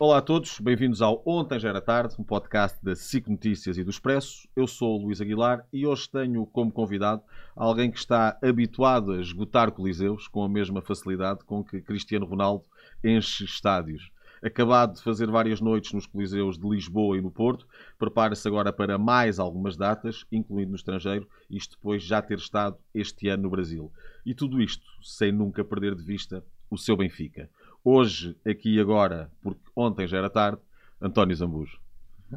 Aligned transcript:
Olá 0.00 0.18
a 0.18 0.22
todos, 0.22 0.60
bem-vindos 0.60 1.02
ao 1.02 1.20
Ontem 1.26 1.58
Já 1.58 1.70
Era 1.70 1.80
Tarde, 1.80 2.14
um 2.20 2.22
podcast 2.22 2.78
da 2.84 2.94
SIC 2.94 3.26
Notícias 3.26 3.76
e 3.78 3.82
do 3.82 3.90
Expresso. 3.90 4.48
Eu 4.54 4.64
sou 4.68 4.96
o 4.96 5.02
Luís 5.02 5.20
Aguilar 5.20 5.66
e 5.72 5.84
hoje 5.84 6.08
tenho 6.08 6.46
como 6.46 6.70
convidado 6.70 7.20
alguém 7.56 7.90
que 7.90 7.98
está 7.98 8.38
habituado 8.40 9.10
a 9.10 9.20
esgotar 9.20 9.72
coliseus 9.72 10.28
com 10.28 10.44
a 10.44 10.48
mesma 10.48 10.80
facilidade 10.80 11.44
com 11.44 11.64
que 11.64 11.80
Cristiano 11.80 12.26
Ronaldo 12.26 12.64
enche 13.02 13.44
estádios. 13.44 14.12
Acabado 14.40 14.94
de 14.94 15.02
fazer 15.02 15.28
várias 15.28 15.60
noites 15.60 15.92
nos 15.92 16.06
coliseus 16.06 16.56
de 16.56 16.68
Lisboa 16.68 17.18
e 17.18 17.20
no 17.20 17.32
Porto, 17.32 17.66
prepara-se 17.98 18.46
agora 18.46 18.72
para 18.72 18.98
mais 18.98 19.40
algumas 19.40 19.76
datas, 19.76 20.24
incluindo 20.30 20.70
no 20.70 20.76
estrangeiro, 20.76 21.28
isto 21.50 21.76
depois 21.76 22.04
já 22.04 22.22
ter 22.22 22.38
estado 22.38 22.78
este 22.94 23.28
ano 23.28 23.42
no 23.42 23.50
Brasil. 23.50 23.92
E 24.24 24.32
tudo 24.32 24.62
isto 24.62 24.86
sem 25.02 25.32
nunca 25.32 25.64
perder 25.64 25.96
de 25.96 26.04
vista 26.04 26.44
o 26.70 26.78
seu 26.78 26.96
Benfica. 26.96 27.50
Hoje, 27.90 28.36
aqui 28.46 28.74
e 28.74 28.80
agora, 28.80 29.30
porque 29.42 29.62
ontem 29.74 30.06
já 30.06 30.18
era 30.18 30.28
tarde, 30.28 30.60
António 31.00 31.34
Zambujo. 31.34 31.78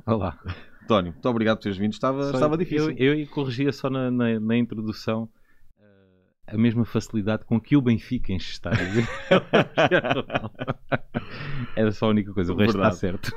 Olá. 0.05 0.39
António, 0.81 1.11
muito 1.11 1.27
obrigado 1.27 1.57
por 1.57 1.63
teres 1.63 1.77
vindo. 1.77 1.91
Estava, 1.91 2.23
Só 2.23 2.35
estava 2.35 2.57
difícil. 2.57 2.95
Eu, 2.97 3.19
eu 3.19 3.27
corrigia 3.27 3.73
só 3.73 3.89
na, 3.89 4.09
na, 4.09 4.39
na 4.39 4.57
introdução 4.57 5.27
a 6.51 6.57
mesma 6.57 6.83
facilidade 6.83 7.45
com 7.45 7.59
que 7.59 7.77
o 7.77 7.81
Benfica 7.81 8.33
enche 8.33 8.51
estádios. 8.51 9.07
Era 11.75 11.91
só 11.91 12.07
a 12.07 12.09
única 12.09 12.33
coisa, 12.33 12.53
o 12.53 12.57
resto 12.57 12.77
está 12.77 12.91
certo. 12.91 13.31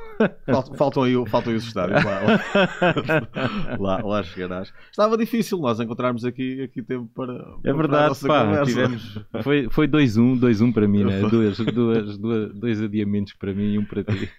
Faltam, 0.45 0.75
faltam, 0.75 1.03
aí, 1.03 1.13
faltam 1.27 1.51
aí 1.51 1.57
os 1.57 1.65
estádios. 1.65 2.03
Lá, 2.05 3.97
lá, 3.97 4.01
lá, 4.03 4.23
chegarás. 4.23 4.73
Estava 4.91 5.17
difícil 5.17 5.57
nós 5.59 5.79
encontrarmos 5.79 6.25
aqui, 6.25 6.61
aqui 6.63 6.81
tempo 6.81 7.09
para. 7.13 7.33
É 7.63 7.73
verdade, 7.73 8.19
pá, 8.27 8.63
tivemos, 8.63 9.19
foi, 9.41 9.67
foi 9.69 9.87
2-1, 9.87 10.39
2-1 10.39 10.73
para 10.73 10.87
mim, 10.87 11.03
né? 11.03 11.21
duas, 11.29 11.57
duas, 11.57 12.17
duas, 12.17 12.53
dois 12.53 12.81
adiamentos 12.81 13.33
para 13.33 13.53
mim 13.53 13.73
e 13.73 13.79
um 13.79 13.85
para 13.85 14.03
ti. 14.03 14.29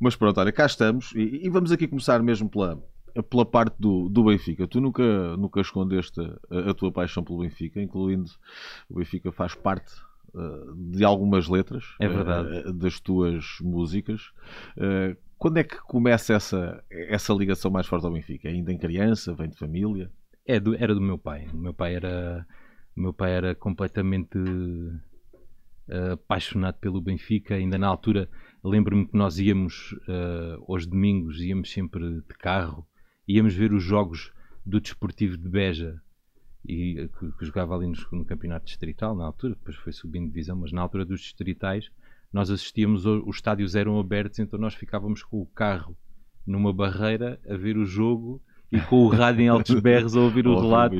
Mas 0.00 0.16
pronto, 0.16 0.40
olha, 0.40 0.50
cá 0.50 0.66
estamos 0.66 1.12
e, 1.14 1.46
e 1.46 1.48
vamos 1.48 1.70
aqui 1.70 1.86
começar 1.86 2.22
mesmo 2.22 2.48
pela, 2.48 2.82
pela 3.28 3.44
parte 3.44 3.74
do, 3.78 4.08
do 4.08 4.24
Benfica. 4.24 4.66
Tu 4.68 4.80
nunca, 4.80 5.36
nunca 5.36 5.60
escondeste 5.60 6.20
a, 6.20 6.70
a 6.70 6.74
tua 6.74 6.92
paixão 6.92 7.22
pelo 7.24 7.40
Benfica, 7.40 7.80
incluindo 7.82 8.30
o 8.88 8.94
Benfica 8.98 9.30
faz 9.32 9.54
parte 9.54 9.92
uh, 10.34 10.74
de 10.76 11.04
algumas 11.04 11.48
letras 11.48 11.84
É 12.00 12.08
verdade. 12.08 12.68
uh, 12.68 12.72
das 12.72 13.00
tuas 13.00 13.44
músicas. 13.60 14.30
Uh, 14.76 15.16
quando 15.36 15.56
é 15.58 15.64
que 15.64 15.76
começa 15.82 16.32
essa, 16.34 16.84
essa 16.90 17.32
ligação 17.34 17.70
mais 17.70 17.86
forte 17.86 18.06
ao 18.06 18.12
Benfica? 18.12 18.48
Ainda 18.48 18.72
em 18.72 18.78
criança? 18.78 19.34
Vem 19.34 19.48
de 19.50 19.58
família? 19.58 20.10
É 20.46 20.60
do- 20.60 20.74
era 20.76 20.94
do 20.94 21.00
meu 21.00 21.18
pai. 21.18 21.48
O 21.52 21.56
meu 21.56 21.74
pai 21.74 21.94
era, 21.96 22.46
meu 22.96 23.12
pai 23.12 23.32
era 23.32 23.54
completamente 23.54 24.38
apaixonado 26.12 26.76
pelo 26.78 27.00
Benfica. 27.00 27.54
Ainda 27.54 27.76
na 27.78 27.86
altura, 27.88 28.28
lembro-me 28.64 29.06
que 29.06 29.16
nós 29.16 29.38
íamos 29.38 29.94
eh, 30.08 30.56
aos 30.68 30.86
domingos, 30.86 31.40
íamos 31.40 31.70
sempre 31.70 32.20
de 32.20 32.34
carro, 32.38 32.86
íamos 33.34 33.54
ver 33.54 33.72
os 33.72 33.82
jogos 33.82 34.32
do 34.64 34.80
Desportivo 34.80 35.36
de 35.36 35.48
Beja. 35.48 36.00
E, 36.64 37.08
que, 37.18 37.32
que 37.32 37.44
jogava 37.44 37.74
ali 37.74 37.88
nos- 37.88 38.06
no, 38.12 38.24
campeonato 38.24 38.66
distrital 38.66 39.16
na 39.16 39.24
altura, 39.24 39.54
depois 39.54 39.76
foi 39.76 39.92
subindo 39.92 40.28
divisão, 40.28 40.56
mas 40.56 40.70
na 40.70 40.80
altura 40.80 41.04
dos 41.04 41.20
distritais 41.20 41.90
nós 42.32 42.50
assistíamos, 42.50 43.04
os 43.04 43.34
estádios 43.36 43.74
eram 43.74 43.98
abertos, 43.98 44.38
então 44.38 44.58
nós 44.60 44.72
ficávamos 44.74 45.22
com 45.24 45.40
o 45.40 45.46
carro 45.46 45.96
numa 46.46 46.72
barreira 46.72 47.40
a 47.48 47.56
ver 47.56 47.76
o 47.76 47.84
jogo 47.84 48.40
e 48.70 48.80
com 48.80 49.04
o 49.04 49.08
rádio 49.08 49.42
em 49.42 49.48
altos 49.48 49.74
berros 49.82 50.16
a 50.16 50.20
ouvir 50.20 50.46
o 50.46 50.54
relato, 50.60 50.94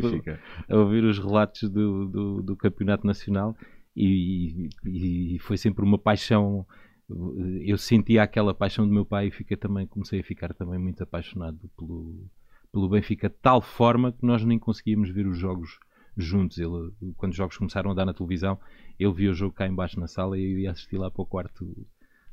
a 0.69 0.77
ouvir 0.77 1.05
os 1.05 1.19
relatos 1.19 1.71
do, 1.71 2.07
do, 2.09 2.43
do 2.43 2.57
campeonato 2.57 3.07
nacional 3.07 3.57
e, 3.97 4.69
e- 4.85 5.37
e 5.37 5.39
foi 5.39 5.57
sempre 5.57 5.85
uma 5.85 5.97
paixão 5.99 6.67
eu 7.65 7.79
sentia 7.79 8.23
aquela 8.23 8.55
paixão 8.55 8.87
do 8.87 8.93
meu 8.93 9.05
pai 9.05 9.29
e 9.29 9.31
fiquei 9.31 9.57
também, 9.57 9.87
comecei 9.87 10.21
a 10.21 10.25
ficar 10.25 10.53
também 10.55 10.79
muito 10.79 11.03
apaixonado 11.03 11.71
pelo, 11.77 12.15
pelo 12.73 12.89
Benfica 12.89 13.29
de 13.29 13.37
tal 13.41 13.61
forma 13.61 14.13
que 14.13 14.25
nós 14.25 14.45
nem 14.45 14.59
conseguíamos 14.59 15.11
ver 15.11 15.27
os 15.27 15.39
jogos 15.39 15.79
juntos 16.17 16.59
ele, 16.59 16.93
quando 17.17 17.33
os 17.33 17.37
jogos 17.37 17.57
começaram 17.57 17.91
a 17.91 17.95
dar 17.95 18.05
na 18.05 18.13
televisão 18.15 18.59
ele 18.99 19.13
via 19.13 19.31
o 19.31 19.35
jogo 19.35 19.55
cá 19.55 19.67
embaixo 19.67 19.99
na 19.99 20.07
sala 20.07 20.39
e 20.39 20.43
eu 20.43 20.59
ia 20.59 20.71
assistir 20.71 20.99
lá 20.99 21.11
para 21.11 21.23
o 21.23 21.27
quarto 21.27 21.67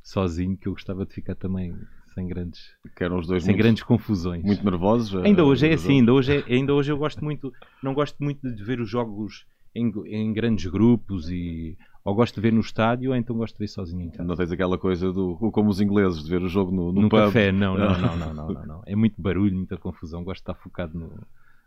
sozinho 0.04 0.58
que 0.58 0.68
eu 0.68 0.74
gostava 0.74 1.06
de 1.06 1.14
ficar 1.14 1.36
também 1.36 1.74
sem 2.14 2.28
grandes, 2.28 2.62
Que 2.96 3.04
eram 3.04 3.20
os 3.20 3.28
dois 3.28 3.44
sem 3.44 3.54
muito, 3.54 3.64
grandes 3.64 3.84
confusões 3.84 4.44
muito 4.44 4.64
nervosos. 4.64 5.16
Ainda 5.24 5.44
uh, 5.44 5.48
hoje 5.48 5.68
é 5.68 5.74
assim, 5.74 6.00
ainda 6.00 6.14
hoje, 6.14 6.38
é- 6.38 6.54
ainda 6.54 6.74
hoje 6.74 6.92
eu 6.92 6.98
gosto 6.98 7.24
muito, 7.24 7.54
não 7.84 7.94
gosto 7.94 8.18
muito 8.22 8.42
de 8.52 8.64
ver 8.64 8.80
os 8.82 8.90
jogos 8.90 9.46
em, 9.76 9.92
em 10.08 10.34
grandes 10.34 10.66
grupos 10.70 11.30
e 11.30 11.78
ou 12.10 12.16
gosto 12.16 12.36
de 12.36 12.42
ver 12.42 12.52
no 12.52 12.60
estádio 12.60 13.12
ou 13.12 13.16
então 13.16 13.36
gosto 13.36 13.56
de 13.56 13.60
ver 13.60 13.68
sozinho 13.68 14.02
em 14.02 14.10
casa. 14.10 14.24
Não 14.24 14.36
tens 14.36 14.52
aquela 14.52 14.78
coisa 14.78 15.14
do 15.14 15.36
como 15.52 15.70
os 15.70 15.80
ingleses 15.80 16.24
de 16.24 16.30
ver 16.30 16.42
o 16.42 16.50
jogo 16.50 16.72
no, 16.72 16.92
no, 16.92 17.04
no 17.04 17.10
pub. 17.10 17.20
café, 17.20 17.52
não, 17.52 17.78
não, 17.78 17.98
não, 18.00 18.18
não, 18.18 18.34
não, 18.34 18.54
não, 18.54 18.66
não. 18.66 18.82
É 18.86 18.96
muito 18.96 19.22
barulho, 19.22 19.56
muita 19.56 19.78
confusão, 19.78 20.24
gosto 20.24 20.40
de 20.40 20.52
estar 20.52 20.56
focado 20.56 20.98
no, 20.98 21.12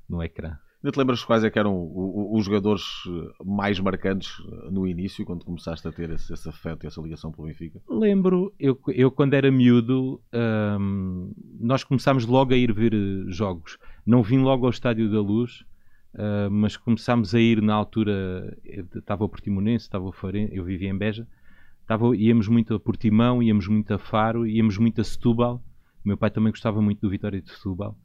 no 0.08 0.22
ecrã. 0.22 0.56
Ainda 0.82 0.90
te 0.90 0.98
lembras 0.98 1.24
quais 1.24 1.44
é 1.44 1.50
que 1.50 1.60
eram 1.60 1.92
os 1.94 2.44
jogadores 2.44 2.82
mais 3.44 3.78
marcantes 3.78 4.32
eh, 4.40 4.70
no 4.70 4.84
início, 4.84 5.24
quando 5.24 5.44
começaste 5.44 5.86
a 5.86 5.92
ter 5.92 6.10
esse, 6.10 6.32
esse 6.32 6.48
afeto 6.48 6.82
e 6.82 6.86
essa 6.88 7.00
ligação 7.00 7.30
pelo 7.30 7.46
Benfica? 7.46 7.80
Lembro, 7.88 8.52
eu, 8.58 8.76
eu 8.88 9.08
quando 9.08 9.34
era 9.34 9.48
miúdo, 9.48 10.20
hum, 10.80 11.32
nós 11.60 11.84
começámos 11.84 12.26
logo 12.26 12.52
a 12.52 12.56
ir 12.56 12.72
ver 12.72 12.92
eh, 12.94 13.24
jogos. 13.28 13.78
Não 14.04 14.24
vim 14.24 14.38
logo 14.38 14.66
ao 14.66 14.70
Estádio 14.70 15.08
da 15.08 15.20
Luz, 15.20 15.64
ah, 16.14 16.48
mas 16.50 16.76
começámos 16.76 17.34
a 17.34 17.40
ir 17.40 17.62
na 17.62 17.74
altura. 17.74 18.56
Estava 18.94 19.24
o 19.24 19.28
Portimonense, 19.28 19.84
estava 19.84 20.04
o 20.04 20.12
Farense, 20.12 20.54
eu 20.54 20.64
vivia 20.64 20.90
em 20.90 20.96
Beja. 20.96 21.26
Estava, 21.80 22.16
íamos 22.16 22.48
muito 22.48 22.74
a 22.74 22.80
Portimão, 22.80 23.42
íamos 23.42 23.66
muito 23.66 23.92
a 23.92 23.98
Faro, 23.98 24.46
íamos 24.46 24.78
muito 24.78 25.00
a 25.00 25.04
Setúbal. 25.04 25.62
O 26.04 26.08
meu 26.08 26.16
pai 26.16 26.30
também 26.30 26.50
gostava 26.50 26.80
muito 26.80 27.00
do 27.00 27.10
Vitória 27.10 27.40
de 27.40 27.50
Setúbal. 27.50 27.96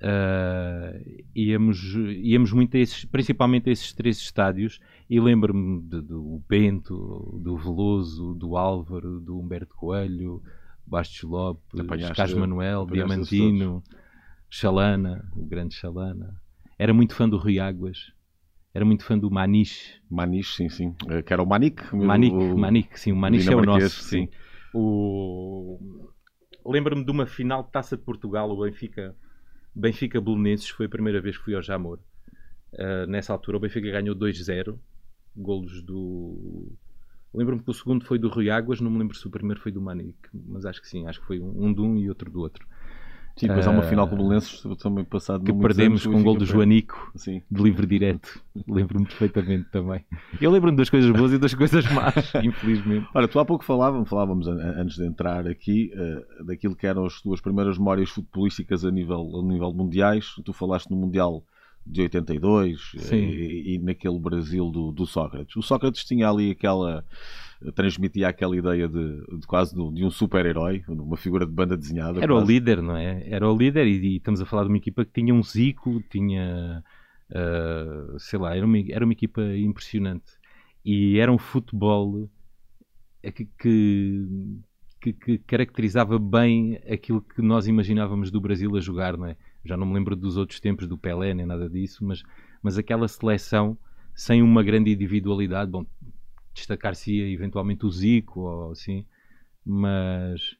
Ah, 0.00 0.92
íamos, 1.34 1.94
íamos 2.22 2.52
muito 2.52 2.76
a 2.76 2.80
esses, 2.80 3.04
principalmente 3.04 3.68
a 3.68 3.72
esses 3.72 3.92
três 3.92 4.18
estádios 4.18 4.80
e 5.08 5.20
lembro-me 5.20 5.80
do 5.80 6.42
Bento, 6.48 7.38
do 7.42 7.56
Veloso, 7.56 8.34
do 8.34 8.56
Álvaro, 8.56 9.20
do 9.20 9.38
Humberto 9.38 9.74
Coelho, 9.74 10.42
Bastos 10.86 11.22
Lopes, 11.22 11.80
Carlos 12.14 12.38
Manuel, 12.38 12.86
Diamantino, 12.86 13.82
Chalana, 14.48 15.30
o 15.36 15.44
grande 15.44 15.74
Chalana. 15.74 16.43
Era 16.84 16.92
muito 16.92 17.14
fã 17.14 17.26
do 17.26 17.38
Rui 17.38 17.58
Águas, 17.58 18.12
era 18.74 18.84
muito 18.84 19.04
fã 19.04 19.18
do 19.18 19.30
Maniche. 19.30 20.02
Maniche, 20.10 20.54
sim, 20.54 20.68
sim. 20.68 20.94
Eh, 21.08 21.22
Que 21.22 21.32
era 21.32 21.42
o 21.42 21.46
Manique. 21.46 21.82
Manique, 21.96 22.36
o- 22.36 22.58
Manique, 22.58 23.00
sim, 23.00 23.10
o 23.10 23.16
Maniche 23.16 23.50
é 23.50 23.56
o 23.56 23.64
nosso, 23.64 24.02
sim. 24.02 24.28
O... 24.74 25.78
Lembro-me 26.66 27.02
de 27.02 27.10
uma 27.10 27.24
final 27.24 27.62
de 27.62 27.70
Taça 27.72 27.96
de 27.96 28.02
Portugal, 28.02 28.50
o 28.50 28.60
Benfica, 28.62 29.16
Benfica 29.74 30.20
Belenenses, 30.20 30.68
foi 30.68 30.84
a 30.84 30.88
primeira 30.90 31.22
vez 31.22 31.38
que 31.38 31.44
fui 31.44 31.54
ao 31.54 31.62
Jamor. 31.62 32.00
Uh, 32.74 33.06
nessa 33.08 33.32
altura 33.32 33.56
o 33.56 33.60
Benfica 33.60 33.90
ganhou 33.90 34.14
2-0, 34.14 34.78
golos 35.34 35.82
do... 35.82 36.70
Lembro-me 37.32 37.62
que 37.62 37.70
o 37.70 37.74
segundo 37.74 38.04
foi 38.04 38.18
do 38.18 38.28
Rui 38.28 38.50
Águas, 38.50 38.78
não 38.78 38.90
me 38.90 38.98
lembro 38.98 39.16
se 39.16 39.26
o 39.26 39.30
primeiro 39.30 39.58
foi 39.58 39.72
do 39.72 39.80
Manique, 39.80 40.28
mas 40.34 40.66
acho 40.66 40.82
que 40.82 40.88
sim, 40.88 41.06
acho 41.06 41.18
que 41.22 41.26
foi 41.26 41.40
um, 41.40 41.64
um 41.64 41.72
de 41.72 41.80
um 41.80 41.96
e 41.96 42.10
outro 42.10 42.30
do 42.30 42.40
outro. 42.40 42.68
Sim, 43.36 43.48
depois 43.48 43.66
há 43.66 43.70
uma 43.70 43.80
Ah, 43.80 43.88
final 43.88 44.06
com 44.06 44.14
o 44.14 44.18
Belenenses 44.18 44.62
também 44.80 45.04
passado 45.04 45.42
Que 45.44 45.52
perdemos 45.52 46.06
anos, 46.06 46.14
com 46.14 46.20
o 46.20 46.22
gol 46.24 46.36
do 46.36 46.46
Joanico. 46.46 47.10
Sim. 47.16 47.42
de 47.50 47.62
livre 47.62 47.84
direto. 47.86 48.40
Lembro-me 48.68 49.06
perfeitamente 49.06 49.68
também. 49.72 50.04
Eu 50.40 50.50
lembro-me 50.52 50.76
das 50.76 50.88
coisas 50.88 51.10
boas 51.10 51.32
e 51.32 51.38
das 51.38 51.52
coisas 51.52 51.84
más, 51.90 52.14
infelizmente. 52.44 53.08
Ora, 53.12 53.26
tu 53.26 53.40
há 53.40 53.44
pouco 53.44 53.64
falávamos, 53.64 54.08
falávamos 54.08 54.46
an- 54.46 54.52
an- 54.60 54.82
antes 54.82 54.96
de 54.96 55.04
entrar 55.04 55.46
aqui, 55.48 55.90
eh, 55.94 56.44
daquilo 56.46 56.76
que 56.76 56.86
eram 56.86 57.04
as 57.06 57.20
tuas 57.20 57.40
primeiras 57.40 57.76
memórias 57.76 58.08
futebolísticas 58.10 58.84
a 58.84 58.90
nível, 58.92 59.28
a 59.40 59.42
nível 59.42 59.72
mundiais. 59.74 60.26
Tu 60.44 60.52
falaste 60.52 60.88
no 60.90 60.96
Mundial 60.96 61.42
de 61.86 62.02
82 62.02 62.92
eh, 63.10 63.16
e, 63.16 63.74
e 63.74 63.78
naquele 63.78 64.18
Brasil 64.18 64.70
do, 64.70 64.90
do 64.92 65.06
Sócrates. 65.06 65.54
O 65.56 65.62
Sócrates 65.62 66.04
tinha 66.04 66.28
ali 66.30 66.50
aquela. 66.52 67.04
transmitia 67.74 68.28
aquela 68.28 68.56
ideia 68.56 68.88
de, 68.88 69.20
de 69.38 69.46
quase 69.46 69.74
de, 69.74 70.04
um 70.04 70.10
super-herói, 70.10 70.82
uma 70.88 71.16
figura 71.16 71.44
de 71.46 71.52
banda 71.52 71.76
desenhada. 71.76 72.20
Era 72.22 72.32
o 72.34 72.38
quase. 72.38 72.52
líder, 72.52 72.82
não 72.82 72.96
é? 72.96 73.28
Era 73.28 73.50
o 73.50 73.56
líder 73.56 73.86
e, 73.86 74.14
e 74.14 74.16
estamos 74.16 74.40
a 74.40 74.46
falar 74.46 74.62
de 74.64 74.68
uma 74.68 74.78
equipa 74.78 75.04
que 75.04 75.12
tinha 75.12 75.34
um 75.34 75.42
Zico, 75.42 76.02
tinha, 76.10 76.82
ah, 77.30 78.14
sei 78.18 78.38
lá, 78.38 78.56
era 78.56 78.64
uma, 78.66 78.78
era 78.90 79.04
uma 79.04 79.12
equipa 79.12 79.42
impressionante. 79.56 80.24
E 80.84 81.18
era 81.18 81.32
um 81.32 81.38
futebol 81.38 82.28
eh, 83.22 83.30
que, 83.32 83.46
que, 83.58 84.26
que- 85.00 85.12
que 85.12 85.38
caracterizava 85.38 86.18
bem 86.18 86.78
aquilo 86.90 87.20
que 87.22 87.42
nós 87.42 87.66
imaginávamos 87.66 88.30
do 88.30 88.40
Brasil 88.40 88.74
a 88.76 88.80
jogar, 88.80 89.16
não 89.16 89.26
é? 89.26 89.36
Já 89.64 89.76
não 89.76 89.86
me 89.86 89.94
lembro 89.94 90.14
dos 90.14 90.36
outros 90.36 90.60
tempos 90.60 90.86
do 90.86 90.98
Pelé, 90.98 91.34
nem 91.34 91.46
nada 91.46 91.68
disso, 91.68 92.04
mas, 92.04 92.22
mas 92.62 92.76
aquela 92.78 93.08
seleção 93.08 93.78
sem 94.14 94.42
uma 94.42 94.62
grande 94.62 94.92
individualidade, 94.92 95.70
bom, 95.70 95.84
destacar-se 96.52 97.18
eventualmente 97.20 97.84
o 97.84 97.90
Zico 97.90 98.40
ou 98.40 98.70
assim, 98.70 99.04
mas 99.64 100.56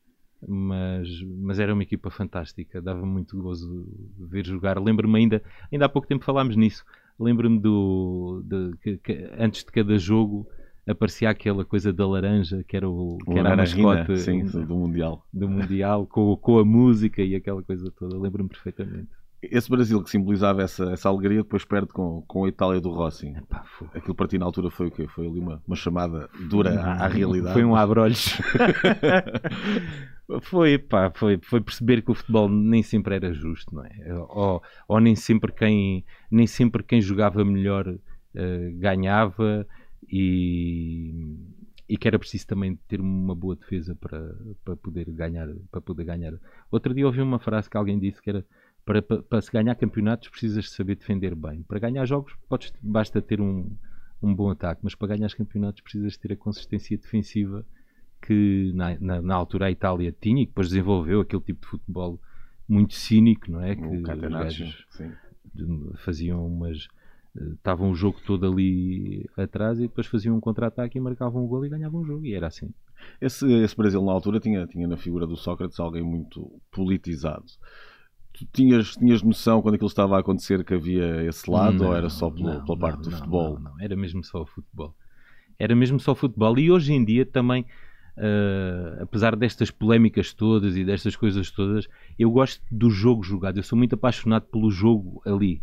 mas, 0.47 1.09
mas 1.23 1.59
era 1.59 1.73
uma 1.73 1.83
equipa 1.83 2.11
fantástica, 2.11 2.81
dava 2.81 3.05
muito 3.05 3.41
gozo 3.41 3.87
ver 4.19 4.45
jogar. 4.47 4.79
Lembro-me 4.79 5.19
ainda, 5.19 5.43
ainda 5.73 5.87
há 5.87 5.89
pouco 5.89 6.06
tempo 6.06 6.25
falámos 6.25 6.56
nisso. 6.56 6.85
Lembro-me 7.19 7.59
do 7.59 8.43
de, 8.45 8.77
que, 8.79 8.99
que 8.99 9.31
antes 9.39 9.65
de 9.65 9.73
cada 9.73 9.97
jogo 9.99 10.47
aparecia 10.86 11.31
aquela 11.31 11.64
coisa 11.64 11.92
da 11.92 12.06
laranja 12.06 12.62
que 12.66 12.76
era 12.76 12.88
o 12.88 13.19
que 13.25 13.38
era 13.38 13.52
a 13.52 13.56
mascote 13.56 14.19
sim, 14.19 14.44
do 14.44 14.76
Mundial. 14.76 15.26
Do 15.32 15.48
Mundial, 15.48 16.06
com, 16.06 16.36
com 16.36 16.58
a 16.58 16.64
música 16.64 17.22
e 17.22 17.34
aquela 17.34 17.62
coisa 17.62 17.90
toda. 17.90 18.19
Lembro-me 18.19 18.48
perfeitamente. 18.48 19.08
Esse 19.50 19.69
Brasil 19.69 20.02
que 20.02 20.10
simbolizava 20.10 20.62
essa, 20.62 20.90
essa 20.92 21.08
alegria 21.08 21.42
depois 21.42 21.64
perde 21.64 21.88
com, 21.88 22.22
com 22.26 22.44
a 22.44 22.48
Itália 22.48 22.81
do 22.81 22.90
Rossi. 22.90 23.28
Epá, 23.28 23.64
Aquilo 23.94 24.14
para 24.14 24.28
ti 24.28 24.38
na 24.38 24.46
altura 24.46 24.70
foi 24.70 24.86
o 24.86 24.90
quê? 24.90 25.06
Foi 25.06 25.26
ali 25.26 25.38
uma, 25.38 25.62
uma 25.66 25.76
chamada 25.76 26.28
dura 26.48 26.81
à, 26.81 27.04
à 27.04 27.08
realidade. 27.08 27.52
Foi 27.52 27.64
um 27.64 27.76
abrolhos. 27.76 28.38
foi, 30.42 30.78
pá, 30.78 31.10
foi, 31.14 31.38
foi 31.42 31.60
perceber 31.60 32.02
que 32.02 32.10
o 32.10 32.14
futebol 32.14 32.48
nem 32.48 32.82
sempre 32.82 33.16
era 33.16 33.32
justo, 33.32 33.75
não 33.75 33.84
é? 33.84 34.14
Ou, 34.31 34.62
ou 34.88 35.00
nem 35.00 35.14
sempre 35.14 35.52
quem 35.52 36.04
nem 36.31 36.46
sempre 36.46 36.82
quem 36.82 37.00
jogava 37.00 37.44
melhor 37.44 37.86
uh, 37.86 38.78
ganhava 38.78 39.66
e, 40.11 41.37
e 41.89 41.97
que 41.97 42.09
era 42.09 42.19
preciso 42.19 42.47
também 42.47 42.77
ter 42.89 43.01
uma 43.01 43.35
boa 43.35 43.56
defesa 43.56 43.95
para, 43.95 44.37
para 44.65 44.77
poder 44.77 45.11
ganhar 45.11 45.49
para 45.71 45.81
poder 45.81 46.05
ganhar. 46.05 46.35
Outro 46.71 46.95
dia 46.95 47.06
ouvi 47.06 47.21
uma 47.21 47.39
frase 47.39 47.69
que 47.69 47.77
alguém 47.77 47.99
disse 47.99 48.21
que 48.21 48.31
era 48.31 48.45
para, 48.85 49.01
para, 49.01 49.23
para 49.23 49.41
se 49.41 49.51
ganhar 49.51 49.75
campeonatos 49.75 50.29
precisas 50.29 50.71
saber 50.71 50.97
defender 50.97 51.35
bem. 51.35 51.62
Para 51.62 51.79
ganhar 51.79 52.05
jogos 52.06 52.35
podes, 52.49 52.73
basta 52.83 53.21
ter 53.23 53.41
um, 53.41 53.71
um 54.23 54.35
bom 54.35 54.51
ataque, 54.51 54.81
mas 54.83 54.95
para 54.95 55.09
ganhar 55.09 55.27
os 55.27 55.35
campeonatos 55.35 55.81
precisas 55.81 56.17
ter 56.17 56.33
a 56.33 56.37
consistência 56.37 56.97
defensiva 56.97 57.65
que 58.21 58.73
na, 58.75 58.99
na, 59.01 59.23
na, 59.23 59.35
altura 59.35 59.67
a 59.67 59.71
Itália 59.71 60.15
tinha 60.19 60.43
e 60.43 60.47
que 60.47 60.51
depois 60.53 60.69
desenvolveu 60.69 61.21
aquele 61.21 61.43
tipo 61.43 61.61
de 61.61 61.67
futebol 61.67 62.19
muito 62.67 62.95
cínico, 62.95 63.51
não 63.51 63.61
é? 63.61 63.77
Que 63.77 63.85
os 63.85 64.03
gajos 64.03 64.87
faziam 65.97 66.47
umas 66.47 66.89
estavam 67.34 67.90
o 67.90 67.94
jogo 67.94 68.20
todo 68.25 68.46
ali 68.46 69.28
atrás 69.36 69.78
e 69.78 69.82
depois 69.82 70.06
faziam 70.06 70.36
um 70.36 70.40
contra-ataque 70.40 70.98
e 70.98 71.00
marcavam 71.00 71.44
um 71.44 71.46
gol 71.46 71.64
e 71.66 71.69
ganhavam 71.69 72.00
o 72.00 72.04
jogo 72.04 72.25
e 72.25 72.34
era 72.34 72.46
assim. 72.46 72.70
Esse, 73.20 73.50
esse 73.52 73.76
Brasil 73.76 74.02
na 74.02 74.12
altura 74.12 74.40
tinha, 74.40 74.66
tinha 74.66 74.86
na 74.86 74.96
figura 74.96 75.26
do 75.26 75.36
Sócrates 75.36 75.78
alguém 75.81 76.02
muito 76.02 76.60
politizado. 76.70 77.44
Tu 78.32 78.46
tinhas, 78.52 78.96
tinhas 78.96 79.22
noção 79.22 79.62
quando 79.62 79.75
aquilo 79.75 79.88
estava 79.88 80.16
a 80.16 80.20
acontecer 80.20 80.64
que 80.64 80.75
havia 80.75 81.25
esse 81.25 81.48
lado 81.50 81.78
não, 81.78 81.86
ou 81.88 81.94
era 81.94 82.08
só 82.08 82.31
pela, 82.31 82.54
não, 82.54 82.64
pela 82.64 82.78
parte 82.78 82.96
não, 82.96 83.02
do 83.02 83.10
futebol? 83.10 83.60
Não, 83.60 83.81
era 83.81 83.94
mesmo 83.94 84.25
só 84.25 84.42
o 84.42 84.46
futebol. 84.46 84.94
Era 85.58 85.75
mesmo 85.75 86.00
só 86.00 86.12
o 86.12 86.16
futebol. 86.16 86.58
E 86.58 86.70
hoje 86.70 86.92
em 86.92 87.04
dia 87.04 87.25
também, 87.25 87.62
uh, 88.16 89.02
apesar 89.02 89.36
destas 89.36 89.70
polémicas 89.70 90.32
todas 90.32 90.76
e 90.76 90.84
destas 90.84 91.14
coisas 91.14 91.50
todas, 91.50 91.88
eu 92.19 92.31
gosto 92.31 92.60
do 92.70 92.90
jogo 92.90 93.22
jogado. 93.22 93.58
Eu 93.58 93.62
sou 93.62 93.78
muito 93.78 93.94
apaixonado 93.94 94.46
pelo 94.46 94.70
jogo 94.70 95.22
ali. 95.25 95.62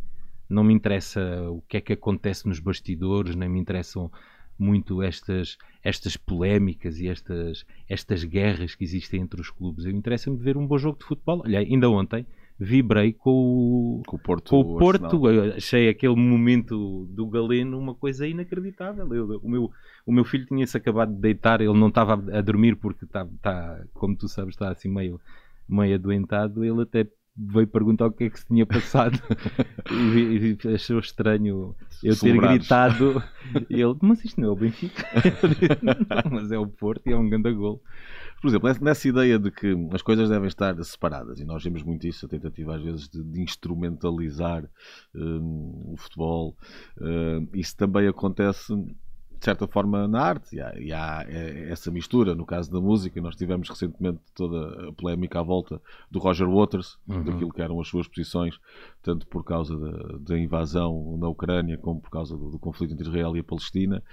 Não 0.52 0.64
me 0.64 0.74
interessa 0.74 1.22
o 1.50 1.62
que 1.62 1.78
é 1.78 1.82
que 1.82 1.94
acontece 1.94 2.48
nos 2.48 2.60
bastidores, 2.60 3.36
nem 3.36 3.50
me 3.50 3.60
interessam 3.60 4.12
muito 4.58 5.02
estas, 5.02 5.58
estas 5.84 6.16
polémicas 6.16 7.00
e 7.00 7.08
estas, 7.08 7.66
estas 7.90 8.24
guerras 8.24 8.76
que 8.76 8.84
existem 8.84 9.22
entre 9.22 9.42
os 9.42 9.50
clubes. 9.50 9.86
Eu 9.86 9.92
interessa-me 9.92 10.38
ver 10.38 10.56
um 10.56 10.68
bom 10.68 10.78
jogo 10.78 11.00
de 11.00 11.06
futebol. 11.06 11.42
Olha, 11.44 11.60
ainda 11.60 11.90
ontem 11.90 12.26
vibrei 12.60 13.12
com 13.12 13.32
o, 13.32 14.04
com 14.06 14.18
o 14.18 14.20
Porto. 14.20 14.50
Com 14.52 14.60
o 14.60 14.78
Porto. 14.78 15.28
Achei 15.58 15.90
aquele 15.90 16.16
momento 16.16 17.08
do 17.10 17.26
Galeno 17.26 17.80
uma 17.80 17.96
coisa 17.96 18.28
inacreditável. 18.28 19.12
Eu, 19.12 19.40
o, 19.42 19.50
meu, 19.50 19.72
o 20.06 20.12
meu 20.12 20.24
filho 20.24 20.46
tinha-se 20.46 20.78
acabado 20.78 21.12
de 21.12 21.20
deitar, 21.20 21.60
ele 21.60 21.74
não 21.74 21.88
estava 21.88 22.14
a 22.14 22.42
dormir 22.42 22.76
porque 22.76 23.06
está, 23.06 23.24
está, 23.24 23.84
como 23.96 24.16
tu 24.16 24.28
sabes, 24.28 24.54
está 24.54 24.70
assim 24.70 24.90
meio, 24.90 25.20
meio 25.68 25.96
adoentado. 25.96 26.64
Ele 26.64 26.84
até 26.84 27.08
veio 27.36 27.68
perguntar 27.68 28.08
o 28.08 28.12
que 28.12 28.26
é 28.26 28.30
que 28.30 28.40
se 28.40 28.46
tinha 28.46 28.66
passado 28.66 29.18
e, 29.90 30.58
e 30.64 30.74
achou 30.74 31.00
estranho 31.00 31.76
eu 32.04 32.18
ter 32.18 32.38
gritado. 32.38 33.24
Ele, 33.70 33.96
mas 34.02 34.24
isto 34.24 34.40
não 34.40 34.50
é 34.50 34.52
o 34.52 34.56
Benfica, 34.56 35.06
mas 36.30 36.52
é 36.52 36.58
o 36.58 36.68
Porto 36.68 37.08
e 37.08 37.12
é 37.12 37.18
um 37.18 37.30
grande 37.30 37.54
gol. 37.54 37.82
Por 38.42 38.48
exemplo, 38.48 38.70
nessa 38.82 39.08
ideia 39.08 39.38
de 39.38 39.52
que 39.52 39.76
as 39.92 40.02
coisas 40.02 40.30
devem 40.30 40.48
estar 40.48 40.76
separadas, 40.84 41.40
e 41.40 41.46
nós 41.46 41.64
vemos 41.64 41.84
muito 41.84 42.08
isso, 42.08 42.26
a 42.26 42.30
tentativa 42.30 42.76
às 42.76 42.82
vezes 42.82 43.08
de, 43.08 43.24
de 43.24 43.42
instrumentalizar 43.42 44.68
um, 45.14 45.94
o 45.94 45.96
futebol, 45.98 46.58
um, 47.00 47.48
isso 47.54 47.78
também 47.78 48.08
acontece 48.08 48.74
de 49.42 49.46
certa 49.46 49.68
forma 49.68 50.08
na 50.08 50.22
arte 50.22 50.56
e 50.56 50.62
há, 50.62 50.80
e 50.80 50.94
há, 50.94 51.26
é, 51.28 51.72
essa 51.72 51.90
mistura 51.90 52.36
no 52.36 52.46
caso 52.46 52.72
da 52.72 52.80
música 52.80 53.20
nós 53.20 53.36
tivemos 53.36 53.68
recentemente 53.68 54.20
toda 54.36 54.90
a 54.90 54.94
polémica 54.94 55.40
à 55.40 55.42
volta 55.42 55.82
do 56.12 56.20
Roger 56.20 56.48
Waters 56.48 57.00
uhum. 57.08 57.24
daquilo 57.24 57.52
que 57.52 57.60
eram 57.60 57.82
as 57.82 57.88
suas 57.88 58.08
posições 58.08 58.60
tanto 59.02 59.26
por 59.26 59.44
causa 59.44 59.76
da, 59.76 60.18
da 60.20 60.38
invasão 60.38 61.18
na 61.18 61.28
Ucrânia 61.28 61.76
como 61.76 62.00
por 62.00 62.12
causa 62.12 62.38
do, 62.38 62.52
do, 62.52 62.60
conflito 62.60 62.94
entre 62.94 63.08
Israel 63.08 63.36
e 63.36 63.40
a 63.40 63.44
Palestina 63.44 64.04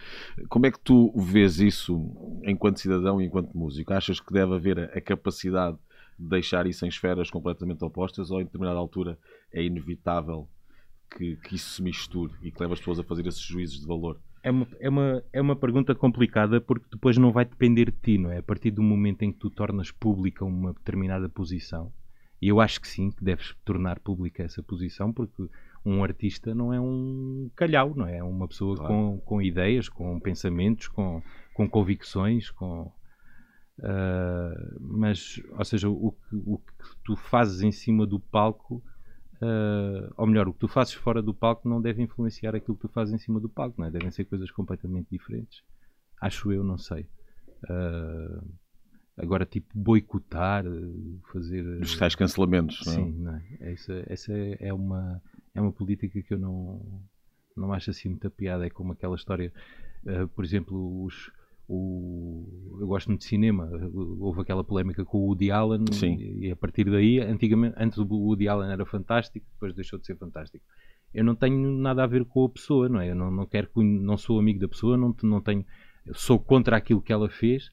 como 0.49 0.65
é 0.65 0.71
que 0.71 0.81
tu 0.81 1.13
vês 1.15 1.61
isso 1.61 2.11
enquanto 2.43 2.81
cidadão 2.81 3.21
e 3.21 3.27
enquanto 3.27 3.53
músico? 3.55 3.93
Achas 3.93 4.21
que 4.21 4.33
deve 4.33 4.55
haver 4.55 4.79
a, 4.79 4.85
a 4.85 5.01
capacidade 5.01 5.77
de 6.19 6.27
deixar 6.27 6.67
isso 6.67 6.87
em 6.87 6.89
esferas 6.89 7.31
completamente 7.31 7.85
opostas 7.85 8.31
ou 8.31 8.41
em 8.41 8.45
determinada 8.45 8.79
altura 8.79 9.19
é 9.53 9.63
inevitável 9.63 10.49
que, 11.11 11.37
que 11.37 11.55
isso 11.55 11.75
se 11.75 11.83
misture 11.83 12.33
e 12.43 12.51
que 12.51 12.61
leve 12.61 12.73
as 12.73 12.79
pessoas 12.79 12.99
a 12.99 13.05
fazer 13.05 13.27
esses 13.27 13.43
juízos 13.43 13.81
de 13.81 13.87
valor? 13.87 14.19
É 14.43 14.51
uma, 14.51 14.67
é, 14.81 14.89
uma, 14.89 15.25
é 15.33 15.41
uma 15.41 15.57
pergunta 15.57 15.95
complicada 15.95 16.61
porque 16.61 16.87
depois 16.91 17.17
não 17.17 17.33
vai 17.33 17.45
depender 17.45 17.87
de 17.87 17.99
ti, 17.99 18.19
não 18.19 18.31
é? 18.31 18.39
A 18.39 18.43
partir 18.43 18.71
do 18.71 18.83
momento 18.83 19.23
em 19.23 19.33
que 19.33 19.39
tu 19.39 19.51
tornas 19.51 19.91
pública 19.91 20.45
uma 20.45 20.73
determinada 20.73 21.29
posição, 21.29 21.93
e 22.41 22.49
eu 22.49 22.61
acho 22.61 22.81
que 22.81 22.89
sim, 22.89 23.11
que 23.11 23.25
deves 23.25 23.55
tornar 23.65 23.99
pública 23.99 24.43
essa 24.43 24.63
posição, 24.63 25.13
porque 25.13 25.49
um 25.85 26.05
artista 26.05 26.55
não 26.55 26.73
é 26.73 26.81
um 26.81 27.51
calhau, 27.57 27.95
não 27.95 28.07
é? 28.07 28.19
É 28.19 28.23
uma 28.23 28.47
pessoa 28.47 28.77
claro. 28.77 28.93
com, 28.93 29.21
com 29.21 29.43
ideias, 29.43 29.89
com 29.89 30.19
pensamentos, 30.21 30.89
com, 30.89 31.23
com 31.55 31.69
convicções, 31.69 32.51
com. 32.51 32.93
Uh, 33.79 34.81
mas, 34.81 35.41
ou 35.57 35.65
seja, 35.65 35.89
o 35.89 36.13
que, 36.13 36.37
o 36.37 36.59
que 36.59 36.97
tu 37.05 37.15
fazes 37.15 37.63
em 37.63 37.71
cima 37.71 38.07
do 38.07 38.19
palco 38.19 38.83
Uh, 39.41 40.13
ou 40.17 40.27
melhor, 40.27 40.49
o 40.49 40.53
que 40.53 40.59
tu 40.59 40.69
fazes 40.69 40.95
fora 40.95 41.23
do 41.23 41.33
palco 41.33 41.69
não 41.69 41.81
deve 41.81 42.03
influenciar 42.03 42.57
aquilo 42.57 42.77
que 42.77 42.83
tu 42.83 42.89
fazes 42.89 43.15
em 43.15 43.19
cima 43.19 43.39
do 43.39 43.49
palco, 43.49 43.81
não 43.81 43.87
é? 43.87 43.91
devem 43.91 44.11
ser 44.11 44.25
coisas 44.25 44.51
completamente 44.51 45.09
diferentes. 45.11 45.63
Acho 46.21 46.51
eu, 46.53 46.65
não 46.65 46.77
sei. 46.77 47.09
Uh, 47.65 48.45
agora, 49.17 49.47
tipo, 49.47 49.69
boicotar, 49.73 50.65
fazer. 51.33 51.65
Os 51.81 51.97
tais 51.97 52.17
cancelamentos, 52.17 52.85
não 52.85 52.93
é? 52.93 52.97
Sim, 52.97 53.13
não 53.13 53.35
é? 53.35 53.43
Essa, 53.61 54.05
essa 54.09 54.33
é, 54.33 54.73
uma, 54.73 55.23
é 55.55 55.61
uma 55.61 55.73
política 55.73 56.21
que 56.21 56.35
eu 56.35 56.39
não, 56.39 57.03
não 57.57 57.73
acho 57.73 57.91
assim 57.91 58.09
muita 58.09 58.29
piada. 58.29 58.67
É 58.67 58.71
como 58.71 58.93
aquela 58.93 59.15
história, 59.15 59.53
uh, 60.05 60.27
por 60.29 60.45
exemplo, 60.45 61.05
os 61.05 61.31
o, 61.69 62.79
eu 62.81 62.87
gosto 62.87 63.09
muito 63.09 63.21
de 63.21 63.27
cinema. 63.27 63.71
Houve 63.93 64.41
aquela 64.41 64.65
polémica 64.65 65.05
com 65.05 65.19
o 65.19 65.27
Woody 65.27 65.51
Allen 65.51 65.85
Sim. 65.93 66.17
e 66.17 66.51
a 66.51 66.57
partir 66.57 66.91
daí, 66.91 67.21
antigamente, 67.21 67.77
antes 67.79 67.99
o 67.99 68.07
Woody 68.07 68.49
Allen 68.49 68.73
era 68.73 68.87
fantástico, 68.87 69.47
depois 69.53 69.75
deixou 69.75 69.99
de 69.99 70.07
ser 70.07 70.17
fantástico. 70.17 70.65
Eu 71.13 71.25
não 71.25 71.35
tenho 71.35 71.71
nada 71.79 72.03
a 72.03 72.07
ver 72.07 72.25
com 72.25 72.45
a 72.45 72.49
pessoa, 72.49 72.89
não 72.89 73.01
é? 73.01 73.11
Eu 73.11 73.15
não, 73.15 73.31
não 73.31 73.47
quero, 73.47 73.69
não 73.77 74.17
sou 74.17 74.39
amigo 74.39 74.61
da 74.61 74.69
pessoa, 74.69 74.97
não, 74.97 75.15
não 75.23 75.41
tenho, 75.43 75.65
sou 76.15 76.39
contra 76.39 76.77
aquilo 76.77 77.03
que 77.03 77.13
ela 77.13 77.29
fez, 77.29 77.71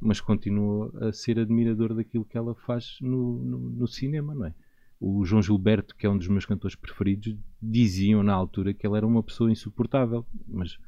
mas 0.00 0.20
continuo 0.20 0.92
a 1.00 1.12
ser 1.12 1.38
admirador 1.38 1.94
daquilo 1.94 2.24
que 2.24 2.36
ela 2.36 2.54
faz 2.54 2.98
no, 3.00 3.44
no, 3.44 3.58
no 3.58 3.86
cinema, 3.86 4.34
não 4.34 4.46
é? 4.46 4.54
O 4.98 5.24
João 5.24 5.42
Gilberto, 5.42 5.94
que 5.94 6.06
é 6.06 6.10
um 6.10 6.16
dos 6.16 6.28
meus 6.28 6.46
cantores 6.46 6.74
preferidos, 6.74 7.36
diziam 7.62 8.22
na 8.22 8.32
altura 8.32 8.72
que 8.72 8.86
ele 8.86 8.96
era 8.96 9.06
uma 9.06 9.22
pessoa 9.22 9.52
insuportável, 9.52 10.24
mas 10.48 10.78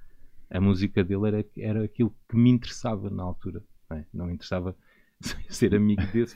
a 0.51 0.61
música 0.61 1.05
dele 1.05 1.29
era, 1.29 1.45
era 1.57 1.85
aquilo 1.85 2.15
que 2.29 2.37
me 2.37 2.51
interessava 2.51 3.11
na 3.11 3.23
altura. 3.23 3.63
Não, 3.91 3.97
é? 3.97 4.07
não 4.13 4.27
me 4.27 4.35
interessava 4.35 4.77
ser 5.49 5.75
amigo 5.75 6.03
dele. 6.13 6.27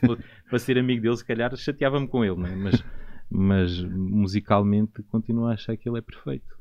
para 0.49 0.59
ser 0.59 0.77
amigo 0.77 1.01
dele, 1.01 1.17
se 1.17 1.25
calhar 1.25 1.55
chateava-me 1.55 2.07
com 2.07 2.23
ele, 2.23 2.45
é? 2.45 2.55
mas, 2.55 2.83
mas 3.29 3.83
musicalmente 3.83 5.01
continuo 5.03 5.47
a 5.47 5.53
achar 5.53 5.75
que 5.77 5.87
ele 5.87 5.99
é 5.99 6.01
perfeito. 6.01 6.53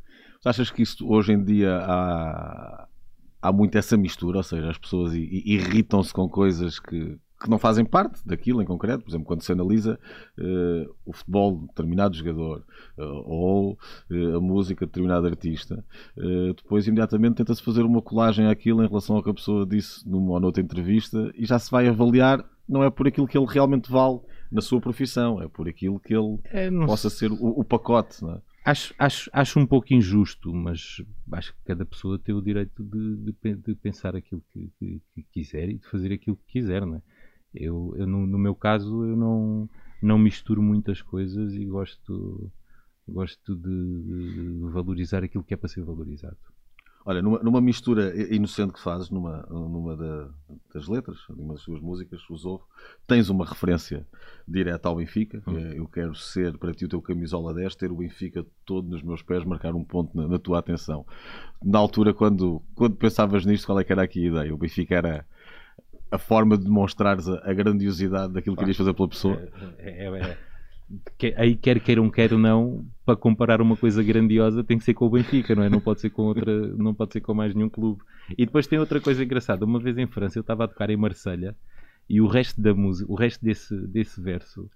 Achas 0.44 0.70
que 0.70 0.82
isso 0.82 1.06
hoje 1.08 1.32
em 1.32 1.44
dia 1.44 1.76
há, 1.76 2.88
há 3.40 3.52
muito 3.52 3.78
essa 3.78 3.96
mistura? 3.96 4.38
Ou 4.38 4.42
seja, 4.42 4.70
as 4.70 4.78
pessoas 4.78 5.14
irritam-se 5.14 6.12
com 6.12 6.28
coisas 6.28 6.80
que, 6.80 7.16
que 7.42 7.50
não 7.50 7.58
fazem 7.58 7.84
parte 7.84 8.26
daquilo 8.26 8.62
em 8.62 8.64
concreto. 8.64 9.04
Por 9.04 9.10
exemplo, 9.10 9.26
quando 9.26 9.42
se 9.42 9.52
analisa 9.52 9.98
uh, 10.38 10.94
o 11.04 11.12
futebol 11.12 11.58
de 11.58 11.66
determinado 11.66 12.14
jogador 12.14 12.64
uh, 12.98 13.02
ou 13.02 13.72
uh, 14.10 14.36
a 14.36 14.40
música 14.40 14.86
de 14.86 14.90
determinado 14.90 15.26
artista, 15.26 15.84
depois 16.56 16.86
imediatamente 16.86 17.36
tenta-se 17.36 17.62
fazer 17.62 17.82
uma 17.82 18.02
colagem 18.02 18.46
àquilo 18.46 18.82
em 18.82 18.88
relação 18.88 19.16
ao 19.16 19.22
que 19.22 19.30
a 19.30 19.34
pessoa 19.34 19.66
disse 19.66 20.08
numa 20.08 20.32
ou 20.32 20.40
noutra 20.40 20.62
entrevista 20.62 21.32
e 21.36 21.44
já 21.44 21.58
se 21.58 21.70
vai 21.70 21.88
avaliar, 21.88 22.44
não 22.68 22.82
é 22.84 22.90
por 22.90 23.06
aquilo 23.06 23.26
que 23.26 23.36
ele 23.36 23.46
realmente 23.48 23.90
vale 23.90 24.20
na 24.50 24.60
sua 24.60 24.80
profissão, 24.80 25.40
é 25.40 25.48
por 25.48 25.68
aquilo 25.68 25.98
que 25.98 26.14
ele 26.14 26.38
é, 26.44 26.70
possa 26.86 27.08
ser 27.08 27.32
o, 27.32 27.36
o 27.60 27.64
pacote. 27.64 28.22
Não 28.22 28.34
é? 28.34 28.40
Acho, 28.64 28.94
acho, 28.96 29.30
acho 29.32 29.58
um 29.58 29.66
pouco 29.66 29.92
injusto, 29.92 30.52
mas 30.54 31.02
acho 31.32 31.52
que 31.52 31.64
cada 31.64 31.84
pessoa 31.84 32.16
tem 32.16 32.32
o 32.32 32.40
direito 32.40 32.84
de, 32.84 33.32
de, 33.32 33.54
de 33.56 33.74
pensar 33.74 34.14
aquilo 34.14 34.40
que, 34.52 34.70
que, 34.78 35.02
que, 35.14 35.22
quiser 35.32 35.68
e 35.68 35.78
de 35.78 35.86
fazer 35.88 36.12
aquilo 36.12 36.36
que 36.36 36.60
quiser, 36.60 36.86
não 36.86 36.96
é? 36.96 37.02
Eu, 37.54 37.94
eu 37.96 38.06
no, 38.06 38.26
no, 38.26 38.38
meu 38.38 38.54
caso, 38.54 39.04
eu 39.04 39.16
não, 39.16 39.68
não 40.02 40.18
misturo 40.18 40.62
muitas 40.62 41.02
coisas 41.02 41.52
e 41.54 41.64
gosto, 41.64 42.50
gosto 43.06 43.54
de, 43.54 43.62
de, 43.62 44.70
valorizar 44.70 45.22
aquilo 45.22 45.44
que 45.44 45.54
é 45.54 45.56
para 45.56 45.68
ser 45.68 45.82
valorizado. 45.84 46.36
Olha, 47.04 47.20
numa, 47.20 47.40
numa 47.40 47.60
mistura 47.60 48.14
inocente 48.32 48.72
que 48.72 48.80
fazes, 48.80 49.10
numa, 49.10 49.44
numa 49.50 49.96
da, 49.96 50.30
das 50.72 50.86
letras, 50.86 51.18
numa 51.30 51.54
das 51.54 51.62
suas 51.62 51.80
músicas, 51.80 52.20
os 52.30 52.46
Ovo, 52.46 52.64
tens 53.08 53.28
uma 53.28 53.44
referência 53.44 54.06
direta 54.46 54.88
ao 54.88 54.94
Benfica. 54.94 55.42
Hum. 55.46 55.58
Eu 55.58 55.88
quero 55.88 56.14
ser 56.14 56.56
para 56.58 56.72
ti 56.72 56.84
o 56.84 56.88
teu 56.88 57.02
camisola 57.02 57.52
10, 57.52 57.74
ter 57.74 57.90
o 57.90 57.96
Benfica 57.96 58.46
todo 58.64 58.88
nos 58.88 59.02
meus 59.02 59.20
pés, 59.20 59.44
marcar 59.44 59.74
um 59.74 59.82
ponto 59.82 60.16
na, 60.16 60.28
na 60.28 60.38
tua 60.38 60.60
atenção. 60.60 61.04
Na 61.60 61.80
altura, 61.80 62.14
quando, 62.14 62.62
quando 62.72 62.94
pensavas 62.94 63.44
nisto, 63.44 63.66
qual 63.66 63.80
é 63.80 63.84
era 63.88 64.02
aqui 64.04 64.24
a 64.24 64.28
ideia? 64.28 64.54
O 64.54 64.58
Benfica 64.58 64.94
era 64.94 65.26
a 66.12 66.18
forma 66.18 66.56
de 66.56 66.64
demonstrares 66.64 67.26
a, 67.28 67.42
a 67.42 67.52
grandiosidade 67.52 68.32
daquilo 68.32 68.54
que 68.54 68.60
querias 68.60 68.76
fazer 68.76 68.92
pela 68.92 69.08
pessoa? 69.08 69.42
É, 69.78 70.06
é, 70.06 70.06
é 70.06 70.36
que, 71.16 71.34
aí 71.36 71.54
quer 71.54 71.80
queiram, 71.80 72.10
quer 72.10 72.32
não, 72.32 72.84
para 73.04 73.16
comparar 73.16 73.60
uma 73.60 73.76
coisa 73.76 74.02
grandiosa 74.02 74.62
tem 74.62 74.78
que 74.78 74.84
ser 74.84 74.94
com 74.94 75.06
o 75.06 75.10
Benfica, 75.10 75.54
não 75.54 75.62
é? 75.62 75.70
Não 75.70 75.80
pode 75.80 76.00
ser 76.00 76.10
com 76.10 76.22
outra, 76.22 76.68
não 76.76 76.94
pode 76.94 77.12
ser 77.12 77.20
com 77.20 77.32
mais 77.32 77.54
nenhum 77.54 77.68
clube. 77.68 78.02
E 78.36 78.44
depois 78.44 78.66
tem 78.66 78.78
outra 78.78 79.00
coisa 79.00 79.24
engraçada. 79.24 79.64
Uma 79.64 79.80
vez 79.80 79.96
em 79.96 80.06
França 80.06 80.38
eu 80.38 80.42
estava 80.42 80.64
a 80.64 80.68
tocar 80.68 80.90
em 80.90 80.96
Marselha 80.96 81.56
e 82.08 82.20
o 82.20 82.26
resto 82.26 82.60
da 82.60 82.74
música, 82.74 83.10
o 83.10 83.14
resto 83.14 83.42
desse, 83.44 83.74
desse 83.86 84.20
verso 84.20 84.68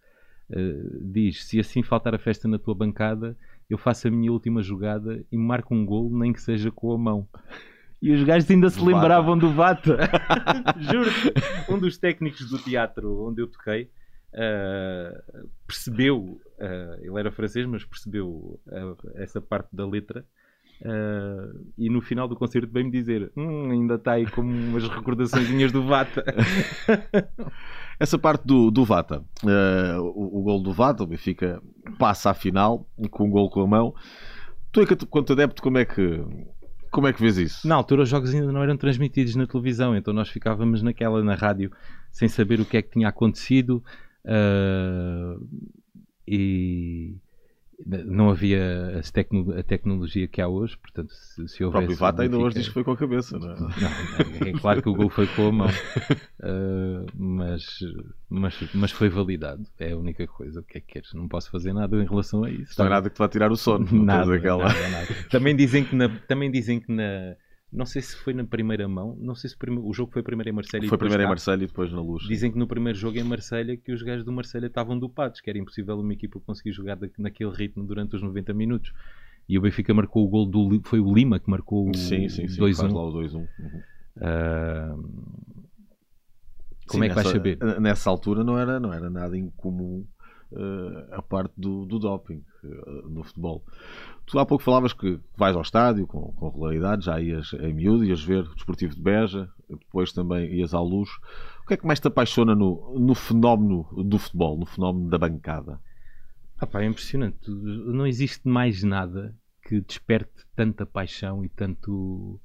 uh, 0.50 1.12
diz: 1.12 1.44
se 1.44 1.60
assim 1.60 1.82
faltar 1.82 2.14
a 2.14 2.18
festa 2.18 2.48
na 2.48 2.58
tua 2.58 2.74
bancada, 2.74 3.36
eu 3.68 3.76
faço 3.76 4.08
a 4.08 4.10
minha 4.10 4.32
última 4.32 4.62
jogada 4.62 5.22
e 5.30 5.36
marco 5.36 5.74
um 5.74 5.84
gol, 5.84 6.10
nem 6.10 6.32
que 6.32 6.40
seja 6.40 6.70
com 6.70 6.92
a 6.92 6.98
mão. 6.98 7.28
E 8.06 8.12
os 8.12 8.22
gajos 8.22 8.48
ainda 8.48 8.70
se 8.70 8.80
lembravam 8.80 9.36
do 9.36 9.52
Vata. 9.52 9.98
Juro. 10.78 11.10
Um 11.68 11.78
dos 11.78 11.98
técnicos 11.98 12.48
do 12.48 12.58
teatro 12.58 13.26
onde 13.26 13.42
eu 13.42 13.48
toquei 13.48 13.90
uh, 14.36 15.48
percebeu, 15.66 16.40
uh, 16.58 17.04
ele 17.04 17.18
era 17.18 17.32
francês, 17.32 17.66
mas 17.66 17.84
percebeu 17.84 18.60
uh, 18.66 18.96
essa 19.16 19.40
parte 19.40 19.74
da 19.74 19.86
letra. 19.86 20.24
e 21.78 21.88
no 21.88 22.02
final 22.02 22.28
do 22.28 22.36
concerto 22.36 22.72
veio-me 22.72 22.92
dizer: 22.92 23.32
hum, 23.36 23.70
ainda 23.70 23.94
está 23.94 24.12
aí 24.12 24.26
como 24.26 24.50
umas 24.50 24.86
recordações 24.88 25.72
do 25.72 25.82
Vata. 25.82 26.24
Essa 27.98 28.18
parte 28.18 28.46
do, 28.46 28.70
do 28.70 28.84
Vata, 28.84 29.24
o, 29.98 30.40
o 30.40 30.42
gol 30.42 30.62
do 30.62 30.70
Vata, 30.70 31.02
o 31.02 31.06
Benfica 31.06 31.62
passa 31.98 32.28
à 32.28 32.34
final 32.34 32.86
com 33.10 33.24
um 33.24 33.30
gol 33.30 33.48
com 33.48 33.62
a 33.62 33.66
mão. 33.66 33.94
Tu, 34.70 35.06
quanto 35.06 35.32
adepto, 35.32 35.62
como 35.62 35.78
é 35.78 35.86
que 35.86 36.22
como 36.90 37.06
é 37.06 37.12
que 37.12 37.20
vês 37.20 37.36
isso? 37.36 37.66
Na 37.66 37.74
altura 37.74 38.02
os 38.02 38.08
jogos 38.08 38.34
ainda 38.34 38.52
não 38.52 38.62
eram 38.62 38.76
transmitidos 38.76 39.34
na 39.34 39.46
televisão, 39.46 39.96
então 39.96 40.12
nós 40.12 40.28
ficávamos 40.28 40.82
naquela 40.82 41.22
na 41.22 41.34
rádio 41.34 41.70
sem 42.10 42.28
saber 42.28 42.60
o 42.60 42.64
que 42.64 42.76
é 42.76 42.82
que 42.82 42.90
tinha 42.90 43.08
acontecido. 43.08 43.82
Uh, 44.24 45.46
e 46.26 47.16
não 47.84 48.30
havia 48.30 49.00
tecno 49.12 49.58
a 49.58 49.62
tecnologia 49.62 50.26
que 50.26 50.40
há 50.40 50.48
hoje, 50.48 50.76
portanto, 50.78 51.12
se, 51.12 51.48
se 51.48 51.64
houvesse... 51.64 51.66
O 51.66 51.70
próprio 51.70 51.96
Vata 51.96 52.22
ainda 52.22 52.38
hoje 52.38 52.56
diz 52.56 52.68
que 52.68 52.74
foi 52.74 52.84
com 52.84 52.92
a 52.92 52.96
cabeça, 52.96 53.38
não 53.38 53.52
é? 53.52 53.60
Não, 53.60 54.48
é 54.48 54.52
claro 54.52 54.82
que 54.82 54.88
o 54.88 54.94
gol 54.94 55.10
foi 55.10 55.26
com 55.26 55.48
a 55.48 55.52
mão, 55.52 55.68
uh, 56.40 57.06
mas, 57.14 57.78
mas, 58.28 58.68
mas 58.74 58.90
foi 58.90 59.08
validado, 59.08 59.66
é 59.78 59.92
a 59.92 59.96
única 59.96 60.26
coisa. 60.26 60.60
O 60.60 60.62
que 60.62 60.78
é 60.78 60.80
que 60.80 60.86
queres? 60.94 61.12
Não 61.12 61.28
posso 61.28 61.50
fazer 61.50 61.72
nada 61.72 61.96
em 61.96 62.06
relação 62.06 62.44
a 62.44 62.50
isso. 62.50 62.74
Não 62.78 62.86
é 62.86 62.90
nada 62.90 63.10
que 63.10 63.16
te 63.16 63.18
vá 63.18 63.28
tirar 63.28 63.52
o 63.52 63.56
sono. 63.56 63.86
Nada, 63.92 64.34
aquela... 64.34 64.64
nada, 64.64 64.88
nada. 64.88 65.06
Também 65.30 65.54
dizem 65.54 65.84
que 65.84 65.94
na, 65.94 66.08
também 66.08 66.50
dizem 66.50 66.80
que 66.80 66.90
na 66.92 67.36
não 67.72 67.84
sei 67.84 68.00
se 68.00 68.16
foi 68.16 68.32
na 68.32 68.44
primeira 68.44 68.86
mão, 68.88 69.16
não 69.18 69.34
sei 69.34 69.50
se 69.50 69.56
o 69.68 69.92
jogo 69.92 70.12
foi 70.12 70.22
primeiro 70.22 70.50
em 70.50 70.52
Marselha 70.52 70.88
Foi 70.88 70.96
primeiro 70.96 71.22
cá. 71.22 71.26
em 71.26 71.28
Marselha 71.28 71.64
e 71.64 71.66
depois 71.66 71.92
na 71.92 72.00
Luz. 72.00 72.24
Dizem 72.24 72.52
que 72.52 72.58
no 72.58 72.66
primeiro 72.66 72.98
jogo 72.98 73.18
em 73.18 73.24
Marselha 73.24 73.76
que 73.76 73.92
os 73.92 74.02
gajos 74.02 74.24
do 74.24 74.32
Marselha 74.32 74.66
estavam 74.66 74.98
dopados, 74.98 75.40
que 75.40 75.50
era 75.50 75.58
impossível 75.58 75.98
uma 75.98 76.12
equipa 76.12 76.40
conseguir 76.40 76.72
jogar 76.72 76.98
naquele 77.18 77.50
ritmo 77.50 77.84
durante 77.84 78.16
os 78.16 78.22
90 78.22 78.54
minutos. 78.54 78.92
E 79.48 79.58
o 79.58 79.60
Benfica 79.60 79.92
marcou 79.94 80.24
o 80.24 80.28
gol 80.28 80.46
do 80.46 80.80
foi 80.84 81.00
o 81.00 81.12
Lima 81.12 81.38
que 81.38 81.50
marcou 81.50 81.88
o 81.88 81.92
2-1. 81.92 82.92
lá 82.92 83.02
o 83.02 83.12
2-1. 83.12 83.34
Uhum. 83.34 83.46
Uh... 84.16 85.46
Como 86.88 87.02
sim, 87.02 87.08
é 87.08 87.10
que 87.10 87.16
nessa, 87.16 87.22
vais 87.22 87.28
saber? 87.28 87.58
Nessa 87.80 88.10
altura 88.10 88.44
não 88.44 88.56
era, 88.56 88.78
não 88.78 88.92
era 88.92 89.10
nada 89.10 89.36
incomum 89.36 90.06
a 91.12 91.22
parte 91.22 91.52
do, 91.56 91.84
do 91.84 91.98
doping 91.98 92.42
uh, 92.62 93.08
no 93.08 93.24
futebol. 93.24 93.64
Tu 94.24 94.38
há 94.38 94.46
pouco 94.46 94.62
falavas 94.62 94.92
que 94.92 95.18
vais 95.36 95.56
ao 95.56 95.62
estádio 95.62 96.06
com, 96.06 96.32
com 96.32 96.48
regularidade, 96.48 97.04
já 97.04 97.20
ias 97.20 97.52
em 97.54 97.74
miúdo, 97.74 98.04
ias 98.04 98.22
ver 98.22 98.44
o 98.44 98.54
Desportivo 98.54 98.94
de 98.94 99.00
Beja, 99.00 99.48
depois 99.68 100.12
também 100.12 100.52
ias 100.54 100.74
à 100.74 100.80
luz. 100.80 101.10
O 101.62 101.66
que 101.66 101.74
é 101.74 101.76
que 101.76 101.86
mais 101.86 102.00
te 102.00 102.08
apaixona 102.08 102.54
no, 102.54 102.98
no 102.98 103.14
fenómeno 103.14 103.84
do 104.04 104.18
futebol, 104.18 104.56
no 104.56 104.66
fenómeno 104.66 105.08
da 105.08 105.18
bancada? 105.18 105.80
Ah 106.58 106.66
pá, 106.66 106.82
é 106.82 106.86
impressionante. 106.86 107.50
Não 107.50 108.06
existe 108.06 108.48
mais 108.48 108.82
nada 108.82 109.34
que 109.62 109.80
desperte 109.80 110.46
tanta 110.54 110.86
paixão 110.86 111.44
e 111.44 111.48
tanto. 111.48 112.40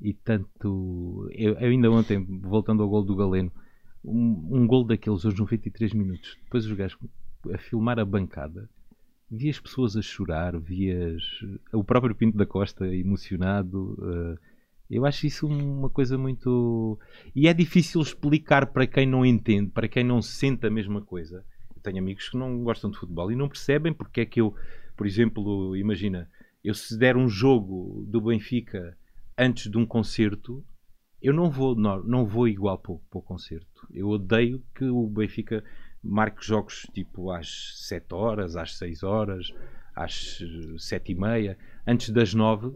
E 0.00 0.14
tanto. 0.14 1.28
Eu 1.32 1.58
ainda 1.58 1.90
ontem, 1.90 2.24
voltando 2.40 2.82
ao 2.82 2.88
gol 2.88 3.04
do 3.04 3.14
Galeno, 3.14 3.52
um, 4.02 4.48
um 4.50 4.66
gol 4.66 4.84
daqueles 4.84 5.24
aos 5.26 5.38
93 5.38 5.92
minutos, 5.92 6.38
depois 6.42 6.64
os 6.64 6.72
gajos 6.72 6.98
a 7.52 7.58
filmar 7.58 7.98
a 7.98 8.04
bancada, 8.04 8.68
vi 9.30 9.48
as 9.48 9.60
pessoas 9.60 9.96
a 9.96 10.02
chorar, 10.02 10.58
vias 10.58 11.22
o 11.72 11.84
próprio 11.84 12.14
Pinto 12.14 12.36
da 12.36 12.46
Costa 12.46 12.86
emocionado. 12.86 13.96
Uh, 13.98 14.38
eu 14.90 15.06
acho 15.06 15.26
isso 15.26 15.46
uma 15.46 15.88
coisa 15.88 16.18
muito. 16.18 16.98
E 17.34 17.46
é 17.46 17.54
difícil 17.54 18.00
explicar 18.00 18.66
para 18.66 18.86
quem 18.86 19.06
não 19.06 19.24
entende, 19.24 19.70
para 19.70 19.88
quem 19.88 20.02
não 20.02 20.20
sente 20.20 20.66
a 20.66 20.70
mesma 20.70 21.00
coisa. 21.00 21.44
Eu 21.74 21.80
tenho 21.80 21.98
amigos 21.98 22.28
que 22.28 22.36
não 22.36 22.62
gostam 22.64 22.90
de 22.90 22.98
futebol 22.98 23.30
e 23.30 23.36
não 23.36 23.48
percebem 23.48 23.94
porque 23.94 24.22
é 24.22 24.26
que 24.26 24.40
eu, 24.40 24.54
por 24.96 25.06
exemplo, 25.06 25.76
imagina, 25.76 26.28
eu 26.64 26.74
se 26.74 26.98
der 26.98 27.16
um 27.16 27.28
jogo 27.28 28.04
do 28.08 28.20
Benfica 28.20 28.96
antes 29.38 29.70
de 29.70 29.78
um 29.78 29.86
concerto, 29.86 30.62
eu 31.22 31.32
não 31.32 31.50
vou, 31.50 31.74
não, 31.76 32.02
não 32.02 32.26
vou 32.26 32.48
igual 32.48 32.78
para 32.78 32.92
o, 32.92 32.98
para 32.98 33.18
o 33.18 33.22
concerto. 33.22 33.86
Eu 33.92 34.08
odeio 34.08 34.62
que 34.74 34.84
o 34.84 35.06
Benfica 35.06 35.62
marque 36.02 36.44
jogos 36.44 36.86
tipo 36.94 37.30
às 37.30 37.86
7 37.86 38.14
horas, 38.14 38.56
às 38.56 38.76
6 38.76 39.02
horas, 39.02 39.52
às 39.94 40.38
7 40.78 41.12
e 41.12 41.14
meia, 41.14 41.58
antes 41.86 42.10
das 42.10 42.34
9. 42.34 42.74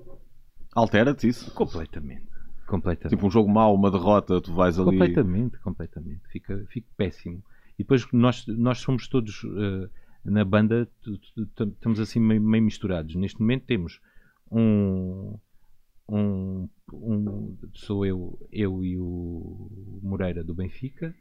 Altera-te 0.75 1.29
isso? 1.29 1.53
Completamente. 1.55 2.27
completamente. 2.67 3.15
Tipo 3.15 3.27
um 3.27 3.31
jogo 3.31 3.49
mau, 3.51 3.75
uma 3.75 3.91
derrota, 3.91 4.41
tu 4.41 4.53
vais 4.53 4.79
ali. 4.79 4.91
Completamente, 4.91 5.59
completamente. 5.61 6.23
Fica, 6.31 6.65
fica 6.69 6.89
péssimo. 6.97 7.43
E 7.79 7.83
depois 7.83 8.07
nós, 8.13 8.47
nós 8.47 8.79
somos 8.79 9.09
todos 9.09 9.43
uh, 9.45 9.91
na 10.25 10.45
banda, 10.45 10.89
estamos 11.75 12.01
assim 12.01 12.21
meio, 12.21 12.43
meio, 12.43 12.63
misturados. 12.63 13.15
Neste 13.15 13.41
momento 13.41 13.65
temos 13.67 14.01
um, 14.51 15.39
um, 16.09 16.69
um. 16.93 17.59
Sou 17.75 18.05
eu, 18.05 18.39
eu 18.53 18.85
e 18.85 18.99
o 18.99 20.01
Moreira 20.03 20.43
do 20.45 20.55
Benfica. 20.55 21.15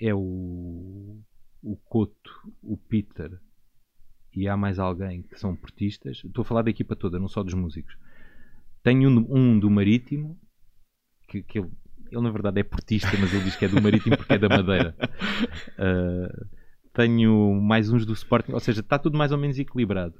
É 0.00 0.14
o 0.14 1.20
o 1.62 1.76
Coto, 1.76 2.52
o 2.62 2.76
Peter 2.76 3.38
e 4.34 4.48
há 4.48 4.56
mais 4.56 4.78
alguém 4.78 5.22
que 5.22 5.38
são 5.38 5.56
portistas. 5.56 6.22
Estou 6.24 6.42
a 6.42 6.44
falar 6.44 6.62
da 6.62 6.70
equipa 6.70 6.94
toda, 6.94 7.18
não 7.18 7.28
só 7.28 7.42
dos 7.42 7.54
músicos. 7.54 7.96
Tenho 8.82 9.10
um, 9.10 9.26
um 9.28 9.58
do 9.58 9.70
Marítimo, 9.70 10.38
que, 11.28 11.42
que 11.42 11.58
ele, 11.58 11.70
ele, 12.10 12.22
na 12.22 12.30
verdade 12.30 12.60
é 12.60 12.64
portista, 12.64 13.10
mas 13.20 13.32
ele 13.32 13.44
diz 13.44 13.56
que 13.56 13.64
é 13.64 13.68
do 13.68 13.82
Marítimo 13.82 14.16
porque 14.16 14.34
é 14.34 14.38
da 14.38 14.48
Madeira. 14.48 14.94
Uh, 15.78 16.46
tenho 16.94 17.60
mais 17.60 17.90
uns 17.90 18.06
do 18.06 18.12
Sporting, 18.12 18.52
ou 18.52 18.60
seja, 18.60 18.80
está 18.80 18.98
tudo 18.98 19.18
mais 19.18 19.32
ou 19.32 19.38
menos 19.38 19.58
equilibrado. 19.58 20.14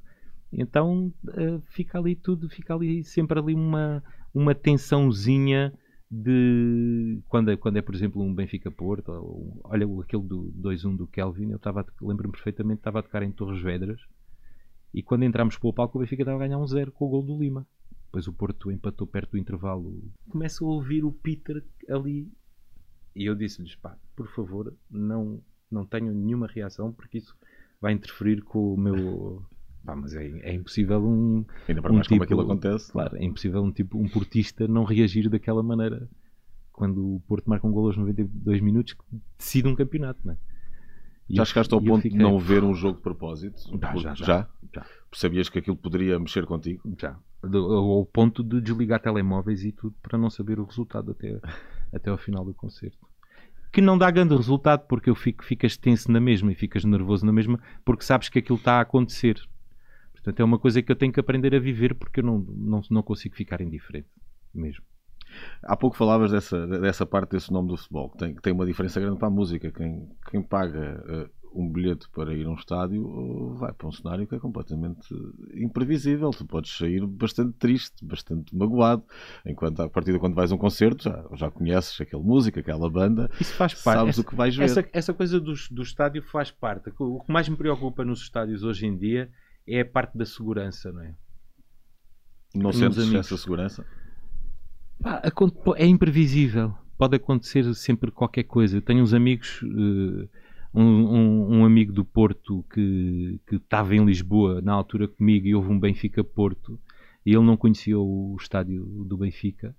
Então 0.53 1.13
uh, 1.29 1.63
fica 1.71 1.99
ali 1.99 2.17
tudo, 2.17 2.49
fica 2.49 2.75
ali 2.75 3.05
sempre 3.05 3.39
ali 3.39 3.55
uma, 3.55 4.03
uma 4.35 4.55
tensãozinha 4.55 5.73
de 6.11 7.23
quando 7.29 7.51
é, 7.51 7.57
quando 7.57 7.77
é 7.77 7.83
por 7.83 7.95
exemplo 7.95 8.21
um 8.21 8.35
Benfica 8.35 8.71
Porto 8.71 9.13
ou, 9.13 9.61
olha 9.63 9.87
aquele 10.03 10.25
do 10.25 10.53
2-1 10.61 10.97
do 10.97 11.07
Kelvin 11.07 11.53
eu 11.53 11.61
lembro-me 12.03 12.33
perfeitamente 12.33 12.81
estava 12.81 12.99
a 12.99 13.03
tocar 13.03 13.23
em 13.23 13.31
Torres 13.31 13.63
Vedras 13.63 14.01
e 14.93 15.03
quando 15.03 15.25
entramos 15.25 15.57
para 15.57 15.69
o 15.69 15.73
palco 15.73 15.99
o 15.99 16.01
Benfica 16.01 16.23
estava 16.23 16.37
a 16.37 16.47
ganhar 16.47 16.59
um 16.59 16.67
zero 16.67 16.91
com 16.91 17.07
o 17.07 17.09
gol 17.09 17.23
do 17.23 17.39
Lima. 17.39 17.67
Depois 18.07 18.27
o 18.27 18.33
Porto 18.33 18.73
empatou 18.73 19.07
perto 19.07 19.33
do 19.33 19.39
intervalo. 19.39 20.03
Começo 20.29 20.65
a 20.65 20.69
ouvir 20.69 21.05
o 21.05 21.13
Peter 21.13 21.65
ali. 21.89 22.29
E 23.15 23.25
eu 23.25 23.37
disse-lhes 23.37 23.77
pá, 23.77 23.97
por 24.17 24.29
favor 24.35 24.75
não, 24.91 25.41
não 25.71 25.87
tenham 25.87 26.15
nenhuma 26.15 26.47
reação 26.47 26.93
porque 26.93 27.19
isso 27.19 27.37
vai 27.81 27.93
interferir 27.93 28.43
com 28.43 28.75
o 28.75 28.77
meu 28.77 29.45
Pá, 29.85 29.97
mas 29.97 30.15
é, 30.15 30.27
é, 30.41 30.53
impossível 30.53 31.03
um. 31.03 31.45
Ainda 31.69 31.81
para 31.81 31.91
um 31.91 31.95
mais 31.95 32.07
tipo, 32.07 32.17
como 32.17 32.25
aquilo 32.25 32.41
acontece. 32.43 32.93
Claro, 32.93 33.17
é 33.17 33.25
impossível 33.25 33.63
um, 33.63 33.73
tipo, 33.73 33.99
um 33.99 34.09
portista 34.09 34.69
não 34.69 34.85
reagir 34.85 35.29
daquela 35.29 35.63
maneira 35.63 36.09
quando 36.81 37.17
o 37.17 37.21
Porto 37.29 37.49
marca 37.49 37.67
um 37.67 37.73
gol 37.73 37.87
aos 37.87 37.97
92 37.97 38.61
minutos 38.61 38.95
que 38.95 39.05
decide 39.39 39.69
um 39.69 39.75
campeonato, 39.75 40.21
não 40.25 40.33
é? 40.33 40.37
E 41.29 41.37
já 41.37 41.45
chegaste 41.45 41.73
ao 41.73 41.81
ponto 41.81 42.03
fiquei... 42.03 42.17
de 42.17 42.25
não 42.25 42.39
ver 42.39 42.65
um 42.65 42.75
jogo 42.75 42.97
de 42.97 43.03
propósito? 43.03 43.61
Já, 43.81 43.97
já, 43.97 44.15
já, 44.15 44.49
já. 44.75 44.87
Sabias 45.13 45.49
que 45.49 45.59
aquilo 45.59 45.77
poderia 45.77 46.19
mexer 46.19 46.45
contigo? 46.45 46.83
Já. 46.99 47.17
Ao 47.43 48.05
ponto 48.07 48.43
de 48.43 48.61
desligar 48.61 49.01
telemóveis 49.01 49.63
e 49.63 49.73
tudo 49.73 49.95
para 50.03 50.19
não 50.19 50.29
saber 50.29 50.59
o 50.59 50.65
resultado 50.65 51.13
até, 51.13 51.39
até 51.95 52.11
ao 52.11 52.19
final 52.19 52.45
do 52.45 52.53
concerto. 52.53 53.07
Que 53.71 53.81
não 53.81 53.97
dá 53.97 54.11
grande 54.11 54.35
resultado 54.35 54.87
porque 54.89 55.09
eu 55.09 55.15
fico, 55.15 55.45
ficas 55.45 55.77
tenso 55.77 56.11
na 56.11 56.19
mesma 56.19 56.51
e 56.51 56.55
ficas 56.57 56.85
nervoso 56.85 57.25
na 57.25 57.33
mesma 57.33 57.61
porque 57.85 58.03
sabes 58.03 58.29
que 58.29 58.39
aquilo 58.39 58.59
está 58.59 58.79
a 58.79 58.81
acontecer. 58.81 59.41
Portanto, 60.23 60.41
é 60.41 60.45
uma 60.45 60.59
coisa 60.59 60.83
que 60.83 60.93
eu 60.93 60.97
tenho 60.97 61.13
que 61.13 61.21
aprender 61.21 61.55
a 61.55 61.59
viver 61.59 61.95
porque 61.95 62.21
eu 62.21 62.25
não, 62.25 62.39
não, 62.39 62.81
não 62.91 63.03
consigo 63.03 63.35
ficar 63.35 63.61
indiferente. 63.61 64.09
mesmo. 64.55 64.85
Há 65.63 65.77
pouco 65.77 65.97
falavas 65.97 66.33
dessa, 66.33 66.67
dessa 66.67 67.07
parte 67.07 67.33
desse 67.33 67.53
nome 67.53 67.69
do 67.69 67.77
futebol, 67.77 68.11
que 68.11 68.19
tem, 68.19 68.35
que 68.35 68.43
tem 68.43 68.53
uma 68.53 68.67
diferença 68.67 69.01
grande 69.01 69.19
para 69.19 69.29
a 69.29 69.31
música. 69.31 69.71
Quem, 69.71 70.09
quem 70.29 70.43
paga 70.43 71.05
uh, 71.07 71.61
um 71.61 71.71
bilhete 71.71 72.09
para 72.11 72.35
ir 72.35 72.47
a 72.47 72.51
um 72.51 72.55
estádio 72.55 73.07
uh, 73.07 73.55
vai 73.55 73.73
para 73.73 73.87
um 73.87 73.93
cenário 73.93 74.27
que 74.27 74.35
é 74.35 74.39
completamente 74.39 75.09
imprevisível. 75.55 76.31
Tu 76.31 76.45
podes 76.45 76.77
sair 76.77 77.07
bastante 77.07 77.57
triste, 77.59 78.05
bastante 78.05 78.55
magoado, 78.55 79.05
enquanto 79.47 79.81
a 79.81 79.89
partir 79.89 80.13
de 80.13 80.19
quando 80.19 80.35
vais 80.35 80.51
a 80.51 80.55
um 80.55 80.59
concerto 80.59 81.05
já, 81.05 81.25
já 81.35 81.51
conheces 81.51 82.01
aquele 82.01 82.23
música, 82.23 82.61
aquela 82.61 82.91
banda, 82.91 83.31
Isso 83.41 83.55
faz 83.55 83.75
parte. 83.75 83.99
sabes 83.99 84.15
essa, 84.15 84.21
o 84.21 84.25
que 84.25 84.35
vais 84.35 84.57
ver. 84.57 84.65
Essa, 84.65 84.89
essa 84.93 85.15
coisa 85.15 85.41
do, 85.41 85.55
do 85.71 85.83
estádio 85.83 86.23
faz 86.23 86.51
parte. 86.51 86.93
O 86.99 87.21
que 87.21 87.33
mais 87.33 87.49
me 87.49 87.57
preocupa 87.57 88.05
nos 88.05 88.21
estádios 88.21 88.63
hoje 88.63 88.87
em 88.87 88.97
dia 88.97 89.23
é 89.23 89.50
a 89.69 89.85
parte 89.85 90.17
da 90.17 90.25
segurança, 90.25 90.93
não 90.93 91.03
é? 91.03 91.15
Não 92.55 92.73
sentes 92.73 93.13
essa 93.13 93.37
segurança? 93.37 93.87
Pá, 95.01 95.23
é 95.77 95.87
imprevisível. 95.87 96.75
Pode 96.99 97.17
acontecer 97.17 97.73
sempre 97.75 98.11
qualquer 98.11 98.45
coisa. 98.45 98.77
Eu 98.77 98.83
tenho 98.83 99.03
uns 99.03 99.15
amigos, 99.15 99.63
uh, 99.63 100.29
um, 100.75 100.83
um, 100.83 101.59
um, 101.59 101.65
amigo 101.65 101.93
do 101.93 102.05
Porto 102.05 102.65
que, 102.73 103.41
que 103.47 103.57
estava 103.57 103.95
em 103.95 104.05
Lisboa 104.05 104.61
na 104.61 104.73
altura 104.73 105.09
comigo 105.09 105.47
e 105.47 105.55
houve 105.55 105.71
um 105.71 105.79
Benfica-Porto 105.79 106.79
e 107.25 107.35
ele 107.35 107.45
não 107.45 107.57
conhecia 107.57 107.99
o 107.99 108.37
estádio 108.39 108.85
do 109.05 109.17
Benfica, 109.17 109.77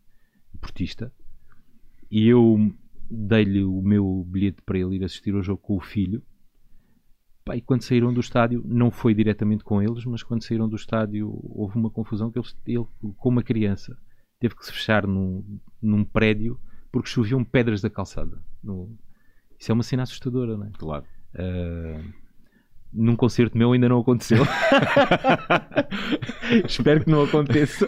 portista, 0.60 1.12
e 2.10 2.28
eu 2.28 2.74
dei-lhe 3.10 3.64
o 3.64 3.82
meu 3.82 4.26
bilhete 4.28 4.62
para 4.62 4.78
ele 4.78 4.96
ir 4.96 5.04
assistir 5.04 5.34
ao 5.34 5.42
jogo 5.42 5.62
com 5.62 5.76
o 5.76 5.82
filho. 5.82 6.22
Pá, 7.44 7.56
e 7.56 7.62
quando 7.62 7.82
saíram 7.82 8.14
do 8.14 8.20
estádio, 8.20 8.64
não 8.66 8.92
foi 8.92 9.14
diretamente 9.14 9.64
com 9.64 9.82
eles, 9.82 10.06
mas 10.06 10.22
quando 10.22 10.44
saíram 10.44 10.70
do 10.70 10.76
estádio 10.76 11.40
houve 11.44 11.78
uma 11.78 11.90
confusão 11.90 12.32
que 12.32 12.38
ele, 12.38 12.48
ele 12.68 12.86
com 13.18 13.30
uma 13.30 13.42
criança 13.42 13.98
teve 14.40 14.56
que 14.56 14.66
se 14.66 14.72
fechar 14.72 15.08
num, 15.08 15.44
num 15.82 16.04
prédio 16.04 16.60
porque 16.92 17.10
choviam 17.10 17.44
pedras 17.44 17.82
da 17.82 17.90
calçada. 17.90 18.42
No... 18.64 18.96
Isso 19.58 19.72
é 19.72 19.74
uma 19.74 19.84
cena 19.84 20.04
assustadora, 20.04 20.58
não 20.58 20.66
é? 20.66 20.70
Claro. 20.78 21.06
Uh, 21.34 22.04
num 22.92 23.16
concerto 23.16 23.58
meu 23.58 23.72
ainda 23.72 23.88
não 23.88 24.00
aconteceu. 24.00 24.44
Espero 26.66 27.04
que 27.04 27.10
não 27.10 27.24
aconteça. 27.24 27.88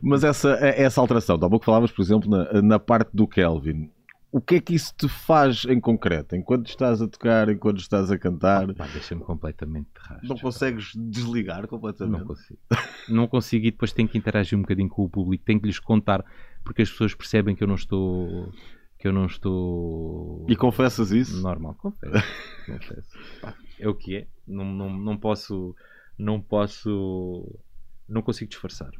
Mas 0.00 0.24
essa, 0.24 0.52
essa 0.60 1.00
alteração, 1.00 1.36
há 1.36 1.50
pouco 1.50 1.64
falavas, 1.64 1.90
por 1.90 2.02
exemplo, 2.02 2.30
na, 2.30 2.62
na 2.62 2.78
parte 2.78 3.10
do 3.12 3.28
Kelvin 3.28 3.90
o 4.30 4.40
que 4.40 4.56
é 4.56 4.60
que 4.60 4.74
isso 4.74 4.94
te 4.96 5.08
faz 5.08 5.64
em 5.64 5.80
concreto? 5.80 6.36
Enquanto 6.36 6.68
estás 6.68 7.00
a 7.00 7.08
tocar, 7.08 7.48
enquanto 7.48 7.78
estás 7.78 8.10
a 8.10 8.18
cantar? 8.18 8.68
Oh, 8.68 8.72
Deixa-me 8.92 9.22
completamente 9.22 9.88
de 9.94 10.00
rastro. 10.00 10.28
Não 10.28 10.36
consegues 10.36 10.92
desligar 10.94 11.66
completamente? 11.66 12.20
Não 12.20 12.26
consigo. 12.26 12.60
não 13.08 13.26
consigo 13.26 13.66
e 13.66 13.70
depois 13.70 13.92
tenho 13.92 14.08
que 14.08 14.18
interagir 14.18 14.58
um 14.58 14.62
bocadinho 14.62 14.88
com 14.88 15.02
o 15.04 15.08
público, 15.08 15.44
tenho 15.44 15.60
que 15.60 15.66
lhes 15.66 15.78
contar, 15.78 16.24
porque 16.62 16.82
as 16.82 16.90
pessoas 16.90 17.14
percebem 17.14 17.56
que 17.56 17.62
eu 17.64 17.68
não 17.68 17.74
estou. 17.74 18.52
Que 18.98 19.08
eu 19.08 19.12
não 19.12 19.26
estou. 19.26 20.44
E 20.48 20.56
confessas 20.56 21.10
isso? 21.10 21.40
Normal, 21.40 21.74
confesso. 21.74 22.26
confesso. 22.66 23.08
é 23.78 23.88
o 23.88 23.94
que 23.94 24.16
é. 24.16 24.26
Não, 24.46 24.64
não, 24.64 24.90
não 24.92 25.16
posso. 25.16 25.74
Não 26.18 26.40
posso. 26.40 27.58
Não 28.06 28.20
consigo 28.20 28.50
disfarçar. 28.50 28.90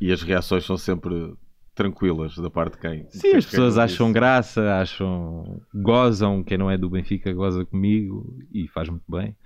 E 0.00 0.10
as 0.10 0.22
reações 0.22 0.64
são 0.64 0.76
sempre 0.76 1.32
tranquilas 1.74 2.36
da 2.36 2.50
parte 2.50 2.74
de 2.74 2.80
quem. 2.80 3.06
Sim, 3.10 3.20
quem, 3.20 3.36
as 3.36 3.46
pessoas 3.46 3.78
acham 3.78 4.06
isso. 4.06 4.14
graça, 4.14 4.74
acham. 4.74 5.60
gozam, 5.74 6.42
quem 6.42 6.58
não 6.58 6.70
é 6.70 6.76
do 6.76 6.90
Benfica 6.90 7.32
goza 7.32 7.64
comigo 7.64 8.36
e 8.52 8.68
faz 8.68 8.88
muito 8.88 9.04
bem. 9.08 9.36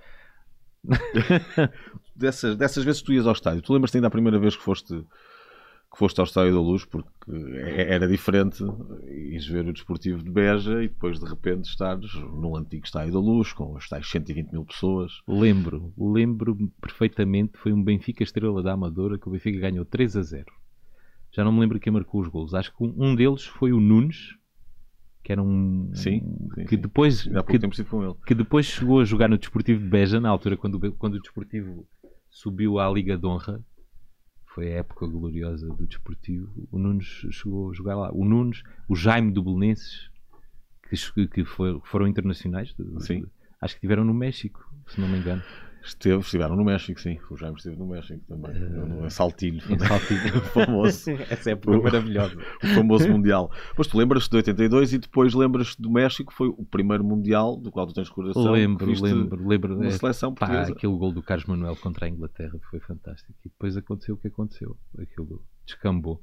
dessas, 2.15 2.57
dessas 2.57 2.85
vezes 2.85 3.03
tu 3.03 3.13
ias 3.13 3.27
ao 3.27 3.33
estádio, 3.33 3.63
tu 3.63 3.73
lembras-te 3.73 3.97
ainda 3.97 4.07
a 4.07 4.11
primeira 4.11 4.39
vez 4.39 4.57
que 4.57 4.63
foste, 4.63 4.95
que 4.95 5.99
foste 5.99 6.21
ao 6.21 6.25
Estádio 6.25 6.55
da 6.55 6.61
Luz, 6.61 6.85
porque 6.85 7.09
é, 7.57 7.95
era 7.95 8.07
diferente 8.07 8.63
ires 9.09 9.47
ver 9.47 9.67
o 9.67 9.73
Desportivo 9.73 10.23
de 10.23 10.31
Beja 10.31 10.83
e 10.83 10.89
depois 10.89 11.19
de 11.19 11.27
repente 11.27 11.69
estares 11.69 12.15
no 12.15 12.57
antigo 12.57 12.85
Estádio 12.85 13.15
da 13.15 13.19
Luz 13.19 13.53
com 13.53 13.77
as 13.77 13.89
tais 13.89 14.09
120 14.09 14.53
mil 14.53 14.65
pessoas. 14.65 15.13
Lembro, 15.27 15.93
lembro 15.99 16.57
perfeitamente, 16.81 17.59
foi 17.59 17.73
um 17.73 17.83
Benfica 17.83 18.23
Estrela 18.23 18.63
da 18.63 18.73
Amadora 18.73 19.19
que 19.19 19.29
o 19.29 19.33
Benfica 19.33 19.59
ganhou 19.59 19.85
3 19.85 20.17
a 20.17 20.23
0 20.23 20.47
já 21.37 21.45
não 21.45 21.53
me 21.53 21.61
lembro 21.61 21.79
quem 21.79 21.93
marcou 21.93 22.23
os 22.23 22.29
gols. 22.29 22.55
Acho 22.55 22.75
que 22.75 22.83
um 22.83 23.15
deles 23.15 23.45
foi 23.45 23.71
o 23.71 23.79
Nunes, 23.79 24.35
que 25.23 25.31
era 25.31 25.43
um. 25.43 25.91
Sim, 25.95 26.23
sim 26.55 26.65
que 26.65 26.79
depois. 26.79 27.21
Sim. 27.21 27.33
Que, 27.47 27.59
tempo 27.59 27.85
com 27.85 28.03
ele. 28.03 28.15
que 28.27 28.35
depois 28.35 28.65
chegou 28.65 29.01
a 29.01 29.05
jogar 29.05 29.29
no 29.29 29.37
Desportivo 29.37 29.83
de 29.83 29.87
Beja, 29.87 30.19
na 30.19 30.31
altura 30.31 30.57
quando, 30.57 30.81
quando 30.95 31.15
o 31.15 31.21
Desportivo 31.21 31.87
subiu 32.31 32.79
à 32.79 32.91
Liga 32.91 33.19
de 33.19 33.27
Honra. 33.27 33.63
Foi 34.55 34.73
a 34.73 34.77
época 34.77 35.07
gloriosa 35.07 35.69
do 35.69 35.87
Desportivo. 35.87 36.51
O 36.73 36.79
Nunes 36.79 37.27
chegou 37.31 37.71
a 37.71 37.75
jogar 37.75 37.97
lá. 37.97 38.11
O 38.15 38.25
Nunes, 38.25 38.63
o 38.89 38.97
Jaime 38.97 39.31
do 39.31 39.43
Belenenses, 39.43 40.09
que, 40.89 41.29
que 41.29 41.45
foi, 41.45 41.79
foram 41.85 42.09
internacionais. 42.09 42.75
Sim. 43.01 43.27
Acho 43.61 43.75
que 43.75 43.79
estiveram 43.79 44.05
no 44.05 44.15
México, 44.15 44.65
se 44.87 44.99
não 44.99 45.07
me 45.07 45.19
engano. 45.19 45.43
Esteve, 45.87 46.19
estiveram 46.19 46.57
no 46.57 46.65
México, 46.65 47.01
sim. 47.01 47.17
O 47.31 47.37
Jaime 47.37 47.57
esteve 47.57 47.77
no 47.77 47.87
México 47.87 48.21
também. 48.27 48.51
Uh, 48.51 49.07
em 49.07 49.11
Saltilho. 49.11 49.63
Em 49.71 49.79
Saltilho. 49.79 50.39
o 50.39 50.41
famoso. 50.41 51.11
Essa 51.31 51.53
é 51.53 51.55
o, 51.55 51.83
maravilhosa. 51.83 52.37
O 52.37 52.67
famoso 52.75 53.09
Mundial. 53.09 53.53
Pois 53.77 53.87
tu 53.87 53.97
lembras-te 53.97 54.29
de 54.29 54.37
82 54.37 54.95
e 54.95 54.99
depois 54.99 55.33
lembras-te 55.33 55.81
do 55.81 55.89
México, 55.89 56.33
foi 56.33 56.49
o 56.49 56.65
primeiro 56.65 57.05
Mundial 57.05 57.57
do 57.57 57.71
qual 57.71 57.87
tu 57.87 57.95
tens 57.95 58.09
coração. 58.09 58.51
Lembro, 58.51 58.87
lembro, 59.01 59.47
lembro. 59.47 59.77
Uma 59.77 59.91
seleção 59.93 60.35
portuguesa. 60.35 60.73
Pá, 60.73 60.77
aquele 60.77 60.97
gol 60.97 61.13
do 61.13 61.23
Carlos 61.23 61.47
Manuel 61.47 61.77
contra 61.77 62.07
a 62.07 62.09
Inglaterra 62.09 62.59
foi 62.69 62.81
fantástico. 62.81 63.33
E 63.45 63.49
depois 63.49 63.77
aconteceu 63.77 64.17
o 64.17 64.19
que 64.19 64.27
aconteceu. 64.27 64.77
Aquilo 64.99 65.41
descambou. 65.65 66.21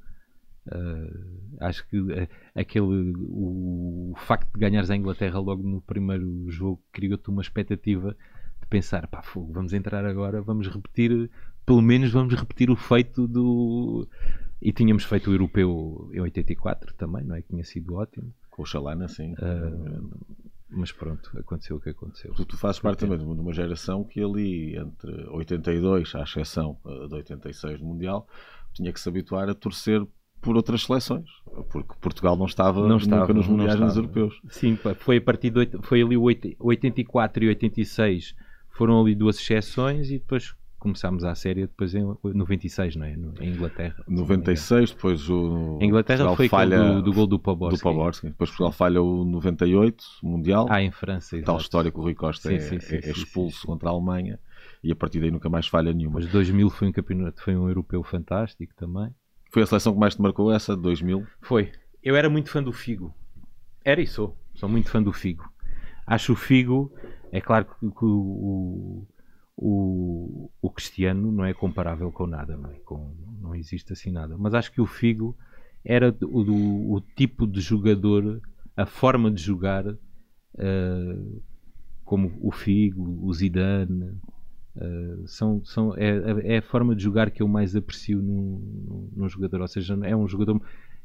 Uh, 0.66 1.56
acho 1.60 1.86
que 1.88 1.98
uh, 1.98 2.28
aquele 2.54 3.14
o, 3.18 4.12
o, 4.12 4.14
facto 4.16 4.50
de 4.50 4.58
ganhares 4.58 4.90
a 4.90 4.96
Inglaterra 4.96 5.38
logo 5.38 5.62
no 5.62 5.82
primeiro 5.82 6.50
jogo 6.50 6.82
criou-te 6.90 7.28
uma 7.28 7.42
expectativa 7.42 8.16
de 8.64 8.68
pensar, 8.68 9.06
pá, 9.06 9.22
fogo, 9.22 9.52
vamos 9.52 9.72
entrar 9.72 10.04
agora, 10.04 10.40
vamos 10.40 10.68
repetir, 10.68 11.30
pelo 11.64 11.82
menos 11.82 12.10
vamos 12.10 12.34
repetir 12.34 12.70
o 12.70 12.76
feito 12.76 13.28
do. 13.28 14.08
E 14.60 14.72
tínhamos 14.72 15.04
feito 15.04 15.30
o 15.30 15.34
europeu 15.34 16.10
em 16.12 16.20
84 16.20 16.94
também, 16.94 17.22
não 17.24 17.36
é? 17.36 17.42
Que 17.42 17.48
tinha 17.48 17.64
sido 17.64 17.94
ótimo. 17.94 18.32
Com 18.50 18.62
o 18.62 18.66
Chalana, 18.66 19.08
sim. 19.08 19.34
Uh, 19.34 20.10
mas 20.70 20.90
pronto, 20.90 21.30
aconteceu 21.38 21.76
o 21.76 21.80
que 21.80 21.90
aconteceu. 21.90 22.32
Tu, 22.34 22.44
tu 22.46 22.56
fazes 22.56 22.80
parte 22.80 23.00
também 23.00 23.18
de 23.18 23.24
uma 23.24 23.52
geração 23.52 24.04
que 24.04 24.22
ali, 24.22 24.76
entre 24.76 25.12
82, 25.28 26.14
à 26.14 26.22
exceção 26.22 26.78
de 27.08 27.14
86 27.14 27.80
no 27.80 27.88
Mundial, 27.88 28.26
tinha 28.72 28.92
que 28.92 29.00
se 29.00 29.08
habituar 29.08 29.48
a 29.48 29.54
torcer 29.54 30.06
por 30.40 30.56
outras 30.56 30.82
seleções, 30.82 31.28
porque 31.70 31.94
Portugal 32.00 32.36
não 32.36 32.46
estava, 32.46 32.86
não 32.86 32.98
estava 32.98 33.22
nunca 33.22 33.34
nos 33.34 33.46
mundiais 33.46 33.80
nos 33.80 33.96
europeus. 33.96 34.40
Sim, 34.48 34.76
foi 34.98 35.16
a 35.16 35.20
partir 35.20 35.50
de 35.50 35.70
foi 35.82 36.02
ali 36.02 36.16
84 36.16 37.44
e 37.44 37.48
86 37.48 38.34
foram 38.74 39.00
ali 39.00 39.14
duas 39.14 39.38
exceções 39.38 40.10
e 40.10 40.18
depois 40.18 40.54
começámos 40.78 41.24
a 41.24 41.34
série 41.34 41.62
depois 41.62 41.94
em 41.94 42.04
96, 42.22 42.96
não 42.96 43.06
é? 43.06 43.16
No, 43.16 43.32
em 43.40 43.48
Inglaterra. 43.48 44.04
96, 44.06 44.90
depois 44.90 45.30
o. 45.30 45.78
Em 45.80 45.86
Inglaterra 45.86 46.18
Portugal 46.18 46.36
foi 46.36 46.48
falha 46.48 46.78
do, 46.78 47.02
do 47.02 47.12
gol 47.12 47.26
do 47.26 47.38
Poborski. 47.38 47.78
Do 47.78 47.82
Poborski. 47.82 48.26
Depois 48.28 48.50
Portugal 48.50 48.72
falha 48.72 49.00
o 49.00 49.24
98, 49.24 50.04
o 50.22 50.28
Mundial. 50.28 50.66
Ah, 50.68 50.82
em 50.82 50.90
França. 50.90 51.36
Exato. 51.36 51.46
Tal 51.46 51.56
história 51.56 51.90
que 51.90 51.98
o 51.98 52.02
Rui 52.02 52.14
Costa 52.14 52.50
sim, 52.50 52.56
é, 52.56 52.60
sim, 52.60 52.80
sim, 52.80 52.96
é, 52.96 53.10
expulso 53.10 53.66
contra 53.66 53.88
a 53.88 53.92
Alemanha 53.92 54.38
e 54.82 54.92
a 54.92 54.96
partir 54.96 55.20
daí 55.20 55.30
nunca 55.30 55.48
mais 55.48 55.66
falha 55.66 55.92
nenhuma. 55.94 56.20
Mas 56.20 56.30
2000 56.30 56.68
foi 56.68 56.88
um 56.88 56.92
campeonato, 56.92 57.42
foi 57.42 57.56
um 57.56 57.66
europeu 57.66 58.02
fantástico 58.02 58.74
também. 58.76 59.08
Foi 59.50 59.62
a 59.62 59.66
seleção 59.66 59.94
que 59.94 59.98
mais 59.98 60.14
te 60.14 60.20
marcou 60.20 60.52
essa, 60.52 60.76
2000? 60.76 61.26
Foi. 61.40 61.72
Eu 62.02 62.14
era 62.14 62.28
muito 62.28 62.50
fã 62.50 62.62
do 62.62 62.72
Figo. 62.72 63.14
Era 63.82 64.02
e 64.02 64.06
sou. 64.06 64.36
Sou 64.54 64.68
muito 64.68 64.90
fã 64.90 65.02
do 65.02 65.12
Figo. 65.12 65.48
Acho 66.06 66.34
o 66.34 66.36
Figo 66.36 66.92
é 67.34 67.40
claro 67.40 67.64
que, 67.64 67.90
que 67.90 68.04
o, 68.04 69.04
o, 69.56 70.50
o, 70.62 70.70
Cristiano 70.70 71.32
não 71.32 71.44
é 71.44 71.52
comparável 71.52 72.12
com 72.12 72.28
nada, 72.28 72.56
não, 72.56 72.70
é? 72.70 72.74
com, 72.84 73.12
não 73.40 73.56
existe 73.56 73.92
assim 73.92 74.12
nada. 74.12 74.36
Mas 74.38 74.54
acho 74.54 74.70
que 74.70 74.80
o 74.80 74.86
Figo 74.86 75.36
era 75.84 76.14
o, 76.22 77.00
tipo 77.16 77.44
de 77.44 77.60
jogador, 77.60 78.40
a 78.76 78.86
forma 78.86 79.32
de 79.32 79.42
jogar, 79.42 79.84
uh, 79.84 81.42
como 82.04 82.38
o 82.40 82.52
Figo, 82.52 83.18
o 83.26 83.34
Zidane, 83.34 84.16
uh, 84.76 85.26
são, 85.26 85.60
são, 85.64 85.92
é, 85.96 86.54
é, 86.54 86.58
a 86.58 86.62
forma 86.62 86.94
de 86.94 87.02
jogar 87.02 87.32
que 87.32 87.42
eu 87.42 87.48
mais 87.48 87.74
aprecio 87.74 88.22
num, 88.22 89.10
num 89.12 89.28
jogador. 89.28 89.60
Ou 89.60 89.68
seja, 89.68 89.98
é 90.04 90.14
um 90.14 90.28
jogador 90.28 90.62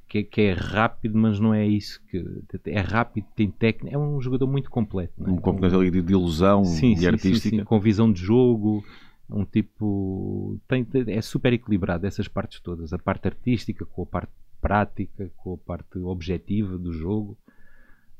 que, 0.09 0.23
que, 0.23 0.41
é 0.41 0.53
rápido, 0.53 1.17
mas 1.17 1.39
não 1.39 1.53
é 1.53 1.65
isso 1.65 2.01
que 2.09 2.25
é 2.65 2.79
rápido, 2.79 3.27
tem 3.35 3.49
técnica, 3.51 3.95
é 3.95 3.97
um 3.97 4.19
jogador 4.19 4.47
muito 4.47 4.69
completo. 4.69 5.13
É? 5.23 5.29
Um 5.29 5.37
completo 5.37 5.77
ali 5.77 5.91
de, 5.91 6.01
de 6.01 6.13
ilusão 6.13 6.65
sim, 6.65 6.93
e 6.93 6.97
sim, 6.97 7.05
artística. 7.05 7.57
Sim, 7.57 7.63
com 7.63 7.79
visão 7.79 8.11
de 8.11 8.19
jogo, 8.19 8.83
um 9.29 9.45
tipo 9.45 10.59
tem, 10.67 10.85
é 11.07 11.21
super 11.21 11.53
equilibrado 11.53 12.07
essas 12.07 12.27
partes 12.27 12.59
todas, 12.59 12.91
a 12.91 12.97
parte 12.97 13.27
artística 13.27 13.85
com 13.85 14.01
a 14.01 14.05
parte 14.07 14.33
prática, 14.59 15.31
com 15.37 15.53
a 15.53 15.57
parte 15.57 15.99
objetiva 15.99 16.77
do 16.77 16.91
jogo. 16.91 17.37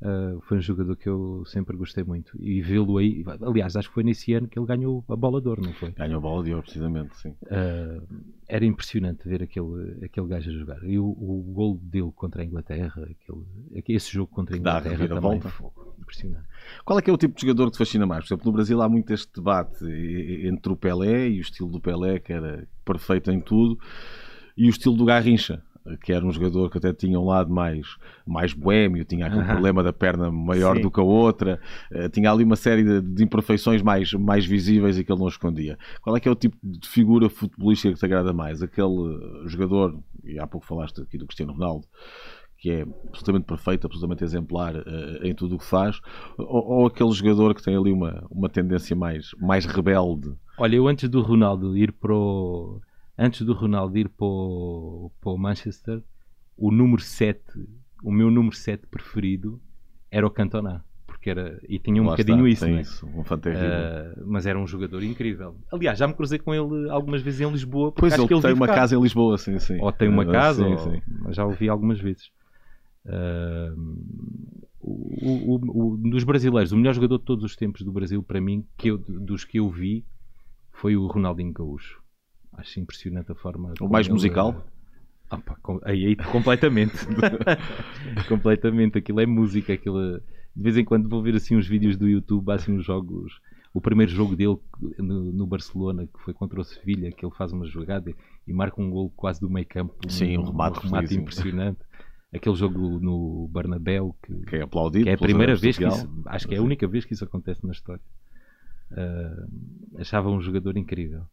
Uh, 0.01 0.39
foi 0.41 0.57
um 0.57 0.61
jogador 0.61 0.95
que 0.95 1.09
eu 1.09 1.43
sempre 1.45 1.75
gostei 1.75 2.03
muito. 2.03 2.31
E 2.41 2.61
vê-lo 2.61 2.97
aí, 2.97 3.23
aliás, 3.41 3.75
acho 3.75 3.89
que 3.89 3.93
foi 3.93 4.03
nesse 4.03 4.33
ano 4.33 4.47
que 4.47 4.57
ele 4.57 4.65
ganhou 4.65 5.03
a 5.09 5.15
bola 5.15 5.41
de 5.41 5.49
ouro, 5.49 5.61
não 5.61 5.73
foi? 5.73 5.91
Ganhou 5.91 6.17
a 6.17 6.21
bola 6.21 6.43
de 6.43 6.51
ouro, 6.51 6.63
precisamente, 6.63 7.17
sim. 7.17 7.29
Uh, 7.43 8.07
era 8.47 8.65
impressionante 8.65 9.27
ver 9.27 9.43
aquele, 9.43 10.05
aquele 10.05 10.27
gajo 10.27 10.49
a 10.49 10.53
jogar. 10.53 10.83
E 10.83 10.97
o, 10.97 11.05
o 11.05 11.51
gol 11.53 11.77
dele 11.83 12.11
contra 12.15 12.41
a 12.41 12.45
Inglaterra, 12.45 13.03
aquele, 13.03 13.95
esse 13.95 14.11
jogo 14.11 14.31
contra 14.31 14.55
a 14.55 14.59
Inglaterra 14.59 15.07
Dá, 15.07 15.15
também, 15.15 15.21
volta. 15.21 15.49
Foi 15.49 15.69
impressionante. 15.99 16.47
Qual 16.85 16.97
é 16.97 17.01
que 17.01 17.09
é 17.09 17.13
o 17.13 17.17
tipo 17.17 17.35
de 17.35 17.41
jogador 17.41 17.65
que 17.65 17.73
te 17.73 17.77
fascina 17.77 18.05
mais? 18.05 18.23
Por 18.23 18.33
exemplo, 18.33 18.45
no 18.45 18.53
Brasil 18.53 18.81
há 18.81 18.87
muito 18.87 19.13
este 19.13 19.33
debate 19.33 19.85
entre 19.85 20.71
o 20.71 20.77
Pelé 20.77 21.29
e 21.29 21.39
o 21.39 21.41
estilo 21.41 21.69
do 21.69 21.81
Pelé, 21.81 22.19
que 22.19 22.31
era 22.31 22.67
perfeito 22.85 23.31
em 23.31 23.41
tudo, 23.41 23.77
e 24.55 24.67
o 24.67 24.69
estilo 24.69 24.95
do 24.95 25.05
Garrincha 25.05 25.61
que 25.97 26.13
era 26.13 26.25
um 26.25 26.31
jogador 26.31 26.69
que 26.69 26.77
até 26.77 26.93
tinha 26.93 27.19
um 27.19 27.25
lado 27.25 27.51
mais, 27.51 27.97
mais 28.25 28.53
boêmio, 28.53 29.03
tinha 29.05 29.27
aquele 29.27 29.43
problema 29.43 29.83
da 29.83 29.93
perna 29.93 30.31
maior 30.31 30.75
Sim. 30.75 30.81
do 30.81 30.91
que 30.91 30.99
a 30.99 31.03
outra, 31.03 31.59
uh, 31.91 32.09
tinha 32.09 32.31
ali 32.31 32.43
uma 32.43 32.55
série 32.55 32.83
de, 32.83 33.01
de, 33.01 33.23
imperfeiçes 33.23 33.81
mais, 33.81 34.13
mais 34.13 34.45
visíveis 34.45 34.97
e 34.97 35.03
que 35.03 35.11
ele 35.11 35.19
não 35.19 35.27
escondia. 35.27 35.77
Qual 36.01 36.15
é 36.15 36.19
que 36.19 36.27
é 36.27 36.31
o 36.31 36.35
tipo 36.35 36.57
de 36.63 36.87
figura 36.87 37.29
futebolística 37.29 37.93
que 37.93 37.99
te 37.99 38.05
agrada 38.05 38.33
mais? 38.33 38.61
Aquele 38.61 39.45
jogador, 39.45 39.99
e 40.23 40.39
há 40.39 40.47
pouco 40.47 40.65
falaste 40.65 41.01
aqui 41.01 41.17
do 41.17 41.25
Cristiano 41.25 41.53
Ronaldo, 41.53 41.85
que 42.59 42.71
é 42.71 42.81
absolutamente 43.07 43.45
perfeito, 43.45 43.87
absolutamente 43.87 44.23
exemplar 44.23 44.75
uh, 44.75 45.23
em 45.23 45.33
tudo 45.33 45.55
o 45.55 45.57
que 45.57 45.65
faz, 45.65 45.99
ou, 46.37 46.79
ou, 46.79 46.87
aquele 46.87 47.11
jogador 47.11 47.55
que 47.55 47.63
tem 47.63 47.75
ali 47.75 47.91
uma, 47.91 48.25
uma 48.29 48.49
tendência 48.49 48.95
mais, 48.95 49.31
mais 49.39 49.65
rebelde? 49.65 50.33
Olha, 50.57 50.75
eu 50.75 50.87
antes 50.87 51.07
do 51.07 51.21
Ronaldo 51.21 51.77
ir 51.77 51.93
para 51.93 52.13
o 52.13 52.81
antes 53.19 53.41
do 53.41 53.53
Ronaldo 53.53 53.97
ir 53.97 54.07
para 54.07 54.25
o, 54.25 55.11
para 55.19 55.31
o 55.31 55.37
Manchester, 55.37 56.01
o 56.57 56.71
número 56.71 57.01
7, 57.01 57.41
o 58.01 58.11
meu 58.11 58.31
número 58.31 58.55
7 58.55 58.87
preferido 58.87 59.61
era 60.09 60.25
o 60.25 60.31
Cantona. 60.31 60.85
Porque 61.05 61.29
era, 61.29 61.59
e 61.67 61.77
tinha 61.77 62.01
um 62.01 62.05
Lá 62.05 62.11
bocadinho 62.11 62.47
está, 62.47 62.69
isso, 62.69 62.75
né? 62.75 62.81
isso 62.81 63.05
um 63.07 63.19
uh, 63.19 64.25
mas 64.25 64.45
era 64.45 64.57
um 64.57 64.65
jogador 64.65 65.03
incrível. 65.03 65.57
Aliás, 65.69 65.99
já 65.99 66.07
me 66.07 66.13
cruzei 66.13 66.39
com 66.39 66.53
ele 66.53 66.89
algumas 66.89 67.21
vezes 67.21 67.41
em 67.41 67.51
Lisboa. 67.51 67.91
Pois 67.91 68.13
ele, 68.13 68.23
ele 68.23 68.41
tem 68.41 68.53
uma 68.53 68.67
cá. 68.67 68.75
casa 68.75 68.95
em 68.95 69.01
Lisboa, 69.01 69.37
sim, 69.37 69.59
sim. 69.59 69.77
Ou 69.81 69.91
tem 69.91 70.07
uma 70.07 70.23
uh, 70.23 70.31
casa, 70.31 70.63
sim, 70.63 70.71
ou, 70.71 70.77
sim. 70.77 71.01
já 71.31 71.43
ouvi 71.43 71.67
algumas 71.67 71.99
vezes. 71.99 72.31
Uh, 73.05 73.99
o, 74.79 75.55
o, 75.55 75.93
o, 75.93 75.97
dos 75.97 76.23
brasileiros, 76.23 76.71
o 76.71 76.77
melhor 76.77 76.93
jogador 76.93 77.17
de 77.17 77.25
todos 77.25 77.43
os 77.43 77.55
tempos 77.55 77.81
do 77.81 77.91
Brasil, 77.91 78.23
para 78.23 78.39
mim, 78.39 78.65
que 78.77 78.89
eu, 78.89 78.97
dos 78.97 79.43
que 79.43 79.59
eu 79.59 79.69
vi, 79.69 80.05
foi 80.71 80.95
o 80.95 81.05
Ronaldinho 81.07 81.51
Gaúcho. 81.51 82.01
Acho 82.59 82.79
impressionante 82.79 83.31
a 83.31 83.35
forma. 83.35 83.73
O 83.79 83.87
mais 83.87 84.07
musical? 84.07 84.65
Ah, 85.29 85.37
pá, 85.37 85.57
aí, 85.83 86.07
aí 86.07 86.15
completamente. 86.15 86.93
completamente. 88.27 88.97
Aquilo 88.97 89.21
é 89.21 89.25
música. 89.25 89.73
Aquilo... 89.73 90.19
De 90.55 90.63
vez 90.63 90.77
em 90.77 90.83
quando 90.83 91.07
vou 91.07 91.21
ver 91.21 91.35
assim 91.35 91.55
uns 91.55 91.67
vídeos 91.67 91.95
do 91.95 92.07
YouTube, 92.07 92.51
assim 92.51 92.73
uns 92.73 92.85
jogos. 92.85 93.39
O 93.73 93.79
primeiro 93.79 94.11
jogo 94.11 94.35
dele 94.35 94.57
no, 94.97 95.31
no 95.31 95.45
Barcelona, 95.45 96.07
que 96.07 96.19
foi 96.23 96.33
contra 96.33 96.59
o 96.59 96.63
Sevilha, 96.63 97.11
que 97.11 97.23
ele 97.23 97.33
faz 97.35 97.51
uma 97.53 97.65
jogada 97.65 98.13
e 98.47 98.51
marca 98.51 98.81
um 98.81 98.89
gol 98.89 99.11
quase 99.15 99.39
do 99.39 99.49
meio 99.49 99.67
campo. 99.67 99.93
Sim, 100.09 100.37
um, 100.37 100.41
um 100.41 100.45
remate, 100.45 100.79
um 100.79 100.81
remate 100.81 101.15
impressionante. 101.15 101.79
Aquele 102.33 102.55
jogo 102.55 102.99
no 102.99 103.47
Bernabéu 103.53 104.15
que, 104.23 104.33
que 104.45 104.55
é 104.57 104.61
aplaudido. 104.63 105.05
Que 105.05 105.11
é 105.11 105.13
a 105.13 105.17
primeira 105.17 105.55
vez 105.55 105.77
que 105.77 105.85
isso, 105.85 106.09
acho 106.25 106.47
que 106.47 106.55
é 106.55 106.57
a 106.57 106.63
única 106.63 106.87
vez 106.87 107.05
que 107.05 107.13
isso 107.13 107.23
acontece 107.23 107.65
na 107.65 107.71
história. 107.71 108.01
Uh, 108.91 109.99
achava 109.99 110.29
um 110.29 110.41
jogador 110.41 110.75
incrível. 110.75 111.23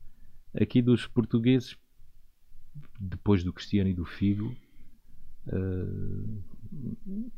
Aqui 0.55 0.81
dos 0.81 1.07
portugueses, 1.07 1.77
depois 2.99 3.45
do 3.45 3.53
Cristiano 3.53 3.91
e 3.91 3.95
do 3.95 4.05
Figo, 4.05 4.55
uh, 5.49 6.43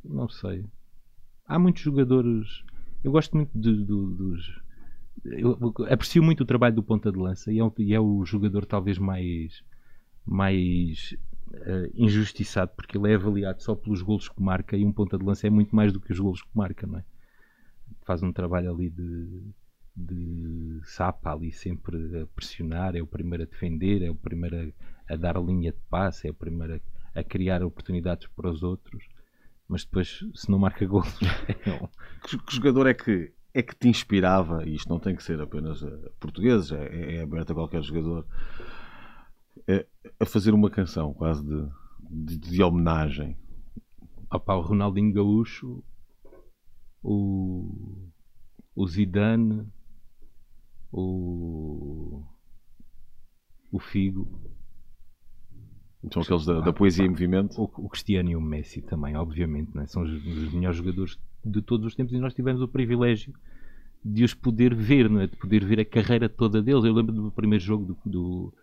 não 0.05 0.29
sei. 0.29 0.65
Há 1.47 1.59
muitos 1.59 1.83
jogadores. 1.83 2.63
Eu 3.03 3.13
gosto 3.13 3.37
muito 3.37 3.51
de, 3.59 3.77
de, 3.77 3.85
dos. 3.85 4.63
Eu 5.25 5.59
aprecio 5.91 6.23
muito 6.23 6.43
o 6.43 6.47
trabalho 6.47 6.75
do 6.75 6.83
ponta 6.83 7.11
de 7.11 7.19
lança 7.19 7.53
e 7.53 7.59
é, 7.61 7.73
e 7.79 7.95
é 7.95 8.01
o 8.01 8.25
jogador 8.25 8.65
talvez 8.65 8.99
mais 8.99 9.65
mais 10.25 11.17
uh, 11.49 11.91
injustiçado 11.95 12.73
porque 12.77 12.97
ele 12.97 13.11
é 13.11 13.15
avaliado 13.15 13.63
só 13.63 13.75
pelos 13.75 14.03
golos 14.03 14.29
que 14.29 14.41
marca 14.41 14.77
e 14.77 14.85
um 14.85 14.93
ponta 14.93 15.19
de 15.19 15.25
lança 15.25 15.47
é 15.47 15.51
muito 15.51 15.75
mais 15.75 15.93
do 15.93 16.01
que 16.01 16.13
os 16.13 16.21
golos 16.21 16.43
que 16.43 16.49
marca, 16.55 16.87
não 16.87 16.99
é? 16.99 17.05
Faz 18.03 18.23
um 18.23 18.33
trabalho 18.33 18.71
ali 18.71 18.91
de 18.91 19.43
de 19.99 20.81
Sapa 20.85 21.33
ali 21.33 21.53
sempre 21.53 22.23
a 22.23 22.27
pressionar, 22.27 22.95
é 22.95 23.03
o 23.03 23.07
primeiro 23.07 23.43
a 23.43 23.47
defender, 23.47 24.03
é 24.03 24.11
o 24.11 24.15
primeiro 24.15 24.73
a, 25.09 25.15
a 25.15 25.17
dar 25.17 25.37
linha 25.43 25.73
de 25.73 25.79
passe, 25.91 26.29
é 26.29 26.31
o 26.31 26.35
primeiro 26.35 26.81
a, 27.15 27.21
a, 27.21 27.25
criar 27.25 27.65
oportunidades 27.65 28.29
para 28.29 28.49
os 28.49 28.63
outros, 28.63 29.09
mas 29.67 29.85
depois 29.85 30.25
se 30.35 30.51
não 30.51 30.59
marca 30.59 30.87
gols. 30.87 31.13
que, 32.25 32.39
que 32.39 32.55
jogador 32.55 32.87
é 32.87 32.95
que 32.95 33.33
é 33.53 33.63
que 33.63 33.75
te 33.75 33.89
inspirava, 33.89 34.65
e 34.65 34.75
isto 34.75 34.89
não 34.89 35.01
tem 35.01 35.17
que 35.17 35.23
ser 35.23 35.41
apenas 35.41 35.85
portugueses, 36.21 36.71
é, 36.71 37.17
é 37.17 37.23
aberto 37.23 37.51
a 37.51 37.55
qualquer 37.55 37.83
jogador, 37.83 38.25
é, 39.67 39.85
a 40.21 40.25
fazer 40.25 40.55
uma 40.55 40.71
canção 40.71 41.13
quase 41.13 41.45
de, 41.45 41.69
de, 42.09 42.39
de 42.39 42.63
homenagem? 42.63 43.37
Opa, 44.31 44.55
o 44.55 44.61
Ronaldinho 44.61 45.13
Gaúcho, 45.13 45.83
o, 47.03 48.09
o 48.77 48.87
Zidane, 48.87 49.67
o, 50.93 52.25
o 53.71 53.79
Figo. 53.79 54.27
São 56.13 56.23
aqueles 56.23 56.47
da, 56.47 56.61
da 56.61 56.73
poesia 56.73 57.05
em 57.05 57.09
movimento? 57.09 57.61
O, 57.61 57.65
o, 57.65 57.89
Cristiano 57.89 58.31
e 58.31 58.37
o 58.37 58.41
Messi 58.41 58.81
também, 58.81 59.17
obviamente. 59.17 59.77
Né? 59.77 59.87
São 59.87 60.03
os, 60.03 60.11
os, 60.11 60.53
melhores 60.53 60.77
jogadores 60.77 61.19
de 61.45 61.61
todos 61.61 61.87
os 61.87 61.95
tempos 61.95 62.13
e 62.13 62.19
nós 62.19 62.35
tivemos 62.35 62.63
o 62.63 62.69
privilégio 62.69 63.35
de 64.05 64.23
os 64.23 64.33
poder 64.33 64.75
ver, 64.75 65.11
não 65.11 65.21
é? 65.21 65.27
de 65.27 65.37
poder 65.37 65.65
ver 65.65 65.81
a 65.81 65.85
carreira 65.85 66.29
toda 66.29 66.63
deles. 66.63 66.85
Eu 66.85 66.95
lembro 66.95 67.13
do 67.13 67.33
primeiro 67.33 67.63
jogo 67.63 67.85
do, 67.85 68.11
do, 68.11 68.55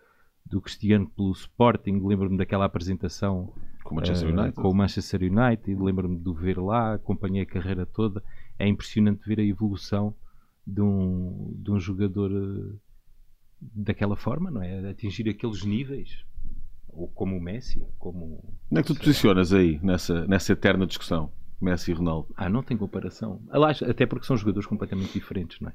do 0.46 0.60
Cristiano 0.60 1.08
pelo 1.10 1.30
Sporting, 1.32 2.00
lembro-me 2.02 2.38
daquela 2.38 2.64
apresentação 2.64 3.52
com 3.84 3.94
o 3.94 3.96
Manchester 3.96 4.28
uh, 4.28 4.32
United, 4.32 4.54
com 4.54 4.70
o 4.70 4.74
Manchester 4.74 5.20
United 5.22 5.82
lembro-me 5.82 6.18
de 6.18 6.28
o 6.28 6.34
ver 6.34 6.58
lá, 6.58 6.94
acompanhei 6.94 7.42
a 7.42 7.46
carreira 7.46 7.86
toda. 7.86 8.22
É 8.58 8.66
impressionante 8.66 9.26
ver 9.26 9.38
a 9.38 9.44
evolução 9.44 10.14
de 10.66 10.80
um, 10.80 11.54
de 11.56 11.70
um 11.70 11.78
jogador 11.78 12.30
eh, 12.32 12.76
daquela 13.60 14.16
forma, 14.16 14.50
não 14.50 14.62
é? 14.62 14.88
Atingir 14.88 15.28
aqueles 15.28 15.64
níveis. 15.64 16.24
Ou 16.88 17.08
como 17.08 17.36
o 17.36 17.40
Messi, 17.40 17.86
como... 17.98 18.42
Onde 18.70 18.80
é 18.80 18.82
que 18.82 18.88
tu 18.88 18.94
te 18.94 19.00
posicionas 19.00 19.52
aí, 19.52 19.78
nessa, 19.82 20.26
nessa 20.26 20.52
eterna 20.52 20.86
discussão? 20.86 21.30
Messi 21.60 21.90
e 21.90 21.94
Ronaldo? 21.94 22.28
Ah, 22.36 22.48
não 22.48 22.62
tem 22.62 22.76
comparação. 22.76 23.42
Aliás, 23.50 23.82
até 23.82 24.06
porque 24.06 24.26
são 24.26 24.36
jogadores 24.36 24.66
completamente 24.66 25.12
diferentes, 25.12 25.60
não 25.60 25.68
é? 25.68 25.74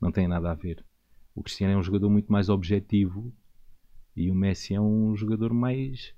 Não 0.00 0.12
tem 0.12 0.26
nada 0.26 0.50
a 0.50 0.54
ver. 0.54 0.84
O 1.34 1.42
Cristiano 1.42 1.74
é 1.74 1.76
um 1.76 1.82
jogador 1.82 2.08
muito 2.10 2.30
mais 2.30 2.48
objetivo 2.48 3.32
e 4.16 4.30
o 4.30 4.34
Messi 4.34 4.74
é 4.74 4.80
um 4.80 5.16
jogador 5.16 5.52
mais 5.52 6.14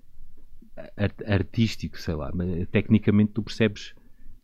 artístico, 1.27 1.99
sei 1.99 2.15
lá. 2.15 2.33
Tecnicamente 2.71 3.33
tu 3.33 3.43
percebes 3.43 3.95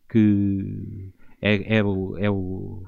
que 0.09 1.12
é, 1.40 1.78
é, 1.78 1.85
o, 1.85 2.16
é 2.18 2.30
o 2.30 2.85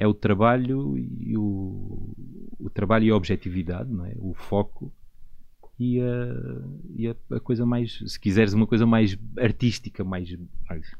é 0.00 0.06
o 0.06 0.14
trabalho 0.14 0.96
e 0.96 1.36
o, 1.36 2.14
o 2.58 2.70
trabalho 2.70 3.04
e 3.04 3.10
a 3.10 3.14
objetividade, 3.14 3.92
não 3.92 4.06
é? 4.06 4.14
O 4.16 4.32
foco 4.32 4.90
e, 5.78 6.00
a, 6.00 6.34
e 6.96 7.06
a, 7.06 7.14
a, 7.36 7.38
coisa 7.38 7.66
mais, 7.66 8.02
se 8.06 8.18
quiseres, 8.18 8.54
uma 8.54 8.66
coisa 8.66 8.86
mais 8.86 9.18
artística, 9.38 10.02
mais, 10.02 10.34
mais, 10.66 10.96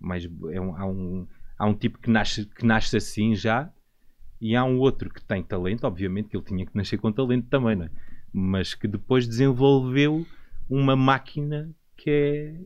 mais 0.00 0.28
é 0.50 0.60
um, 0.60 0.76
há, 0.76 0.84
um, 0.84 1.28
há 1.56 1.66
um 1.68 1.74
tipo 1.74 2.00
que 2.00 2.10
nasce, 2.10 2.44
que 2.44 2.66
nasce 2.66 2.96
assim 2.96 3.36
já 3.36 3.72
e 4.40 4.56
há 4.56 4.64
um 4.64 4.80
outro 4.80 5.08
que 5.08 5.24
tem 5.24 5.40
talento, 5.40 5.84
obviamente 5.84 6.28
que 6.28 6.36
ele 6.36 6.44
tinha 6.44 6.66
que 6.66 6.76
nascer 6.76 6.98
com 6.98 7.12
talento 7.12 7.46
também, 7.48 7.76
não 7.76 7.84
é? 7.84 7.90
mas 8.32 8.74
que 8.74 8.88
depois 8.88 9.28
desenvolveu 9.28 10.26
uma 10.68 10.96
máquina 10.96 11.72
que 11.96 12.10
é 12.10 12.56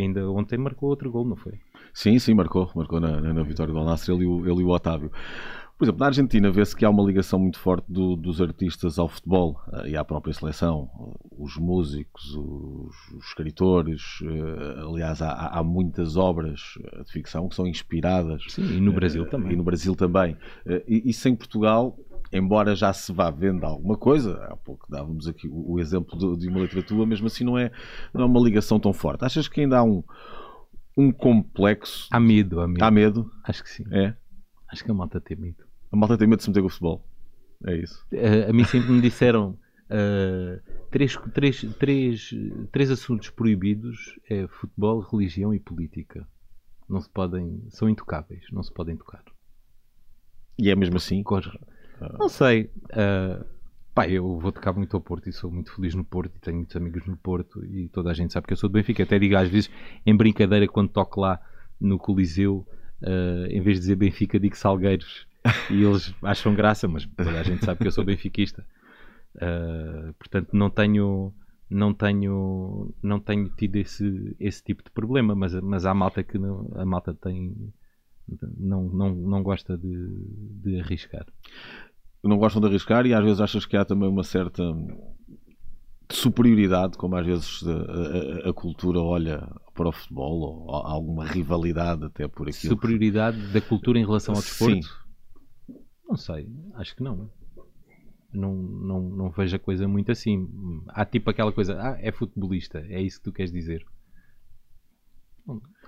ainda 0.00 0.30
ontem 0.30 0.56
marcou 0.56 0.88
outro 0.88 1.10
gol, 1.10 1.26
não 1.26 1.36
foi? 1.36 1.60
Sim, 1.92 2.18
sim, 2.18 2.34
marcou. 2.34 2.70
Marcou 2.74 3.00
na, 3.00 3.20
na, 3.20 3.42
vitória 3.42 3.72
do 3.72 3.78
Al-Nassr, 3.78 4.12
ele, 4.12 4.24
ele, 4.24 4.60
e 4.60 4.64
o 4.64 4.68
Otávio. 4.68 5.10
Por 5.80 5.84
exemplo, 5.84 6.00
na 6.00 6.06
Argentina 6.08 6.50
vê-se 6.50 6.76
que 6.76 6.84
há 6.84 6.90
uma 6.90 7.02
ligação 7.02 7.38
muito 7.38 7.58
forte 7.58 7.90
do, 7.90 8.14
dos 8.14 8.38
artistas 8.38 8.98
ao 8.98 9.08
futebol 9.08 9.58
uh, 9.68 9.86
e 9.86 9.96
à 9.96 10.04
própria 10.04 10.34
seleção. 10.34 10.90
Os 11.38 11.56
músicos, 11.56 12.34
os, 12.34 12.94
os 13.16 13.26
escritores, 13.28 14.20
uh, 14.20 14.90
aliás, 14.90 15.22
há, 15.22 15.32
há, 15.32 15.64
muitas 15.64 16.18
obras 16.18 16.74
de 17.06 17.10
ficção 17.10 17.48
que 17.48 17.54
são 17.54 17.66
inspiradas. 17.66 18.42
Sim, 18.48 18.76
e 18.76 18.78
no 18.78 18.92
Brasil 18.92 19.22
uh, 19.22 19.26
também. 19.26 19.52
E 19.52 19.56
no 19.56 19.64
Brasil 19.64 19.96
também. 19.96 20.36
e 20.86 21.08
isso 21.08 21.26
em 21.30 21.34
Portugal, 21.34 21.98
embora 22.30 22.76
já 22.76 22.92
se 22.92 23.10
vá 23.10 23.30
vendo 23.30 23.64
alguma 23.64 23.96
coisa, 23.96 24.34
há 24.50 24.56
pouco 24.56 24.86
dávamos 24.86 25.26
aqui 25.26 25.48
o, 25.48 25.72
o 25.72 25.80
exemplo 25.80 26.18
de, 26.18 26.40
de, 26.40 26.48
uma 26.50 26.60
literatura, 26.60 27.06
mesmo 27.06 27.26
assim 27.26 27.42
não 27.42 27.56
é, 27.56 27.70
não 28.12 28.20
é 28.20 28.26
uma 28.26 28.40
ligação 28.40 28.78
tão 28.78 28.92
forte. 28.92 29.24
Achas 29.24 29.48
que 29.48 29.62
ainda 29.62 29.78
há 29.78 29.82
um 29.82 30.04
um 31.00 31.10
complexo. 31.12 32.08
Há 32.10 32.20
medo, 32.20 32.60
há 32.60 32.68
medo. 32.68 32.84
Há 32.84 32.90
medo? 32.90 33.32
Acho 33.44 33.62
que 33.62 33.70
sim. 33.70 33.84
É? 33.90 34.14
Acho 34.68 34.84
que 34.84 34.90
a 34.90 34.94
malta 34.94 35.20
tem 35.20 35.36
medo. 35.36 35.64
A 35.90 35.96
malta 35.96 36.16
tem 36.18 36.28
medo 36.28 36.38
de 36.38 36.44
se 36.44 36.50
meter 36.50 36.60
com 36.60 36.66
o 36.66 36.70
futebol. 36.70 37.06
É 37.66 37.76
isso. 37.76 38.06
Uh, 38.12 38.50
a 38.50 38.52
mim 38.52 38.64
sempre 38.64 38.90
me 38.90 39.00
disseram 39.00 39.58
uh, 39.90 40.60
três, 40.90 41.16
três, 41.34 41.60
três, 41.78 42.30
três 42.70 42.90
assuntos 42.90 43.30
proibidos: 43.30 44.18
é 44.28 44.46
futebol, 44.46 45.00
religião 45.00 45.54
e 45.54 45.58
política. 45.58 46.26
Não 46.88 47.00
se 47.00 47.08
podem, 47.08 47.64
são 47.70 47.88
intocáveis, 47.88 48.44
não 48.52 48.62
se 48.62 48.72
podem 48.72 48.96
tocar. 48.96 49.22
E 50.58 50.70
é 50.70 50.76
mesmo 50.76 50.96
assim? 50.96 51.22
Não 52.18 52.28
sei. 52.28 52.70
Uh, 52.90 53.44
pá, 53.94 54.08
eu 54.08 54.38
vou 54.38 54.52
tocar 54.52 54.72
muito 54.72 54.96
ao 54.96 55.00
Porto 55.00 55.28
e 55.28 55.32
sou 55.32 55.50
muito 55.50 55.74
feliz 55.74 55.94
no 55.94 56.04
Porto 56.04 56.36
e 56.36 56.40
tenho 56.40 56.56
muitos 56.58 56.76
amigos 56.76 57.06
no 57.06 57.16
Porto 57.16 57.64
e 57.64 57.88
toda 57.88 58.10
a 58.10 58.14
gente 58.14 58.32
sabe 58.32 58.46
que 58.46 58.52
eu 58.52 58.56
sou 58.56 58.68
do 58.68 58.74
Benfica. 58.74 59.02
Até 59.02 59.18
digo 59.18 59.36
às 59.36 59.48
vezes 59.48 59.70
em 60.06 60.16
brincadeira 60.16 60.66
quando 60.68 60.90
toco 60.90 61.20
lá 61.20 61.40
no 61.80 61.98
Coliseu, 61.98 62.66
uh, 63.02 63.46
em 63.48 63.60
vez 63.60 63.76
de 63.76 63.82
dizer 63.82 63.96
Benfica, 63.96 64.38
digo 64.38 64.56
Salgueiros 64.56 65.26
e 65.70 65.82
eles 65.82 66.14
acham 66.22 66.54
graça, 66.54 66.86
mas 66.86 67.06
toda 67.06 67.38
a 67.38 67.42
gente 67.42 67.64
sabe 67.64 67.80
que 67.80 67.86
eu 67.86 67.92
sou 67.92 68.04
benfiquista. 68.04 68.64
Uh, 69.36 70.12
portanto, 70.14 70.50
não 70.52 70.70
tenho 70.70 71.32
não 71.68 71.94
tenho 71.94 72.92
não 73.02 73.20
tenho 73.20 73.48
tido 73.50 73.76
esse, 73.76 74.36
esse 74.38 74.62
tipo 74.62 74.82
de 74.82 74.90
problema, 74.90 75.34
mas, 75.34 75.54
mas 75.54 75.86
há 75.86 75.94
malta 75.94 76.22
que 76.22 76.38
não, 76.38 76.70
a 76.74 76.84
malta 76.84 77.14
tem 77.14 77.72
não, 78.56 78.84
não, 78.84 79.14
não 79.14 79.42
gosta 79.42 79.76
de, 79.76 80.08
de 80.62 80.80
arriscar. 80.80 81.26
Não 82.22 82.36
gostam 82.36 82.60
de 82.60 82.68
arriscar 82.68 83.06
e 83.06 83.14
às 83.14 83.24
vezes 83.24 83.40
achas 83.40 83.64
que 83.64 83.76
há 83.76 83.84
também 83.84 84.08
uma 84.08 84.22
certa 84.22 84.62
superioridade, 86.10 86.98
como 86.98 87.16
às 87.16 87.24
vezes 87.24 87.62
a, 87.66 88.46
a, 88.46 88.50
a, 88.50 88.52
cultura 88.52 89.00
olha 89.00 89.48
para 89.74 89.88
o 89.88 89.92
futebol, 89.92 90.40
ou 90.40 90.74
há 90.74 90.90
alguma 90.90 91.24
rivalidade 91.24 92.04
até 92.04 92.28
por 92.28 92.48
aquilo. 92.48 92.74
Superioridade 92.74 93.38
da 93.52 93.60
cultura 93.60 93.98
em 93.98 94.04
relação 94.04 94.34
ao 94.34 94.40
desporto? 94.40 94.82
Sim. 94.82 95.74
Não 96.06 96.16
sei, 96.16 96.48
acho 96.74 96.96
que 96.96 97.02
não 97.02 97.30
não, 98.32 98.54
não, 98.54 99.00
não 99.00 99.30
vejo 99.30 99.56
a 99.56 99.58
coisa 99.58 99.86
muito 99.88 100.10
assim. 100.12 100.48
Há 100.88 101.04
tipo 101.04 101.30
aquela 101.30 101.52
coisa, 101.52 101.78
ah, 101.80 101.98
é 102.00 102.12
futebolista, 102.12 102.78
é 102.88 103.00
isso 103.00 103.18
que 103.18 103.24
tu 103.24 103.32
queres 103.32 103.52
dizer. 103.52 103.84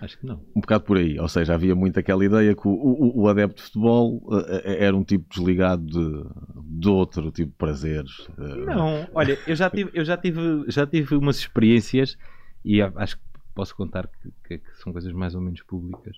Acho 0.00 0.18
que 0.18 0.26
não. 0.26 0.42
Um 0.54 0.60
bocado 0.60 0.84
por 0.84 0.96
aí, 0.96 1.18
ou 1.18 1.28
seja, 1.28 1.54
havia 1.54 1.74
muito 1.74 1.98
aquela 1.98 2.24
ideia 2.24 2.54
que 2.54 2.66
o, 2.66 2.70
o, 2.70 3.22
o 3.22 3.28
adepto 3.28 3.56
de 3.56 3.62
futebol 3.62 4.16
uh, 4.24 4.44
era 4.64 4.96
um 4.96 5.04
tipo 5.04 5.26
desligado 5.28 5.84
de, 5.84 6.80
de 6.80 6.88
outro 6.88 7.30
tipo 7.30 7.50
de 7.50 7.56
prazeres. 7.56 8.28
Uh... 8.38 8.64
Não, 8.64 9.08
olha, 9.14 9.38
eu 9.46 9.54
já 9.54 9.70
tive, 9.70 9.90
eu 9.94 10.04
já 10.04 10.16
tive, 10.16 10.40
já 10.68 10.86
tive 10.86 11.14
umas 11.14 11.36
experiências 11.36 12.16
e 12.64 12.80
acho 12.82 13.16
que 13.16 13.22
posso 13.54 13.76
contar 13.76 14.08
que, 14.46 14.58
que, 14.58 14.62
são 14.82 14.92
coisas 14.92 15.12
mais 15.12 15.34
ou 15.34 15.40
menos 15.40 15.62
públicas. 15.62 16.16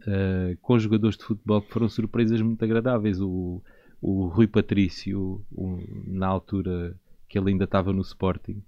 Uh, 0.00 0.56
com 0.60 0.78
jogadores 0.78 1.16
de 1.16 1.24
futebol 1.24 1.60
que 1.62 1.72
foram 1.72 1.88
surpresas 1.88 2.40
muito 2.40 2.64
agradáveis. 2.64 3.20
O, 3.20 3.62
o 4.00 4.26
Rui 4.26 4.46
Patrício, 4.46 5.44
o, 5.50 5.78
na 6.06 6.26
altura 6.26 6.96
que 7.28 7.38
ele 7.38 7.50
ainda 7.50 7.64
estava 7.64 7.92
no 7.92 8.00
Sporting, 8.00 8.62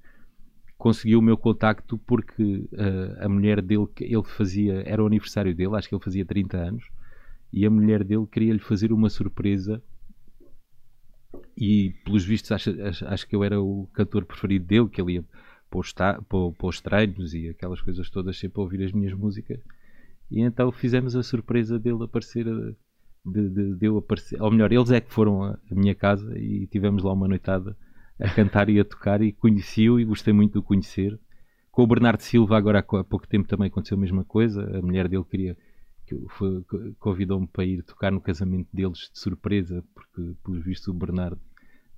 conseguiu 0.82 1.20
o 1.20 1.22
meu 1.22 1.36
contacto 1.36 1.96
porque 1.96 2.42
uh, 2.42 3.24
a 3.24 3.28
mulher 3.28 3.62
dele, 3.62 3.86
ele 4.00 4.24
fazia, 4.24 4.82
era 4.84 5.00
o 5.00 5.06
aniversário 5.06 5.54
dele, 5.54 5.76
acho 5.76 5.88
que 5.88 5.94
ele 5.94 6.02
fazia 6.02 6.24
30 6.24 6.56
anos, 6.56 6.84
e 7.52 7.64
a 7.64 7.70
mulher 7.70 8.02
dele 8.02 8.26
queria-lhe 8.26 8.58
fazer 8.58 8.92
uma 8.92 9.08
surpresa. 9.08 9.80
E 11.56 11.94
pelos 12.04 12.24
vistos, 12.24 12.50
acho, 12.50 12.82
acho, 12.82 13.06
acho, 13.06 13.28
que 13.28 13.36
eu 13.36 13.44
era 13.44 13.60
o 13.60 13.88
cantor 13.92 14.24
preferido 14.24 14.66
dele, 14.66 14.88
que 14.88 15.00
ele 15.00 15.12
ia 15.12 15.24
para 15.70 15.78
os, 15.78 15.92
para, 15.92 16.20
para 16.24 16.66
os 16.66 16.80
treinos 16.80 17.32
e 17.32 17.50
aquelas 17.50 17.80
coisas 17.80 18.10
todas 18.10 18.36
sempre 18.36 18.60
a 18.60 18.64
ouvir 18.64 18.82
as 18.82 18.90
minhas 18.90 19.14
músicas. 19.14 19.60
E 20.28 20.40
então 20.40 20.72
fizemos 20.72 21.14
a 21.14 21.22
surpresa 21.22 21.78
dele 21.78 22.02
aparecer 22.02 22.44
eh, 22.48 22.74
de, 23.24 23.48
de, 23.48 23.74
de 23.76 23.86
eu 23.86 23.98
aparecer. 23.98 24.42
Ou 24.42 24.50
melhor, 24.50 24.72
eles 24.72 24.90
é 24.90 25.00
que 25.00 25.12
foram 25.12 25.44
à 25.44 25.58
minha 25.70 25.94
casa 25.94 26.36
e 26.36 26.66
tivemos 26.66 27.04
lá 27.04 27.12
uma 27.12 27.28
noitada 27.28 27.76
a 28.22 28.30
cantar 28.30 28.68
e 28.68 28.78
a 28.78 28.84
tocar 28.84 29.20
e 29.20 29.32
conheci-o 29.32 29.98
e 29.98 30.04
gostei 30.04 30.32
muito 30.32 30.52
de 30.52 30.58
o 30.58 30.62
conhecer. 30.62 31.18
Com 31.70 31.82
o 31.82 31.86
Bernardo 31.86 32.20
Silva, 32.20 32.56
agora 32.56 32.78
há 32.78 33.04
pouco 33.04 33.26
tempo 33.26 33.48
também 33.48 33.68
aconteceu 33.68 33.96
a 33.96 34.00
mesma 34.00 34.24
coisa. 34.24 34.62
A 34.78 34.82
mulher 34.82 35.08
dele 35.08 35.24
queria 35.24 35.56
convidou-me 36.98 37.46
para 37.46 37.64
ir 37.64 37.82
tocar 37.82 38.12
no 38.12 38.20
casamento 38.20 38.68
deles 38.72 39.10
de 39.12 39.18
surpresa, 39.18 39.82
porque, 39.94 40.34
pelos 40.44 40.64
vistos, 40.64 40.88
o 40.88 40.94
Bernardo 40.94 41.40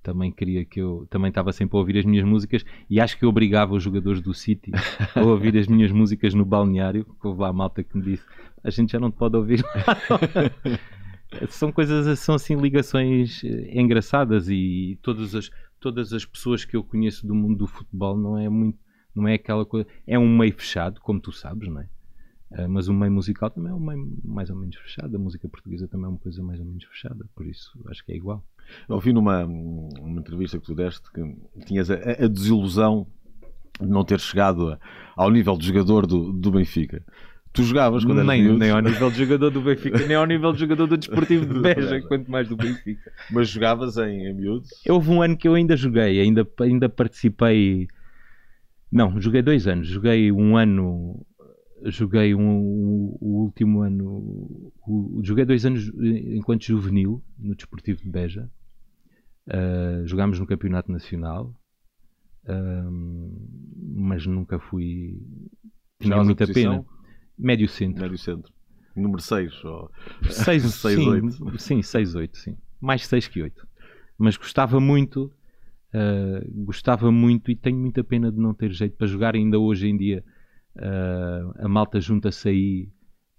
também 0.01 0.31
queria 0.31 0.63
que 0.63 0.79
eu 0.79 1.07
também 1.09 1.29
estava 1.29 1.51
sempre 1.51 1.75
a 1.75 1.79
ouvir 1.79 1.97
as 1.97 2.05
minhas 2.05 2.23
músicas 2.23 2.63
e 2.87 2.99
acho 3.01 3.17
que 3.17 3.25
eu 3.25 3.29
obrigava 3.29 3.73
os 3.73 3.81
jogadores 3.81 4.21
do 4.21 4.35
City 4.35 4.71
a 5.15 5.21
ouvir 5.23 5.57
as 5.57 5.67
minhas 5.67 5.91
músicas 5.91 6.33
no 6.33 6.45
balneário. 6.45 7.07
Houve 7.23 7.41
lá 7.41 7.49
a 7.49 7.53
malta 7.53 7.83
que 7.83 7.97
me 7.97 8.03
disse: 8.03 8.23
a 8.63 8.69
gente 8.69 8.91
já 8.91 8.99
não 8.99 9.09
te 9.09 9.17
pode 9.17 9.35
ouvir. 9.35 9.63
são 11.49 11.71
coisas, 11.71 12.19
são 12.19 12.35
assim 12.35 12.55
ligações 12.55 13.43
eh, 13.43 13.81
engraçadas 13.81 14.47
e 14.47 14.97
todas 15.01 15.33
as, 15.33 15.49
todas 15.85 16.11
as 16.13 16.25
pessoas 16.25 16.65
que 16.65 16.75
eu 16.75 16.83
conheço 16.83 17.27
do 17.27 17.35
mundo 17.35 17.59
do 17.59 17.67
futebol 17.67 18.17
não 18.17 18.39
é 18.39 18.49
muito, 18.49 18.79
não 19.13 19.27
é 19.27 19.35
aquela 19.35 19.63
coisa, 19.63 19.87
é 20.07 20.17
um 20.17 20.27
meio 20.35 20.51
fechado, 20.51 20.99
como 20.99 21.19
tu 21.19 21.31
sabes, 21.31 21.69
não 21.69 21.79
é? 21.79 21.87
Uh, 22.49 22.67
mas 22.67 22.87
o 22.87 22.93
meio 22.93 23.11
musical 23.11 23.51
também 23.51 23.71
é 23.71 23.75
um 23.75 23.79
meio 23.79 24.17
mais 24.23 24.49
ou 24.49 24.55
menos 24.55 24.75
fechado, 24.77 25.15
a 25.15 25.19
música 25.19 25.47
portuguesa 25.47 25.87
também 25.87 26.07
é 26.07 26.09
uma 26.09 26.17
coisa 26.17 26.41
mais 26.41 26.59
ou 26.59 26.65
menos 26.65 26.83
fechada, 26.85 27.23
por 27.35 27.45
isso 27.45 27.79
acho 27.87 28.03
que 28.03 28.13
é 28.13 28.15
igual. 28.15 28.43
Eu 28.89 28.95
ouvi 28.95 29.13
numa 29.13 29.45
uma 29.45 30.19
entrevista 30.19 30.57
que 30.57 30.65
tu 30.65 30.73
deste 30.73 31.11
que 31.11 31.21
tinhas 31.67 31.91
a, 31.91 31.93
a 31.93 32.27
desilusão 32.27 33.05
de 33.79 33.87
não 33.87 34.03
ter 34.03 34.19
chegado 34.19 34.71
a, 34.71 34.79
ao 35.15 35.29
nível 35.29 35.55
de 35.55 35.67
jogador 35.67 36.07
do, 36.07 36.33
do 36.33 36.49
Benfica. 36.49 37.05
Tu 37.55 37.63
jogavas 37.63 38.03
quando 38.03 38.21
nem, 38.21 38.45
eras 38.45 38.59
Nem 38.59 38.69
ao 38.69 38.81
nível 38.81 39.09
de 39.09 39.17
jogador 39.17 39.49
do 39.49 39.61
Benfica, 39.63 40.05
nem 40.05 40.17
ao 40.17 40.25
nível 40.25 40.51
de 40.51 40.59
jogador 40.59 40.87
do 40.87 40.97
Desportivo 40.97 41.53
de 41.53 41.59
Beja, 41.61 42.01
quanto 42.01 42.29
mais 42.29 42.49
do 42.49 42.57
Benfica. 42.57 43.11
Mas 43.31 43.47
jogavas 43.47 43.97
em, 43.97 44.27
em 44.27 44.33
miúdos? 44.33 44.69
Houve 44.89 45.09
um 45.09 45.21
ano 45.21 45.37
que 45.37 45.47
eu 45.47 45.53
ainda 45.53 45.77
joguei, 45.77 46.19
ainda, 46.19 46.45
ainda 46.59 46.89
participei. 46.89 47.87
Não, 48.91 49.21
joguei 49.21 49.41
dois 49.41 49.67
anos. 49.67 49.87
Joguei 49.87 50.33
um 50.33 50.57
ano. 50.57 51.25
Joguei 51.85 52.35
um, 52.35 52.59
o, 52.59 53.17
o 53.21 53.43
último 53.43 53.81
ano. 53.81 54.71
O, 54.85 55.21
joguei 55.23 55.45
dois 55.45 55.65
anos 55.65 55.89
enquanto 55.97 56.65
juvenil 56.65 57.23
no 57.39 57.55
Desportivo 57.55 58.01
de 58.01 58.09
Beja. 58.09 58.51
Uh, 59.47 60.05
jogámos 60.05 60.39
no 60.39 60.45
Campeonato 60.45 60.91
Nacional. 60.91 61.55
Uh, 62.43 63.31
mas 63.95 64.25
nunca 64.25 64.59
fui. 64.59 65.21
Tinha 66.01 66.21
muita 66.21 66.45
pena. 66.45 66.83
Médio 67.37 67.67
centro. 67.67 68.01
Médio 68.01 68.17
centro. 68.17 68.53
Número 68.95 69.21
6 69.21 69.65
ou 69.65 69.91
6, 70.29 70.63
6 70.63 70.73
sim, 70.95 71.09
8. 71.09 71.59
Sim, 71.59 71.81
6, 71.81 72.15
8, 72.15 72.37
sim. 72.37 72.57
Mais 72.79 73.05
6 73.05 73.27
que 73.27 73.41
8. 73.41 73.67
Mas 74.17 74.37
gostava 74.37 74.79
muito, 74.79 75.25
uh, 75.93 76.63
gostava 76.63 77.11
muito 77.11 77.51
e 77.51 77.55
tenho 77.55 77.77
muita 77.77 78.03
pena 78.03 78.31
de 78.31 78.39
não 78.39 78.53
ter 78.53 78.71
jeito 78.71 78.95
para 78.95 79.07
jogar 79.07 79.35
ainda 79.35 79.59
hoje 79.59 79.87
em 79.89 79.97
dia. 79.97 80.23
Uh, 80.77 81.65
a 81.65 81.67
malta 81.67 81.99
junta-se 81.99 82.47
aí 82.47 82.89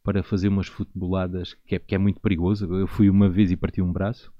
para 0.02 0.22
fazer 0.22 0.48
umas 0.48 0.68
futeboladas 0.68 1.54
que 1.66 1.74
é, 1.74 1.78
que 1.78 1.94
é 1.94 1.98
muito 1.98 2.20
perigoso. 2.20 2.72
Eu 2.74 2.86
fui 2.86 3.08
uma 3.08 3.28
vez 3.28 3.50
e 3.50 3.56
parti 3.56 3.80
um 3.80 3.92
braço. 3.92 4.30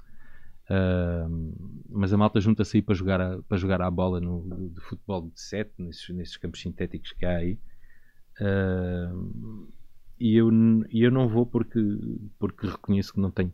Uh, 0.69 1.85
mas 1.89 2.13
a 2.13 2.17
malta 2.17 2.41
junta-se 2.41 2.77
aí 2.77 2.83
para 2.83 2.95
jogar 2.95 3.21
a, 3.21 3.43
para 3.43 3.57
jogar 3.57 3.81
a 3.81 3.91
bola 3.91 4.21
no, 4.21 4.71
de 4.75 4.81
futebol 4.81 5.31
de 5.31 5.41
7 5.41 5.73
nesses, 5.79 6.09
nesses 6.11 6.37
campos 6.37 6.61
sintéticos 6.61 7.13
que 7.13 7.25
há 7.25 7.37
aí. 7.39 7.59
Uh, 8.41 9.67
e 10.19 10.37
eu, 10.37 10.51
eu 10.91 11.11
não 11.11 11.29
vou 11.29 11.47
porque, 11.47 11.81
porque 12.39 12.67
reconheço 12.67 13.13
que 13.13 13.21
não 13.21 13.31
tenho. 13.31 13.53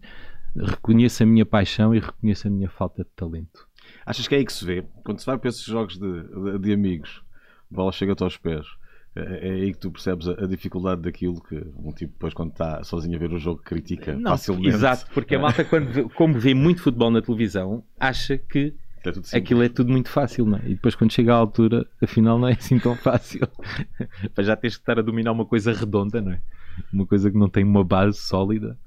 Reconheço 0.54 1.22
a 1.22 1.26
minha 1.26 1.46
paixão 1.46 1.94
e 1.94 1.98
reconheço 1.98 2.46
a 2.46 2.50
minha 2.50 2.68
falta 2.68 3.02
de 3.02 3.10
talento. 3.10 3.66
Achas 4.04 4.28
que 4.28 4.34
é 4.34 4.38
aí 4.38 4.44
que 4.44 4.52
se 4.52 4.64
vê? 4.64 4.84
Quando 5.04 5.18
se 5.18 5.26
vai 5.26 5.38
para 5.38 5.48
esses 5.48 5.64
jogos 5.64 5.98
de, 5.98 6.22
de, 6.22 6.58
de 6.58 6.72
amigos, 6.72 7.22
a 7.70 7.74
bola 7.74 7.92
chega-te 7.92 8.22
aos 8.22 8.36
pés. 8.36 8.66
É, 9.14 9.48
é 9.48 9.52
aí 9.52 9.72
que 9.72 9.78
tu 9.78 9.90
percebes 9.90 10.26
a, 10.28 10.32
a, 10.32 10.46
dificuldade 10.46 11.02
daquilo 11.02 11.42
que 11.42 11.56
um 11.76 11.92
tipo 11.92 12.14
depois 12.14 12.32
quando 12.32 12.52
está 12.52 12.82
sozinho 12.82 13.14
a 13.16 13.18
ver 13.18 13.30
o 13.30 13.38
jogo 13.38 13.60
critica 13.62 14.14
não, 14.14 14.30
facilmente. 14.30 14.68
Exato, 14.68 15.06
porque 15.12 15.34
a 15.34 15.38
malta 15.38 15.64
quando 15.64 15.88
vê, 15.88 16.08
como 16.10 16.38
vê 16.38 16.54
muito 16.54 16.82
futebol 16.82 17.10
na 17.10 17.20
televisão 17.20 17.84
acha 18.00 18.38
que 18.38 18.74
é 19.04 19.36
Aquilo 19.36 19.62
é 19.62 19.68
tudo 19.68 19.90
muito 19.90 20.08
fácil, 20.08 20.46
não 20.46 20.58
é? 20.58 20.62
E 20.66 20.74
depois, 20.74 20.94
quando 20.94 21.12
chega 21.12 21.32
à 21.32 21.36
altura, 21.36 21.86
afinal, 22.00 22.38
não 22.38 22.48
é 22.48 22.52
assim 22.52 22.78
tão 22.78 22.94
fácil. 22.96 23.46
Para 24.34 24.44
já 24.44 24.56
tens 24.56 24.76
que 24.76 24.82
estar 24.82 24.98
a 24.98 25.02
dominar 25.02 25.32
uma 25.32 25.44
coisa 25.46 25.72
redonda, 25.72 26.20
não 26.20 26.32
é? 26.32 26.40
Uma 26.92 27.06
coisa 27.06 27.30
que 27.30 27.36
não 27.36 27.48
tem 27.48 27.64
uma 27.64 27.84
base 27.84 28.18
sólida. 28.18 28.78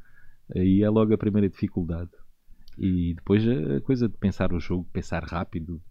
Aí 0.55 0.83
é 0.83 0.89
logo 0.89 1.13
a 1.13 1.17
primeira 1.17 1.49
dificuldade. 1.49 2.11
E 2.77 3.13
depois 3.13 3.47
a 3.47 3.81
coisa 3.81 4.07
de 4.07 4.17
pensar 4.17 4.53
o 4.53 4.59
jogo, 4.59 4.87
pensar 4.91 5.23
rápido. 5.23 5.81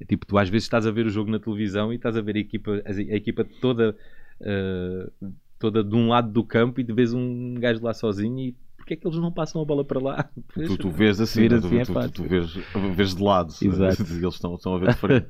É 0.00 0.04
tipo, 0.04 0.26
tu 0.26 0.36
às 0.38 0.48
vezes 0.48 0.64
estás 0.64 0.86
a 0.86 0.90
ver 0.90 1.06
o 1.06 1.10
jogo 1.10 1.30
na 1.30 1.38
televisão 1.38 1.92
e 1.92 1.96
estás 1.96 2.16
a 2.16 2.20
ver 2.20 2.36
a 2.36 2.40
equipa, 2.40 2.82
a 2.84 3.16
equipa 3.16 3.44
toda. 3.60 3.96
Uh, 4.40 5.32
toda 5.58 5.82
de 5.82 5.94
um 5.94 6.08
lado 6.08 6.30
do 6.30 6.44
campo 6.44 6.80
e 6.80 6.84
de 6.84 6.92
vez 6.92 7.14
um 7.14 7.54
gajo 7.54 7.82
lá 7.82 7.94
sozinho 7.94 8.38
e 8.38 8.56
porque 8.84 8.94
é 8.94 8.96
que 8.98 9.06
eles 9.06 9.18
não 9.18 9.32
passam 9.32 9.62
a 9.62 9.64
bola 9.64 9.82
para 9.82 9.98
lá? 9.98 10.28
Tu, 10.52 10.76
tu 10.76 10.90
vês 10.90 11.18
assim, 11.18 11.48
né? 11.48 11.56
assim 11.56 11.68
tu, 11.84 11.98
é 11.98 12.08
tu, 12.08 12.12
tu, 12.12 12.22
vês, 12.24 12.54
vês 12.94 13.14
de 13.14 13.22
lado, 13.22 13.48
Exato. 13.62 14.02
eles 14.02 14.34
estão, 14.34 14.54
estão 14.56 14.74
a 14.74 14.78
ver 14.78 14.90
de 14.90 14.96
frente. 14.96 15.26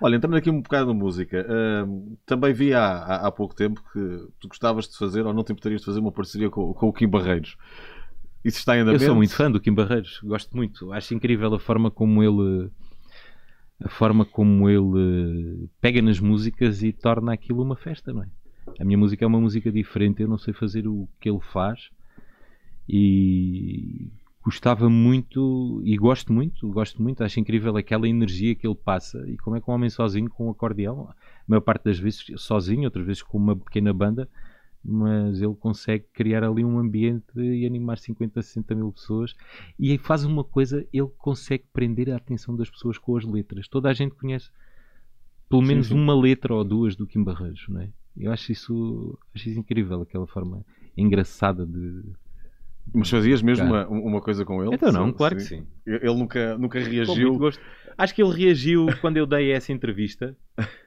Olha, 0.00 0.16
entrando 0.16 0.36
aqui 0.36 0.48
um 0.48 0.62
bocado 0.62 0.86
na 0.86 0.94
música, 0.94 1.46
uh, 1.46 2.18
também 2.24 2.54
vi 2.54 2.72
há, 2.72 2.82
há, 2.82 3.26
há, 3.26 3.30
pouco 3.30 3.54
tempo 3.54 3.82
que 3.92 4.26
tu 4.40 4.48
gostavas 4.48 4.88
de 4.88 4.96
fazer, 4.96 5.26
ou 5.26 5.34
não 5.34 5.44
te 5.44 5.52
importarias 5.52 5.82
de 5.82 5.84
fazer 5.84 6.00
uma 6.00 6.10
parceria 6.10 6.48
com, 6.48 6.72
com 6.72 6.88
o 6.88 6.92
Kim 6.94 7.06
Barreiros. 7.06 7.58
Isso 8.42 8.58
está 8.58 8.74
em 8.74 8.80
andamento? 8.80 9.04
Eu 9.04 9.08
sou 9.08 9.16
muito 9.16 9.34
fã 9.34 9.50
do 9.50 9.60
Kim 9.60 9.74
Barreiros, 9.74 10.20
gosto 10.24 10.56
muito. 10.56 10.90
Acho 10.90 11.12
incrível 11.12 11.52
a 11.52 11.58
forma 11.58 11.90
como 11.90 12.22
ele 12.22 12.70
a 13.84 13.88
forma 13.90 14.24
como 14.24 14.70
ele 14.70 15.68
pega 15.78 16.00
nas 16.00 16.18
músicas 16.20 16.82
e 16.82 16.90
torna 16.90 17.34
aquilo 17.34 17.62
uma 17.62 17.76
festa, 17.76 18.14
não 18.14 18.22
é? 18.22 18.28
A 18.80 18.84
minha 18.84 18.96
música 18.96 19.22
é 19.22 19.28
uma 19.28 19.40
música 19.40 19.70
diferente, 19.70 20.22
eu 20.22 20.28
não 20.28 20.38
sei 20.38 20.54
fazer 20.54 20.88
o 20.88 21.06
que 21.20 21.28
ele 21.28 21.40
faz 21.52 21.90
e 22.88 24.10
gostava 24.42 24.90
muito 24.90 25.80
e 25.84 25.96
gosto 25.96 26.32
muito, 26.32 26.68
gosto 26.68 27.02
muito, 27.02 27.24
acho 27.24 27.40
incrível 27.40 27.76
aquela 27.76 28.06
energia 28.06 28.54
que 28.54 28.66
ele 28.66 28.74
passa 28.74 29.24
e 29.28 29.36
como 29.38 29.56
é 29.56 29.60
que 29.60 29.70
um 29.70 29.74
homem 29.74 29.88
sozinho 29.88 30.28
com 30.28 30.48
um 30.48 30.50
acordeão, 30.50 31.08
a 31.08 31.14
maior 31.48 31.62
parte 31.62 31.84
das 31.84 31.98
vezes 31.98 32.26
sozinho, 32.36 32.84
outras 32.84 33.06
vezes 33.06 33.22
com 33.22 33.38
uma 33.38 33.56
pequena 33.56 33.92
banda, 33.92 34.28
mas 34.84 35.40
ele 35.40 35.54
consegue 35.54 36.04
criar 36.12 36.44
ali 36.44 36.62
um 36.62 36.78
ambiente 36.78 37.24
e 37.36 37.64
animar 37.64 37.96
50, 37.96 38.42
60 38.42 38.74
mil 38.74 38.92
pessoas 38.92 39.34
e 39.78 39.96
faz 39.96 40.24
uma 40.24 40.44
coisa, 40.44 40.86
ele 40.92 41.08
consegue 41.16 41.64
prender 41.72 42.10
a 42.10 42.16
atenção 42.16 42.54
das 42.54 42.68
pessoas 42.68 42.98
com 42.98 43.16
as 43.16 43.24
letras. 43.24 43.66
Toda 43.66 43.88
a 43.88 43.94
gente 43.94 44.14
conhece 44.14 44.50
pelo 45.48 45.62
menos 45.62 45.86
sim, 45.86 45.94
sim. 45.94 46.00
uma 46.00 46.14
letra 46.14 46.54
ou 46.54 46.64
duas 46.64 46.96
do 46.96 47.06
Kim 47.06 47.22
Barreiros, 47.22 47.64
não 47.68 47.80
é? 47.80 47.90
Eu 48.16 48.30
acho 48.30 48.52
isso, 48.52 49.18
acho 49.34 49.48
isso 49.48 49.58
incrível, 49.58 50.02
aquela 50.02 50.26
forma 50.26 50.64
engraçada 50.96 51.66
de. 51.66 52.02
Mas 52.92 53.10
fazias 53.10 53.42
mesmo 53.42 53.66
uma, 53.66 53.86
uma 53.88 54.20
coisa 54.20 54.44
com 54.44 54.62
ele? 54.62 54.74
Então 54.74 54.92
não, 54.92 55.12
claro 55.12 55.38
sim. 55.40 55.62
que 55.62 55.62
sim. 55.62 55.66
Ele 55.86 56.14
nunca, 56.14 56.58
nunca 56.58 56.78
reagiu. 56.78 57.38
Acho 57.96 58.14
que 58.14 58.22
ele 58.22 58.32
reagiu 58.32 58.86
quando 59.00 59.16
eu 59.16 59.26
dei 59.26 59.52
essa 59.52 59.72
entrevista. 59.72 60.36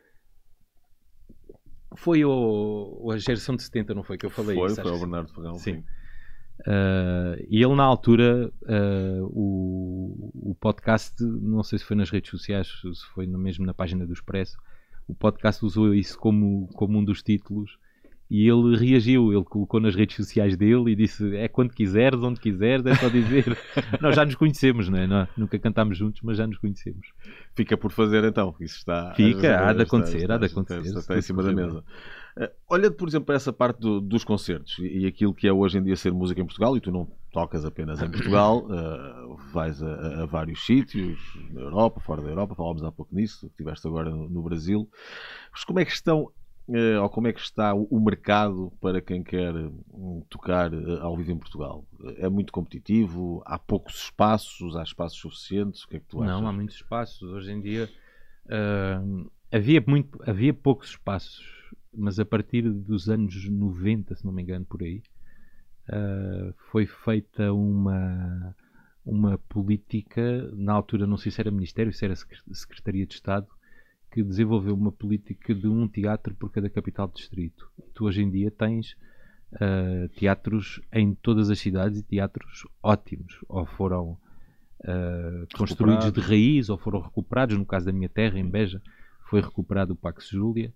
Foi 1.96 2.24
o, 2.24 3.10
a 3.12 3.18
geração 3.18 3.56
de 3.56 3.64
70, 3.64 3.96
não 3.96 4.04
foi? 4.04 4.20
Que 4.20 4.28
eu 4.28 4.30
falei 4.30 4.56
foi, 4.56 4.68
isso. 4.68 4.80
Foi, 4.80 4.92
o 4.92 5.00
Bernardo 5.00 5.34
Ferrão, 5.34 5.56
sim. 5.56 5.78
sim. 5.78 5.84
Uh, 6.62 7.44
e 7.50 7.64
ele, 7.64 7.76
na 7.76 7.84
altura, 7.84 8.52
uh, 8.64 9.26
o, 9.26 10.52
o 10.52 10.56
podcast, 10.56 11.16
não 11.24 11.64
sei 11.64 11.80
se 11.80 11.86
foi 11.86 11.96
nas 11.96 12.12
redes 12.12 12.30
sociais, 12.30 12.68
se 12.68 13.06
foi 13.16 13.26
mesmo 13.26 13.66
na 13.66 13.74
página 13.74 14.06
do 14.06 14.14
Expresso, 14.14 14.58
o 15.08 15.16
podcast 15.16 15.66
usou 15.66 15.92
isso 15.92 16.20
como, 16.20 16.68
como 16.74 17.00
um 17.00 17.04
dos 17.04 17.24
títulos 17.24 17.80
e 18.30 18.48
ele 18.48 18.76
reagiu, 18.76 19.32
ele 19.32 19.44
colocou 19.46 19.80
nas 19.80 19.96
redes 19.96 20.16
sociais 20.16 20.58
dele 20.58 20.92
e 20.92 20.96
disse: 20.96 21.36
É 21.36 21.48
quando 21.48 21.72
quiseres, 21.72 22.22
onde 22.22 22.40
quiseres, 22.40 22.86
é 22.86 22.96
só 22.96 23.08
dizer. 23.08 23.58
Nós 24.02 24.16
já 24.16 24.26
nos 24.26 24.36
conhecemos, 24.36 24.90
não 24.90 24.98
é? 24.98 25.08
Nós 25.08 25.30
nunca 25.38 25.58
cantámos 25.58 25.98
juntos, 25.98 26.22
mas 26.22 26.38
já 26.38 26.46
nos 26.46 26.58
conhecemos. 26.58 27.08
Fica 27.56 27.78
por 27.78 27.92
fazer 27.92 28.24
então, 28.26 28.54
isso 28.60 28.78
está. 28.78 29.14
Fica, 29.16 29.68
há 29.68 29.72
de 29.72 29.84
acontecer, 29.84 30.18
está, 30.18 30.36
há 30.36 30.38
de 30.38 30.46
acontecer. 30.46 30.80
Está, 30.80 30.90
está, 30.90 31.00
está 31.00 31.18
em 31.18 31.22
cima 31.22 31.42
da 31.42 31.54
mesa. 31.54 31.84
Uh, 32.38 32.50
olhando, 32.70 32.94
por 32.94 33.08
exemplo, 33.08 33.26
para 33.26 33.36
essa 33.36 33.52
parte 33.52 33.80
do, 33.80 34.00
dos 34.00 34.24
concertos 34.24 34.78
e, 34.78 35.00
e, 35.00 35.08
aquilo 35.08 35.34
que 35.34 35.48
é 35.48 35.54
hoje 35.54 35.80
em 35.80 35.84
dia 35.84 35.96
ser 35.96 36.14
música 36.14 36.40
em 36.40 36.46
Portugal, 36.46 36.78
e 36.78 36.80
tu 36.80 36.92
não 36.92 37.08
tocas 37.32 37.66
apenas 37.66 38.00
em 38.00 38.12
Portugal, 38.12 38.68
uh, 38.68 39.38
vais 39.52 39.82
a, 39.82 40.22
a, 40.22 40.26
vários 40.28 40.64
sítios, 40.64 41.18
na 41.52 41.62
Europa, 41.62 42.00
fora 42.00 42.22
da 42.22 42.30
Europa, 42.30 42.54
falámos 42.54 42.84
há 42.84 42.92
pouco 42.92 43.16
nisso, 43.16 43.48
estiveste 43.48 43.88
agora 43.88 44.12
no, 44.12 44.30
no 44.30 44.44
Brasil. 44.44 44.88
Mas 45.52 45.64
como 45.64 45.80
é 45.80 45.86
que 45.86 45.92
estão 45.92 46.30
ou 47.02 47.10
como 47.10 47.28
é 47.28 47.34
que 47.34 47.40
está 47.40 47.74
o, 47.74 48.00
mercado 48.00 48.74
para 48.82 49.02
quem 49.02 49.24
quer 49.24 49.54
um, 49.56 50.22
tocar 50.30 50.74
uh, 50.74 51.02
ao 51.02 51.16
vivo 51.16 51.32
em 51.32 51.38
Portugal? 51.38 51.86
É 52.18 52.28
muito 52.28 52.52
competitivo? 52.52 53.42
Há 53.46 53.58
poucos 53.58 54.04
espaços? 54.04 54.76
Há 54.76 54.84
espaços 54.84 55.18
suficientes? 55.18 55.84
O 55.84 55.88
que 55.88 55.98
é 55.98 56.00
que 56.00 56.06
tu 56.08 56.22
achas? 56.22 56.42
Não, 56.42 56.48
há 56.48 56.52
muitos 56.52 56.76
espaços. 56.76 57.22
Hoje 57.22 57.52
em 57.52 57.62
dia 57.62 57.90
uh, 58.46 59.32
havia, 59.50 59.82
muito, 59.88 60.20
havia 60.30 60.54
poucos 60.54 60.90
espaços, 60.90 61.46
mas 61.94 62.20
a 62.20 62.26
partir 62.26 62.70
dos 62.70 63.10
anos 63.10 63.50
90, 63.50 64.16
se 64.16 64.26
não 64.26 64.34
me 64.34 64.42
engano, 64.42 64.66
por 64.66 64.84
aí, 64.84 65.02
foi 66.70 66.86
feita 66.86 67.54
uma, 67.54 68.54
uma 69.06 69.38
política, 69.38 70.52
na 70.54 70.74
altura 70.74 71.08
não 71.08 71.16
sei 71.16 71.32
se 71.32 71.40
era 71.40 71.50
Ministério, 71.50 71.94
se 71.94 72.04
era 72.04 72.14
Secretaria 72.14 73.06
de 73.06 73.14
Estado, 73.14 73.48
que 74.18 74.24
desenvolveu 74.24 74.74
uma 74.74 74.92
política 74.92 75.54
de 75.54 75.68
um 75.68 75.88
teatro 75.88 76.34
por 76.34 76.52
cada 76.52 76.68
capital 76.72 77.08
distrito. 77.08 77.70
Tu 77.94 78.04
hoje 78.04 78.24
em 78.24 78.32
dia 78.32 78.50
tens 78.50 78.94
uh, 79.54 80.10
teatros 80.16 80.82
em 80.92 81.14
todas 81.14 81.52
as 81.52 81.60
cidades 81.60 82.00
e 82.00 82.04
teatros 82.04 82.66
ótimos, 82.82 83.40
ou 83.48 83.64
foram 83.68 84.18
uh, 84.80 85.48
construídos 85.56 86.12
de 86.12 86.20
raiz, 86.20 86.68
ou 86.68 86.80
foram 86.80 87.00
recuperados. 87.00 87.56
No 87.56 87.64
caso 87.64 87.86
da 87.86 87.92
minha 87.92 88.10
terra, 88.10 88.40
em 88.40 88.50
Beja, 88.50 88.82
foi 89.30 89.40
recuperado 89.40 89.94
o 89.94 89.96
Pax 89.96 90.30
Júlia. 90.30 90.74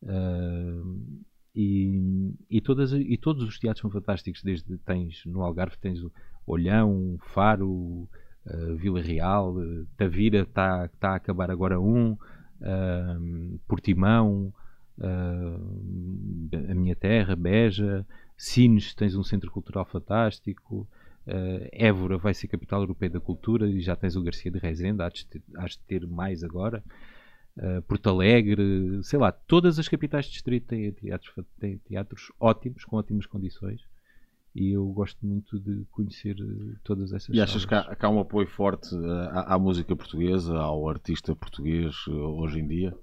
Uh, 0.00 1.24
e, 1.56 2.36
e, 2.48 2.60
todas, 2.60 2.92
e 2.92 3.16
todos 3.16 3.42
os 3.42 3.58
teatros 3.58 3.80
são 3.80 3.90
fantásticos. 3.90 4.44
Desde 4.44 4.78
tens 4.78 5.24
no 5.26 5.42
Algarve 5.42 5.76
tens 5.76 6.00
o 6.04 6.12
Olhão, 6.46 7.18
Faro, 7.34 7.68
uh, 7.68 8.76
Vila 8.76 9.00
Real, 9.00 9.56
uh, 9.56 9.84
Tavira 9.96 10.42
está 10.42 10.86
tá 11.00 11.10
a 11.10 11.16
acabar 11.16 11.50
agora 11.50 11.80
um 11.80 12.16
Portimão, 13.66 14.52
uh, 14.98 16.70
a 16.70 16.74
minha 16.74 16.96
terra, 16.96 17.36
Beja, 17.36 18.06
Sines, 18.36 18.94
tens 18.94 19.14
um 19.14 19.22
centro 19.22 19.50
cultural 19.50 19.84
fantástico, 19.84 20.88
uh, 21.26 21.68
Évora 21.72 22.18
vai 22.18 22.34
ser 22.34 22.48
capital 22.48 22.80
europeia 22.80 23.10
da 23.10 23.20
cultura 23.20 23.68
e 23.68 23.80
já 23.80 23.96
tens 23.96 24.16
o 24.16 24.22
Garcia 24.22 24.50
de 24.50 24.58
Rezende, 24.58 25.02
hás 25.02 25.14
de 25.14 25.26
ter, 25.26 25.42
hás 25.56 25.72
de 25.72 25.78
ter 25.80 26.06
mais 26.06 26.42
agora. 26.42 26.82
Uh, 27.56 27.80
Porto 27.82 28.10
Alegre, 28.10 29.00
sei 29.02 29.18
lá, 29.18 29.32
todas 29.32 29.78
as 29.78 29.88
capitais 29.88 30.26
de 30.26 30.32
distrito 30.32 30.66
têm 30.66 30.92
teatros, 30.92 31.32
têm 31.58 31.78
teatros 31.78 32.30
ótimos, 32.38 32.84
com 32.84 32.96
ótimas 32.96 33.26
condições 33.26 33.80
e 34.56 34.72
eu 34.72 34.86
gosto 34.86 35.24
muito 35.24 35.60
de 35.60 35.84
conhecer 35.90 36.34
eh, 36.40 36.76
todas 36.82 37.12
essas 37.12 37.34
E 37.34 37.40
achas 37.40 37.66
que 37.66 37.74
há, 37.74 37.94
que 37.94 38.06
há, 38.06 38.08
um 38.08 38.18
apoio 38.18 38.48
forte 38.48 38.88
eh, 38.94 39.28
à, 39.30 39.54
à, 39.54 39.58
música 39.58 39.94
portuguesa, 39.94 40.56
ao 40.56 40.88
artista 40.88 41.36
português 41.36 41.94
eh, 42.08 42.12
hoje 42.12 42.60
em 42.60 42.66
dia? 42.66 42.96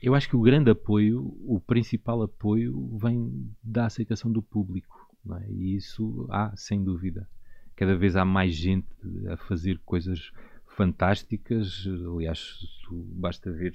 Eu 0.00 0.14
acho 0.14 0.28
que 0.28 0.36
o 0.36 0.40
grande 0.40 0.70
apoio, 0.70 1.36
o 1.44 1.60
principal 1.60 2.22
apoio, 2.22 2.96
vem 2.96 3.52
da 3.60 3.86
aceitação 3.86 4.30
do 4.30 4.40
público. 4.40 5.10
É? 5.40 5.50
E 5.50 5.74
isso 5.74 6.28
há, 6.30 6.52
sem 6.56 6.82
dúvida. 6.82 7.28
Cada 7.74 7.96
vez 7.96 8.14
há 8.14 8.24
mais 8.24 8.54
gente 8.54 8.86
a 9.28 9.36
fazer 9.36 9.80
coisas 9.84 10.30
fantásticas. 10.76 11.84
Aliás, 12.14 12.58
basta 12.90 13.50
ver 13.50 13.72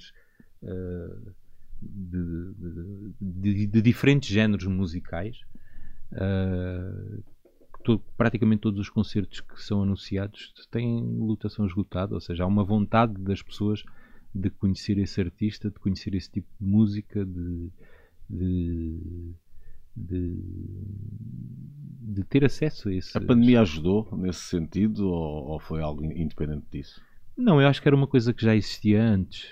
uh, 0.62 1.32
de, 1.82 2.54
de, 3.20 3.54
de, 3.54 3.66
de 3.66 3.82
diferentes 3.82 4.28
géneros 4.30 4.66
musicais 4.66 5.38
Uh, 6.12 7.22
todo, 7.84 8.02
praticamente 8.16 8.60
todos 8.60 8.80
os 8.80 8.88
concertos 8.88 9.40
que 9.40 9.62
são 9.62 9.82
anunciados 9.82 10.52
têm 10.70 11.02
lotação 11.18 11.66
esgotada, 11.66 12.14
ou 12.14 12.20
seja, 12.20 12.44
há 12.44 12.46
uma 12.46 12.64
vontade 12.64 13.14
das 13.14 13.42
pessoas 13.42 13.82
de 14.34 14.50
conhecer 14.50 14.98
esse 14.98 15.20
artista, 15.20 15.70
de 15.70 15.78
conhecer 15.78 16.14
esse 16.14 16.30
tipo 16.30 16.48
de 16.60 16.66
música, 16.66 17.24
de, 17.24 17.70
de, 18.28 19.34
de, 19.96 20.42
de 22.02 22.24
ter 22.24 22.44
acesso 22.44 22.88
a 22.88 22.94
esse. 22.94 23.16
A 23.16 23.20
pandemia 23.20 23.62
ajudou 23.62 24.08
nesse 24.12 24.42
sentido 24.42 25.08
ou, 25.08 25.48
ou 25.48 25.60
foi 25.60 25.80
algo 25.80 26.04
independente 26.04 26.66
disso? 26.70 27.00
Não, 27.36 27.60
eu 27.60 27.68
acho 27.68 27.80
que 27.80 27.88
era 27.88 27.96
uma 27.96 28.06
coisa 28.06 28.34
que 28.34 28.44
já 28.44 28.54
existia 28.54 29.02
antes. 29.02 29.48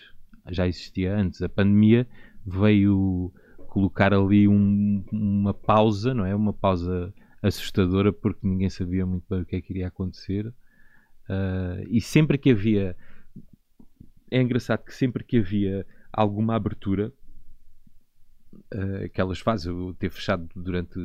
Já 0.48 0.66
existia 0.66 1.16
antes. 1.16 1.40
A 1.40 1.48
pandemia 1.48 2.06
veio 2.44 3.32
colocar 3.76 4.14
ali 4.14 4.48
um, 4.48 5.04
uma 5.12 5.52
pausa, 5.52 6.14
não 6.14 6.24
é? 6.24 6.34
Uma 6.34 6.54
pausa 6.54 7.12
assustadora 7.42 8.10
porque 8.10 8.40
ninguém 8.42 8.70
sabia 8.70 9.04
muito 9.04 9.26
bem 9.28 9.42
o 9.42 9.44
que 9.44 9.54
é 9.54 9.60
que 9.60 9.70
iria 9.70 9.88
acontecer. 9.88 10.46
Uh, 11.28 11.84
e 11.90 12.00
sempre 12.00 12.38
que 12.38 12.52
havia. 12.52 12.96
É 14.30 14.40
engraçado 14.40 14.82
que 14.82 14.94
sempre 14.94 15.22
que 15.22 15.36
havia 15.36 15.86
alguma 16.10 16.56
abertura, 16.56 17.12
uh, 18.74 19.04
aquelas 19.04 19.40
fases, 19.40 19.66
eu 19.66 19.94
ter 19.98 20.08
fechado 20.08 20.48
durante 20.56 20.98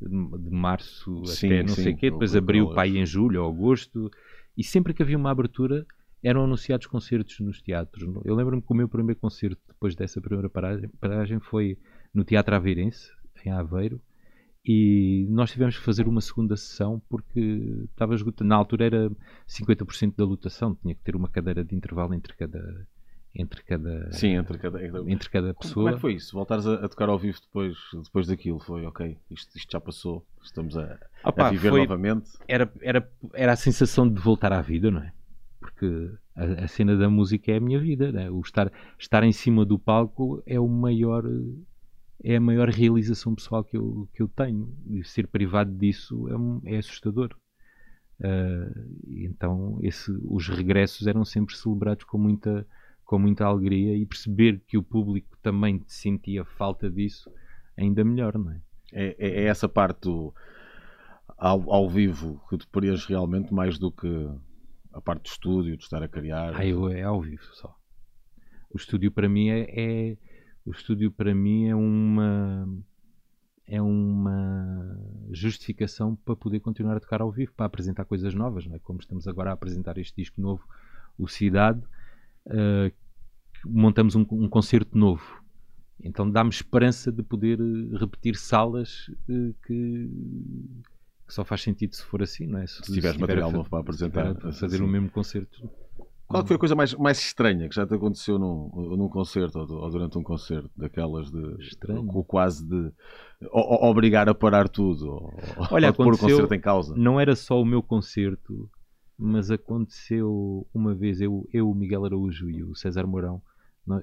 de 0.00 0.50
março 0.50 1.22
sim, 1.26 1.48
até 1.48 1.62
não 1.64 1.74
sim, 1.74 1.82
sei 1.82 1.92
o 1.92 1.96
quê, 1.98 2.10
depois 2.10 2.34
abriu 2.34 2.70
para 2.70 2.82
aí 2.82 2.96
em 2.96 3.04
julho 3.04 3.42
ou 3.42 3.50
agosto, 3.50 4.10
e 4.56 4.64
sempre 4.64 4.94
que 4.94 5.02
havia 5.02 5.18
uma 5.18 5.30
abertura 5.30 5.86
eram 6.22 6.44
anunciados 6.44 6.86
concertos 6.86 7.38
nos 7.40 7.60
teatros. 7.60 8.02
Eu 8.24 8.34
lembro-me 8.34 8.62
que 8.62 8.72
o 8.72 8.74
meu 8.74 8.88
primeiro 8.88 9.20
concerto 9.20 9.60
depois 9.68 9.94
dessa 9.94 10.20
primeira 10.20 10.48
paragem, 10.48 10.88
paragem 10.98 11.40
foi 11.40 11.78
no 12.16 12.24
Teatro 12.24 12.54
Aveirense, 12.54 13.12
em 13.44 13.50
Aveiro, 13.50 14.00
e 14.64 15.26
nós 15.30 15.52
tivemos 15.52 15.78
que 15.78 15.84
fazer 15.84 16.08
uma 16.08 16.20
segunda 16.20 16.56
sessão 16.56 17.00
porque 17.08 17.86
estava 17.88 18.14
esgotado. 18.14 18.48
Na 18.48 18.56
altura 18.56 18.86
era 18.86 19.10
50% 19.48 20.14
da 20.16 20.24
lotação, 20.24 20.74
tinha 20.74 20.94
que 20.94 21.02
ter 21.02 21.14
uma 21.14 21.28
cadeira 21.28 21.62
de 21.62 21.76
intervalo 21.76 22.12
entre 22.14 22.34
cada 22.34 22.86
entre 23.38 23.62
cada 23.62 24.10
sim 24.12 24.34
entre 24.34 24.56
cada 24.56 24.82
entre 24.82 25.28
cada 25.28 25.52
pessoa 25.52 25.74
como, 25.84 25.88
é 25.90 25.92
que 25.92 26.00
foi 26.00 26.14
isso 26.14 26.32
voltares 26.32 26.66
a, 26.66 26.72
a, 26.86 26.88
tocar 26.88 27.10
ao 27.10 27.18
vivo 27.18 27.38
depois 27.38 27.76
depois 28.02 28.26
daquilo 28.26 28.58
foi 28.58 28.86
ok 28.86 29.18
isto, 29.30 29.54
isto 29.58 29.70
já 29.70 29.78
passou 29.78 30.26
estamos 30.42 30.74
a, 30.74 30.98
Opa, 31.22 31.48
a 31.48 31.50
viver 31.50 31.68
foi, 31.68 31.80
novamente 31.80 32.30
era 32.48 32.72
era 32.80 33.06
era 33.34 33.52
a 33.52 33.56
sensação 33.56 34.08
de 34.08 34.18
voltar 34.18 34.54
à 34.54 34.62
vida 34.62 34.90
não 34.90 35.02
é 35.02 35.12
porque 35.60 36.10
a, 36.34 36.64
a 36.64 36.66
cena 36.66 36.96
da 36.96 37.10
música 37.10 37.52
é 37.52 37.58
a 37.58 37.60
minha 37.60 37.78
vida 37.78 38.06
é? 38.18 38.30
o 38.30 38.40
estar 38.40 38.72
estar 38.98 39.22
em 39.22 39.32
cima 39.32 39.66
do 39.66 39.78
palco 39.78 40.42
é 40.46 40.58
o 40.58 40.66
maior 40.66 41.22
é 42.28 42.36
a 42.36 42.40
maior 42.40 42.68
realização 42.68 43.36
pessoal 43.36 43.62
que 43.62 43.76
eu, 43.76 44.08
que 44.12 44.20
eu 44.20 44.26
tenho. 44.26 44.76
E 44.90 45.04
ser 45.04 45.28
privado 45.28 45.70
disso 45.72 46.26
é, 46.64 46.74
é 46.74 46.78
assustador. 46.78 47.32
Uh, 48.18 48.96
então 49.06 49.78
esse, 49.80 50.10
os 50.24 50.48
regressos 50.48 51.06
eram 51.06 51.24
sempre 51.24 51.54
celebrados 51.54 52.04
com 52.04 52.18
muita, 52.18 52.66
com 53.04 53.18
muita 53.18 53.44
alegria 53.44 53.96
e 53.96 54.04
perceber 54.04 54.60
que 54.66 54.76
o 54.76 54.82
público 54.82 55.38
também 55.40 55.84
sentia 55.86 56.44
falta 56.44 56.90
disso 56.90 57.30
ainda 57.76 58.02
melhor, 58.02 58.36
não 58.36 58.50
é? 58.50 58.60
É, 58.92 59.16
é, 59.18 59.28
é 59.42 59.44
essa 59.44 59.68
parte 59.68 60.00
do, 60.00 60.34
ao, 61.38 61.70
ao, 61.70 61.88
vivo 61.88 62.42
que 62.48 62.58
te 62.58 62.66
preenche 62.66 63.08
realmente 63.08 63.54
mais 63.54 63.78
do 63.78 63.92
que 63.92 64.28
a 64.92 65.00
parte 65.00 65.24
do 65.24 65.28
estúdio, 65.28 65.76
de 65.76 65.84
estar 65.84 66.02
a 66.02 66.08
criar. 66.08 66.56
Ah, 66.56 66.66
eu, 66.66 66.88
é 66.88 67.02
ao 67.02 67.20
vivo 67.20 67.44
só. 67.52 67.76
O 68.70 68.76
estúdio 68.76 69.12
para 69.12 69.28
mim 69.28 69.50
é, 69.50 69.66
é 69.68 70.16
o 70.66 70.72
estúdio 70.72 71.12
para 71.12 71.34
mim 71.34 71.68
é 71.68 71.74
uma 71.74 72.68
é 73.68 73.82
uma 73.82 75.00
justificação 75.32 76.14
para 76.14 76.36
poder 76.36 76.60
continuar 76.60 76.96
a 76.96 77.00
tocar 77.00 77.20
ao 77.20 77.32
vivo, 77.32 77.52
para 77.56 77.66
apresentar 77.66 78.04
coisas 78.04 78.32
novas, 78.32 78.64
não 78.64 78.76
é? 78.76 78.78
como 78.78 79.00
estamos 79.00 79.26
agora 79.26 79.50
a 79.50 79.54
apresentar 79.54 79.98
este 79.98 80.14
disco 80.14 80.40
novo, 80.40 80.64
o 81.18 81.26
Cidade, 81.26 81.80
uh, 82.46 82.92
montamos 83.64 84.14
um, 84.14 84.24
um, 84.30 84.48
concerto 84.48 84.96
novo. 84.96 85.42
Então 86.00 86.30
dá-me 86.30 86.50
esperança 86.50 87.10
de 87.10 87.24
poder 87.24 87.58
eh, 87.58 87.98
repetir 87.98 88.36
salas 88.36 89.08
uh, 89.28 89.52
que, 89.66 90.10
que, 91.26 91.34
só 91.34 91.44
faz 91.44 91.62
sentido 91.62 91.96
se 91.96 92.04
for 92.04 92.22
assim, 92.22 92.46
não 92.46 92.60
é? 92.60 92.68
Se, 92.68 92.84
se 92.84 92.92
tiveres 92.92 93.18
material 93.18 93.50
novo 93.50 93.68
para 93.68 93.80
apresentar. 93.80 94.34
Para 94.34 94.52
fazer 94.52 94.80
o 94.80 94.86
mesmo 94.86 95.10
concerto 95.10 95.68
qual 96.28 96.46
foi 96.46 96.56
a 96.56 96.58
coisa 96.58 96.74
mais, 96.74 96.94
mais 96.94 97.18
estranha 97.18 97.68
que 97.68 97.74
já 97.74 97.86
te 97.86 97.94
aconteceu 97.94 98.38
num, 98.38 98.68
num 98.96 99.08
concerto 99.08 99.58
ou, 99.58 99.82
ou 99.82 99.90
durante 99.90 100.18
um 100.18 100.22
concerto? 100.22 100.70
Daquelas 100.76 101.30
de. 101.30 101.62
Estranho. 101.62 102.06
quase 102.24 102.66
de. 102.66 102.92
O, 103.52 103.88
obrigar 103.88 104.28
a 104.28 104.34
parar 104.34 104.68
tudo. 104.68 105.08
Ou, 105.08 105.32
Olha, 105.70 105.88
ou 105.88 105.94
pôr 105.94 106.14
o 106.14 106.18
concerto 106.18 106.54
em 106.54 106.60
causa. 106.60 106.94
Não 106.96 107.20
era 107.20 107.36
só 107.36 107.60
o 107.60 107.64
meu 107.64 107.82
concerto, 107.82 108.68
mas 109.18 109.50
aconteceu 109.50 110.66
uma 110.74 110.94
vez. 110.94 111.20
Eu, 111.20 111.48
eu 111.52 111.70
o 111.70 111.74
Miguel 111.74 112.04
Araújo 112.04 112.50
e 112.50 112.62
o 112.62 112.74
César 112.74 113.06
Mourão 113.06 113.40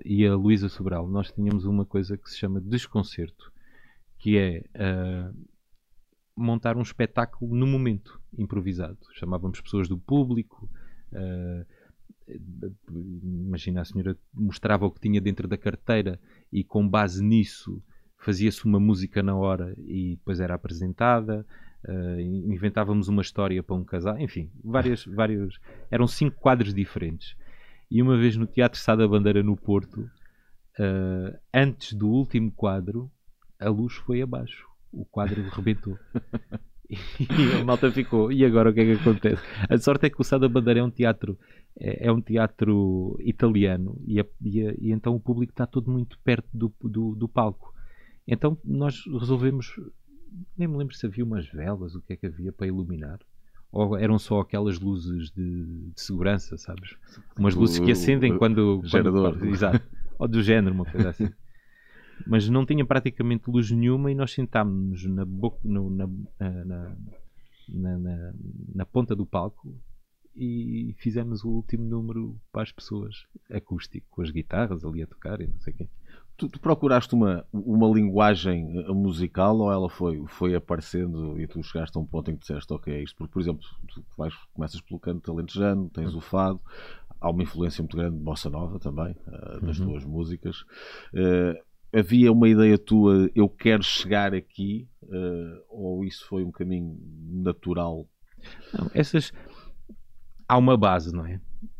e 0.06 0.26
a 0.26 0.34
Luísa 0.34 0.70
Sobral, 0.70 1.10
nós 1.10 1.30
tínhamos 1.30 1.66
uma 1.66 1.86
coisa 1.86 2.18
que 2.18 2.30
se 2.30 2.38
chama 2.38 2.62
desconcerto, 2.62 3.52
que 4.18 4.38
é. 4.38 4.64
Uh, 4.76 5.54
montar 6.36 6.78
um 6.78 6.82
espetáculo 6.82 7.56
no 7.56 7.68
momento, 7.68 8.20
improvisado. 8.38 8.98
Chamávamos 9.14 9.62
pessoas 9.62 9.88
do 9.88 9.98
público, 9.98 10.70
uh, 11.12 11.66
imagina 12.92 13.82
a 13.82 13.86
senhora 13.86 14.18
mostrava 14.34 14.86
o 14.86 14.92
que 14.92 15.00
tinha 15.00 15.22
dentro 15.22 15.48
da 15.48 15.58
carteira 15.58 16.20
e 16.52 16.64
com 16.64 16.88
base 16.88 17.24
nisso 17.24 17.82
fazia-se 18.18 18.66
uma 18.66 18.80
música 18.80 19.22
na 19.22 19.36
hora 19.36 19.76
e 19.78 20.16
depois 20.16 20.40
era 20.40 20.56
apresentada 20.56 21.46
uh, 21.88 22.20
inventávamos 22.20 23.08
uma 23.08 23.22
história 23.22 23.62
para 23.62 23.76
um 23.76 23.84
casal 23.84 24.18
enfim 24.20 24.52
várias 24.64 25.06
vários 25.08 25.60
eram 25.92 26.08
cinco 26.08 26.40
quadros 26.40 26.74
diferentes. 26.74 27.36
E 27.92 28.02
uma 28.02 28.18
vez 28.18 28.36
no 28.36 28.48
Teatro 28.48 28.80
Sá 28.80 28.96
da 28.96 29.08
Bandeira 29.08 29.44
no 29.44 29.56
Porto 29.56 30.02
uh, 30.80 31.38
antes 31.54 31.94
do 31.94 32.10
último 32.10 32.52
quadro 32.52 33.12
a 33.60 33.70
luz 33.70 33.94
foi 33.94 34.22
abaixo 34.22 34.68
o 34.92 35.06
quadro 35.06 35.48
rebentou 35.50 35.98
e 37.20 37.62
a 37.62 37.64
malta 37.64 37.92
ficou. 37.92 38.32
E 38.32 38.46
agora 38.46 38.70
o 38.70 38.74
que 38.74 38.82
é 38.82 38.86
que 38.86 39.02
acontece? 39.02 39.42
A 39.70 39.78
sorte 39.78 40.06
é 40.06 40.10
que 40.10 40.20
o 40.20 40.24
Sá 40.24 40.38
da 40.38 40.48
Bandeira 40.48 40.80
é 40.80 40.84
um 40.84 40.92
teatro 40.92 41.38
é, 41.80 42.08
é 42.08 42.12
um 42.12 42.22
teatro 42.22 43.18
italiano 43.22 44.00
e, 44.06 44.20
a, 44.20 44.26
e, 44.42 44.68
a, 44.68 44.74
e, 44.80 44.92
então 44.92 45.16
o 45.16 45.20
público 45.20 45.52
está 45.52 45.66
todo 45.66 45.92
muito 45.92 46.20
perto 46.20 46.48
do, 46.54 46.74
do, 46.82 47.16
do, 47.16 47.28
palco. 47.28 47.74
Então 48.28 48.58
nós 48.64 49.04
resolvemos, 49.20 49.74
nem 50.58 50.68
me 50.68 50.78
lembro 50.78 50.96
se 50.96 51.06
havia 51.06 51.24
umas 51.24 51.48
velas, 51.48 51.96
o 51.96 52.02
que 52.02 52.14
é 52.14 52.16
que 52.16 52.28
havia 52.28 52.52
para 52.52 52.68
iluminar. 52.68 53.20
Ou 53.72 53.98
eram 53.98 54.20
só 54.20 54.40
aquelas 54.40 54.80
luzes 54.80 55.32
de, 55.32 55.92
de 55.94 56.02
segurança, 56.02 56.58
sabes? 56.58 56.96
Umas 57.36 57.56
luzes 57.56 57.80
que 57.80 57.92
acendem 57.92 58.38
quando. 58.38 58.82
Gerador. 58.86 59.36
Quando, 59.36 59.46
exato. 59.48 59.82
Ou 60.20 60.28
do 60.28 60.44
género, 60.44 60.76
uma 60.76 60.86
coisa 60.86 61.10
assim. 61.10 61.30
Mas 62.26 62.48
não 62.50 62.66
tinha 62.66 62.86
praticamente 62.86 63.50
luz 63.50 63.70
nenhuma 63.72 64.12
e 64.12 64.16
nós 64.16 64.32
sentámos-nos 64.34 65.04
na, 65.06 65.26
na, 65.64 66.08
na, 67.70 67.98
na, 67.98 68.34
na 68.76 68.86
ponta 68.86 69.16
do 69.16 69.26
palco 69.26 69.76
e 70.36 70.96
fizemos 70.98 71.44
o 71.44 71.50
último 71.50 71.84
número 71.84 72.36
para 72.52 72.64
as 72.64 72.72
pessoas, 72.72 73.26
acústico, 73.52 74.08
com 74.10 74.22
as 74.22 74.32
guitarras 74.32 74.84
ali 74.84 75.04
a 75.04 75.08
tocar 75.08 75.40
e 75.42 75.48
não 75.48 75.60
sei 75.60 75.74
o 75.74 75.78
quê. 75.78 75.88
Tu, 76.36 76.50
tu, 76.50 76.60
procuraste 76.60 77.14
uma, 77.14 77.46
uma 77.54 77.88
linguagem 77.88 78.80
eh, 78.80 78.92
musical 78.92 79.56
ou 79.60 79.72
ela 79.72 79.88
foi, 79.88 80.24
foi 80.26 80.56
aparecendo 80.56 81.40
e 81.40 81.46
tu 81.46 81.62
chegaste 81.62 81.96
a 81.96 82.02
um 82.02 82.06
ponto 82.06 82.32
em 82.32 82.36
que 82.36 82.42
disseste 82.42 82.74
ok, 82.74 82.92
é 82.92 83.04
isto? 83.04 83.16
Porque, 83.16 83.32
por 83.32 83.40
exemplo, 83.40 83.64
tu 83.94 84.04
vais, 84.18 84.34
começas 84.52 84.82
pelo 84.82 85.00
canto 85.00 85.22
talentejano, 85.22 85.92
tens 85.92 86.16
o 86.16 86.20
fado, 86.20 86.60
há 87.22 87.30
uma 87.30 87.44
influência 87.44 87.84
muito 87.84 87.96
grande 87.96 88.18
de 88.18 88.24
bossa 88.24 88.50
nova 88.50 88.80
também, 88.80 89.16
uh, 89.28 89.64
das 89.64 89.78
uhum. 89.78 89.92
tuas 89.92 90.04
músicas. 90.04 90.62
Uh, 91.14 91.62
havia 91.94 92.32
uma 92.32 92.50
ideia 92.50 92.78
tua, 92.78 93.30
eu 93.36 93.48
quero 93.48 93.84
chegar 93.84 94.34
aqui, 94.34 94.88
uh, 95.04 95.64
ou 95.70 96.04
isso 96.04 96.26
foi 96.28 96.44
um 96.44 96.52
caminho 96.52 96.98
natural? 97.30 98.08
Não, 98.74 98.90
essas 98.94 99.32
há 100.48 100.58
uma 100.58 100.76
base, 100.76 101.14
não 101.14 101.26
é? 101.26 101.40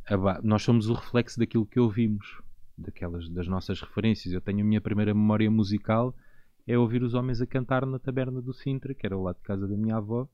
Ba 0.10 0.40
nós 0.44 0.64
somos 0.64 0.90
o 0.90 0.94
reflexo 0.94 1.40
daquilo 1.40 1.66
que 1.66 1.80
ouvimos, 1.80 2.42
daquelas 2.78 3.28
das 3.30 3.48
nossas 3.48 3.82
referências. 3.82 4.34
Eu 4.34 4.42
tenho 4.42 4.62
a 4.62 4.64
minha 4.64 4.82
primeira 4.82 5.14
memória 5.14 5.50
musical 5.50 6.16
é 6.66 6.78
ouvir 6.78 7.04
os 7.04 7.14
homens 7.14 7.42
a 7.42 7.46
cantar 7.46 7.86
na 7.86 8.00
taberna 8.00 8.42
do 8.42 8.54
Sintra, 8.54 8.94
que 8.94 9.06
era 9.06 9.18
lá 9.18 9.34
de 9.34 9.42
casa 9.42 9.68
da 9.68 9.76
minha 9.76 9.98
avó, 9.98 10.28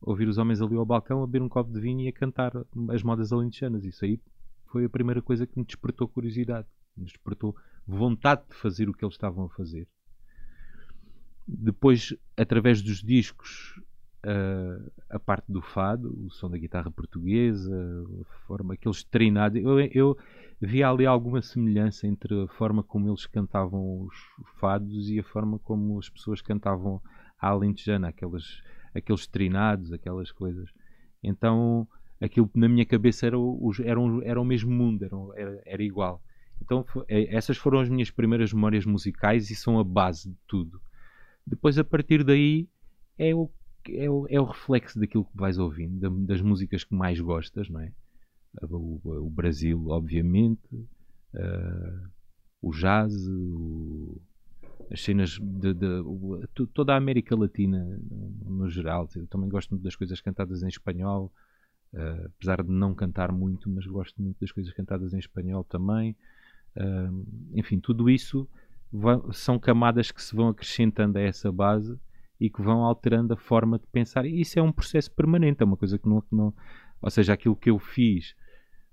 ouvir 0.00 0.26
os 0.26 0.38
homens 0.38 0.62
ali 0.62 0.74
ao 0.76 0.86
balcão 0.86 1.22
a 1.22 1.26
beber 1.26 1.42
um 1.42 1.48
copo 1.48 1.70
de 1.70 1.80
vinho 1.80 2.00
e 2.00 2.08
a 2.08 2.12
cantar 2.12 2.52
as 2.88 3.02
modas 3.02 3.32
alentejanas. 3.32 3.84
Isso 3.84 4.04
aí 4.04 4.18
foi 4.66 4.84
a 4.84 4.88
primeira 4.88 5.20
coisa 5.20 5.46
que 5.46 5.58
me 5.58 5.64
despertou 5.64 6.08
curiosidade, 6.08 6.66
me 6.96 7.04
despertou 7.04 7.54
vontade 7.96 8.42
de 8.48 8.54
fazer 8.54 8.88
o 8.88 8.92
que 8.92 9.04
eles 9.04 9.14
estavam 9.14 9.44
a 9.44 9.48
fazer. 9.50 9.86
Depois, 11.46 12.14
através 12.36 12.80
dos 12.80 13.02
discos, 13.02 13.80
uh, 14.24 14.90
a 15.08 15.18
parte 15.18 15.50
do 15.50 15.60
fado, 15.60 16.14
o 16.24 16.30
som 16.30 16.48
da 16.48 16.58
guitarra 16.58 16.90
portuguesa, 16.90 17.74
a 18.20 18.46
forma 18.46 18.76
que 18.76 18.86
eles 18.86 19.02
treinaram. 19.02 19.56
Eu, 19.56 19.80
eu 19.80 20.18
via 20.60 20.88
ali 20.88 21.06
alguma 21.06 21.42
semelhança 21.42 22.06
entre 22.06 22.44
a 22.44 22.48
forma 22.48 22.82
como 22.82 23.08
eles 23.08 23.26
cantavam 23.26 24.02
os 24.02 24.14
fados 24.58 25.10
e 25.10 25.18
a 25.18 25.24
forma 25.24 25.58
como 25.58 25.98
as 25.98 26.08
pessoas 26.08 26.40
cantavam 26.40 27.00
a 27.40 27.48
alentejana, 27.48 28.08
aqueles, 28.08 28.62
aqueles 28.94 29.26
treinados, 29.26 29.92
aquelas 29.92 30.30
coisas. 30.30 30.70
Então, 31.22 31.88
aquilo 32.20 32.50
na 32.54 32.68
minha 32.68 32.86
cabeça 32.86 33.26
era 33.26 33.38
o, 33.38 33.72
era, 33.82 33.98
um, 33.98 34.22
era 34.22 34.40
o 34.40 34.44
mesmo 34.44 34.70
mundo, 34.70 35.04
era, 35.34 35.62
era 35.64 35.82
igual. 35.82 36.22
Então, 36.62 36.84
é, 37.08 37.34
essas 37.34 37.56
foram 37.56 37.80
as 37.80 37.88
minhas 37.88 38.10
primeiras 38.10 38.52
memórias 38.52 38.84
musicais 38.84 39.50
e 39.50 39.56
são 39.56 39.78
a 39.78 39.84
base 39.84 40.30
de 40.30 40.36
tudo. 40.46 40.80
Depois, 41.46 41.78
a 41.78 41.84
partir 41.84 42.22
daí, 42.22 42.68
é 43.18 43.34
o 43.34 43.50
é 43.88 44.10
o, 44.10 44.26
é 44.28 44.40
o 44.40 44.44
reflexo 44.44 44.98
daquilo 44.98 45.24
que 45.24 45.36
vais 45.36 45.58
ouvindo, 45.58 46.10
das 46.26 46.40
músicas 46.40 46.84
que 46.84 46.94
mais 46.94 47.20
gostas, 47.20 47.68
não 47.68 47.80
é? 47.80 47.92
O, 48.62 49.00
o 49.04 49.30
Brasil, 49.30 49.88
obviamente, 49.88 50.74
uh, 50.74 52.10
o 52.60 52.72
jazz, 52.72 53.14
o, 53.28 54.20
as 54.90 55.02
cenas 55.02 55.38
de, 55.40 55.72
de 55.72 56.66
toda 56.74 56.94
a 56.94 56.96
América 56.96 57.36
Latina 57.36 57.98
no 58.44 58.68
geral. 58.68 59.08
Eu 59.14 59.26
também 59.28 59.48
gosto 59.48 59.70
muito 59.70 59.84
das 59.84 59.94
coisas 59.94 60.20
cantadas 60.20 60.62
em 60.62 60.68
espanhol, 60.68 61.32
uh, 61.94 62.26
apesar 62.26 62.62
de 62.62 62.70
não 62.70 62.94
cantar 62.94 63.30
muito, 63.30 63.70
mas 63.70 63.86
gosto 63.86 64.20
muito 64.20 64.38
das 64.40 64.50
coisas 64.50 64.72
cantadas 64.74 65.14
em 65.14 65.18
espanhol 65.18 65.64
também. 65.64 66.16
Uh, 66.76 67.26
enfim, 67.54 67.80
tudo 67.80 68.08
isso 68.08 68.48
são 69.32 69.58
camadas 69.58 70.10
que 70.10 70.22
se 70.22 70.34
vão 70.34 70.48
acrescentando 70.48 71.18
a 71.18 71.20
essa 71.20 71.50
base 71.52 71.98
e 72.40 72.48
que 72.48 72.62
vão 72.62 72.82
alterando 72.84 73.34
a 73.34 73.36
forma 73.36 73.78
de 73.78 73.86
pensar. 73.86 74.24
E 74.24 74.40
isso 74.40 74.58
é 74.58 74.62
um 74.62 74.72
processo 74.72 75.10
permanente, 75.12 75.62
é 75.62 75.64
uma 75.64 75.76
coisa 75.76 75.98
que 75.98 76.08
não. 76.08 76.20
Que 76.20 76.34
não 76.34 76.54
ou 77.02 77.10
seja, 77.10 77.32
aquilo 77.32 77.56
que 77.56 77.70
eu 77.70 77.78
fiz. 77.78 78.34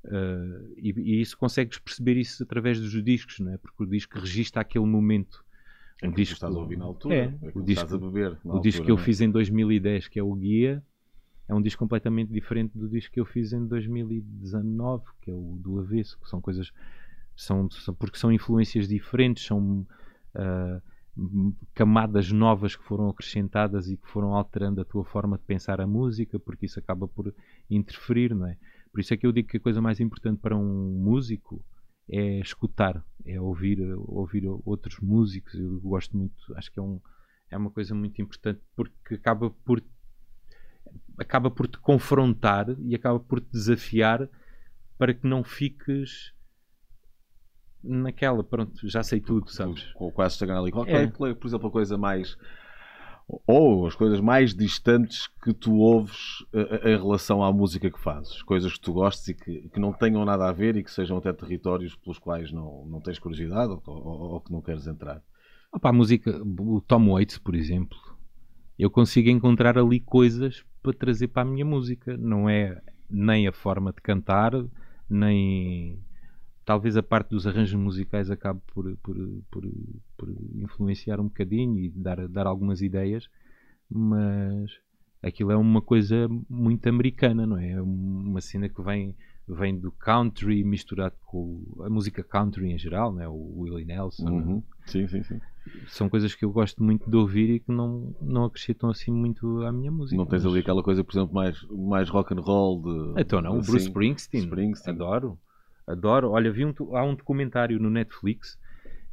Uh, 0.05 0.73
e, 0.78 0.93
e, 0.97 1.21
isso 1.21 1.38
consegues 1.38 1.78
perceber 1.80 2.15
isso 2.15 2.43
através 2.43 2.80
dos 2.80 3.03
discos, 3.03 3.39
não 3.39 3.53
é? 3.53 3.57
Porque 3.57 3.84
o 3.84 3.86
disco 3.86 4.17
registra 4.19 4.61
aquele 4.61 4.86
momento. 4.86 5.43
É 6.01 6.07
o 6.07 6.13
disco 6.13 6.36
estás 6.36 6.55
a 6.55 6.59
ouvir 6.59 6.78
na 6.78 6.86
altura, 6.86 7.15
é, 7.15 7.38
é 7.41 7.51
o 7.53 7.61
disco, 7.61 7.95
a 7.95 7.97
beber. 7.97 8.38
o 8.43 8.51
altura, 8.51 8.61
disco 8.61 8.86
que 8.86 8.91
eu 8.91 8.95
é? 8.95 8.99
fiz 8.99 9.19
em 9.19 9.32
2010, 9.32 10.07
que 10.07 10.19
é 10.19 10.23
o 10.23 10.34
Guia, 10.36 10.84
é 11.49 11.55
um 11.55 11.61
disco 11.61 11.80
completamente 11.80 12.32
diferente 12.32 12.78
do 12.78 12.88
disco 12.88 13.13
que 13.13 13.19
eu 13.19 13.25
fiz 13.25 13.51
em 13.51 13.65
2019, 13.65 15.03
que 15.21 15.32
é 15.32 15.34
o 15.34 15.57
do 15.59 15.80
Avesso, 15.80 16.19
que 16.19 16.30
são 16.30 16.39
coisas. 16.39 16.71
São, 17.38 17.69
são 17.71 17.93
porque 17.93 18.17
são 18.17 18.31
influências 18.31 18.88
diferentes, 18.88 19.45
são. 19.45 19.88
Uh, 20.35 20.81
camadas 21.73 22.31
novas 22.31 22.75
que 22.75 22.83
foram 22.83 23.09
acrescentadas 23.09 23.89
e 23.89 23.97
que 23.97 24.07
foram 24.07 24.35
alterando 24.35 24.81
a 24.81 24.85
tua 24.85 25.03
forma 25.03 25.38
de 25.38 25.43
pensar 25.43 25.81
a 25.81 25.88
música, 25.88 26.39
porque 26.39 26.67
isso 26.67 26.79
acaba 26.79 27.07
por 27.07 27.33
interferir, 27.69 28.35
não 28.35 28.47
é? 28.47 28.57
Por 28.91 29.01
isso 29.01 29.13
é 29.13 29.17
que 29.17 29.25
eu 29.25 29.31
digo 29.31 29.47
que 29.47 29.57
a 29.57 29.59
coisa 29.59 29.81
mais 29.81 29.99
importante 29.99 30.39
para 30.39 30.55
um 30.55 30.99
músico 30.99 31.63
é 32.09 32.39
escutar, 32.39 33.03
é 33.25 33.39
ouvir, 33.39 33.79
ouvir 34.07 34.45
outros 34.65 34.99
músicos. 34.99 35.55
Eu 35.55 35.79
gosto 35.81 36.15
muito, 36.15 36.35
acho 36.55 36.71
que 36.71 36.79
é, 36.79 36.81
um, 36.81 37.01
é 37.49 37.57
uma 37.57 37.71
coisa 37.71 37.93
muito 37.93 38.21
importante 38.21 38.61
porque 38.75 39.15
acaba 39.15 39.49
por 39.49 39.83
acaba 41.17 41.51
por 41.51 41.67
te 41.67 41.77
confrontar 41.79 42.67
e 42.79 42.95
acaba 42.95 43.19
por 43.19 43.41
te 43.41 43.51
desafiar 43.51 44.29
para 44.97 45.13
que 45.13 45.27
não 45.27 45.43
fiques 45.43 46.33
naquela, 47.84 48.43
pronto, 48.43 48.88
já 48.88 49.03
sei 49.03 49.19
tudo, 49.19 49.49
sabes? 49.49 49.84
Com 49.93 50.11
quase 50.11 50.38
chegando 50.38 50.61
ali. 50.61 50.71
Qual 50.71 50.86
é, 50.86 51.03
é, 51.03 51.07
por 51.07 51.47
exemplo, 51.47 51.67
a 51.67 51.71
coisa 51.71 51.97
mais. 51.97 52.38
Ou 53.45 53.86
as 53.86 53.93
coisas 53.93 54.21
mais 54.21 54.55
distantes 54.55 55.28
que 55.43 55.53
tu 55.53 55.80
ouves 55.80 56.45
em 56.53 56.95
relação 56.95 57.43
à 57.43 57.51
música 57.51 57.91
que 57.91 57.99
fazes? 57.99 58.41
Coisas 58.41 58.71
que 58.73 58.80
tu 58.80 58.93
gostes 58.93 59.28
e 59.28 59.34
que, 59.34 59.67
que 59.67 59.80
não 59.82 59.91
tenham 59.91 60.23
nada 60.23 60.47
a 60.47 60.53
ver 60.53 60.78
e 60.78 60.84
que 60.84 60.89
sejam 60.89 61.17
até 61.17 61.34
territórios 61.34 61.93
pelos 61.93 62.17
quais 62.17 62.53
não, 62.53 62.86
não 62.86 63.01
tens 63.01 63.19
curiosidade 63.19 63.69
ou, 63.69 63.82
ou, 63.86 64.19
ou 64.32 64.41
que 64.41 64.49
não 64.49 64.61
queres 64.61 64.88
entrar? 64.88 65.21
Opa, 65.73 65.89
a 65.89 65.93
música, 65.93 66.41
o 66.41 66.80
Tom 66.80 67.11
Waits, 67.11 67.38
por 67.38 67.53
exemplo, 67.53 67.97
eu 68.80 68.89
consigo 68.89 69.30
encontrar 69.30 69.78
ali 69.78 69.99
coisas 69.99 70.63
para 70.82 70.93
trazer 70.93 71.28
para 71.28 71.41
a 71.41 71.45
minha 71.45 71.65
música. 71.65 72.15
Não 72.15 72.49
é 72.49 72.82
nem 73.09 73.47
a 73.47 73.51
forma 73.51 73.91
de 73.91 74.01
cantar, 74.01 74.53
nem 75.09 75.99
talvez 76.68 76.97
a 76.97 77.01
parte 77.01 77.30
dos 77.30 77.47
arranjos 77.47 77.80
musicais 77.80 78.30
acabe 78.30 78.59
por, 78.68 78.93
por, 78.97 79.15
por, 79.49 79.63
por 80.18 80.30
influenciar 80.53 81.18
um 81.18 81.30
bocadinho 81.30 81.80
e 81.80 81.88
dar, 81.88 82.28
dar 82.28 82.45
algumas 82.45 82.82
ideias, 82.82 83.30
mas 83.89 84.70
aquilo 85.24 85.49
é 85.49 85.55
uma 85.55 85.82
coisa 85.82 86.28
muito 86.49 86.89
americana, 86.89 87.47
não 87.47 87.57
é? 87.57 87.72
é 87.72 87.82
uma 87.82 88.41
cena 88.41 88.68
que 88.68 88.82
vem, 88.82 89.15
vem 89.47 89.80
do 89.80 89.93
country 89.93 90.61
misturado 90.65 91.15
com 91.26 91.63
a 91.86 91.89
música 91.89 92.22
country 92.22 92.70
em 92.70 92.78
geral, 92.78 93.13
não 93.13 93.22
é? 93.22 93.30
o 93.30 93.59
Willie 93.59 93.86
Nelson. 93.86 94.30
Uhum. 94.30 94.63
Sim, 94.88 95.07
sim, 95.07 95.24
sim. 95.24 95.39
São 95.88 96.09
coisas 96.09 96.36
que 96.36 96.43
eu 96.43 96.51
gosto 96.51 96.84
muito 96.84 97.09
de 97.09 97.15
ouvir 97.15 97.49
e 97.49 97.59
que 97.61 97.72
não, 97.72 98.13
não 98.22 98.43
acrescentam 98.43 98.89
assim 98.89 99.11
muito 99.11 99.61
à 99.61 99.72
minha 99.72 99.91
música. 99.91 100.18
Não 100.18 100.26
tens 100.26 100.43
mas... 100.43 100.51
ali 100.51 100.59
aquela 100.59 100.84
coisa, 100.84 101.01
por 101.01 101.13
exemplo, 101.13 101.34
mais, 101.34 101.65
mais 101.70 102.09
rock 102.09 102.34
and 102.34 102.41
roll 102.41 102.82
de. 102.82 103.22
Então 103.22 103.41
não, 103.41 103.51
o 103.51 103.61
Bruce 103.61 103.78
assim, 103.78 103.88
Springsteen. 103.88 104.43
Springsteen. 104.43 104.95
Adoro. 104.95 105.39
Adoro. 105.88 106.31
Olha, 106.31 106.51
vi 106.51 106.65
um, 106.65 106.73
há 106.95 107.03
um 107.03 107.15
documentário 107.15 107.79
no 107.79 107.89
Netflix 107.89 108.59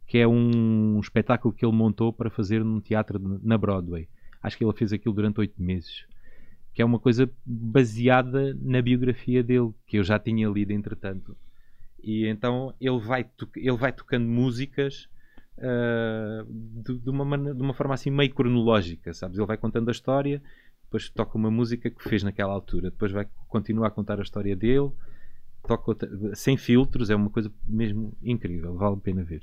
que 0.06 0.18
é 0.18 0.28
um 0.28 1.00
espetáculo 1.00 1.54
que 1.54 1.64
ele 1.64 1.74
montou 1.74 2.12
para 2.12 2.30
fazer 2.30 2.62
num 2.62 2.80
teatro 2.80 3.18
na 3.42 3.56
Broadway. 3.56 4.08
Acho 4.42 4.58
que 4.58 4.64
ele 4.64 4.72
fez 4.74 4.92
aquilo 4.92 5.14
durante 5.14 5.40
oito 5.40 5.60
meses. 5.60 6.04
Que 6.74 6.82
é 6.82 6.84
uma 6.84 6.98
coisa 6.98 7.30
baseada 7.46 8.56
na 8.60 8.82
biografia 8.82 9.42
dele, 9.42 9.72
que 9.86 9.98
eu 9.98 10.04
já 10.04 10.18
tinha 10.18 10.48
lido 10.48 10.72
entretanto. 10.72 11.36
E 12.02 12.26
então 12.26 12.74
ele 12.80 12.98
vai, 12.98 13.24
ele 13.56 13.76
vai 13.76 13.92
tocando 13.92 14.26
músicas 14.26 15.08
uh, 15.56 16.44
de, 16.46 16.98
de, 16.98 17.10
uma 17.10 17.38
de 17.38 17.62
uma 17.62 17.72
forma 17.72 17.94
assim 17.94 18.10
meio 18.10 18.34
cronológica, 18.34 19.14
sabes? 19.14 19.38
Ele 19.38 19.46
vai 19.46 19.56
contando 19.56 19.88
a 19.88 19.92
história, 19.92 20.42
depois 20.82 21.08
toca 21.08 21.38
uma 21.38 21.50
música 21.50 21.88
que 21.88 22.06
fez 22.06 22.22
naquela 22.22 22.52
altura, 22.52 22.90
depois 22.90 23.12
vai 23.12 23.26
continuar 23.48 23.88
a 23.88 23.90
contar 23.90 24.18
a 24.18 24.22
história 24.22 24.54
dele 24.54 24.90
toca 25.66 25.96
sem 26.34 26.56
filtros, 26.56 27.10
é 27.10 27.16
uma 27.16 27.30
coisa 27.30 27.52
mesmo 27.66 28.16
incrível, 28.22 28.74
vale 28.76 28.96
a 28.96 29.00
pena 29.00 29.24
ver. 29.24 29.40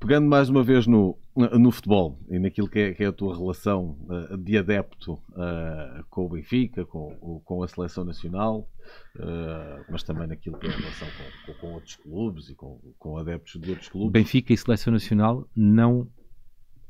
Pegando 0.00 0.28
mais 0.28 0.48
uma 0.48 0.62
vez 0.62 0.86
no, 0.86 1.18
no 1.34 1.72
futebol 1.72 2.20
e 2.28 2.38
naquilo 2.38 2.68
que 2.68 2.78
é, 2.78 2.94
que 2.94 3.02
é 3.02 3.08
a 3.08 3.12
tua 3.12 3.36
relação 3.36 3.98
uh, 4.08 4.36
de 4.36 4.56
adepto 4.56 5.14
uh, 5.14 6.04
com 6.08 6.26
o 6.26 6.28
Benfica, 6.28 6.86
com, 6.86 7.40
com 7.44 7.62
a 7.64 7.68
seleção 7.68 8.04
nacional, 8.04 8.70
uh, 9.16 9.84
mas 9.90 10.04
também 10.04 10.28
naquilo 10.28 10.56
que 10.56 10.68
é 10.68 10.70
a 10.70 10.76
relação 10.76 11.08
com, 11.08 11.52
com, 11.52 11.58
com 11.58 11.66
outros 11.72 11.96
clubes 11.96 12.48
e 12.48 12.54
com, 12.54 12.78
com 12.96 13.18
adeptos 13.18 13.60
de 13.60 13.70
outros 13.70 13.88
clubes. 13.88 14.12
Benfica 14.12 14.52
e 14.52 14.56
seleção 14.56 14.92
nacional 14.92 15.48
não 15.54 16.08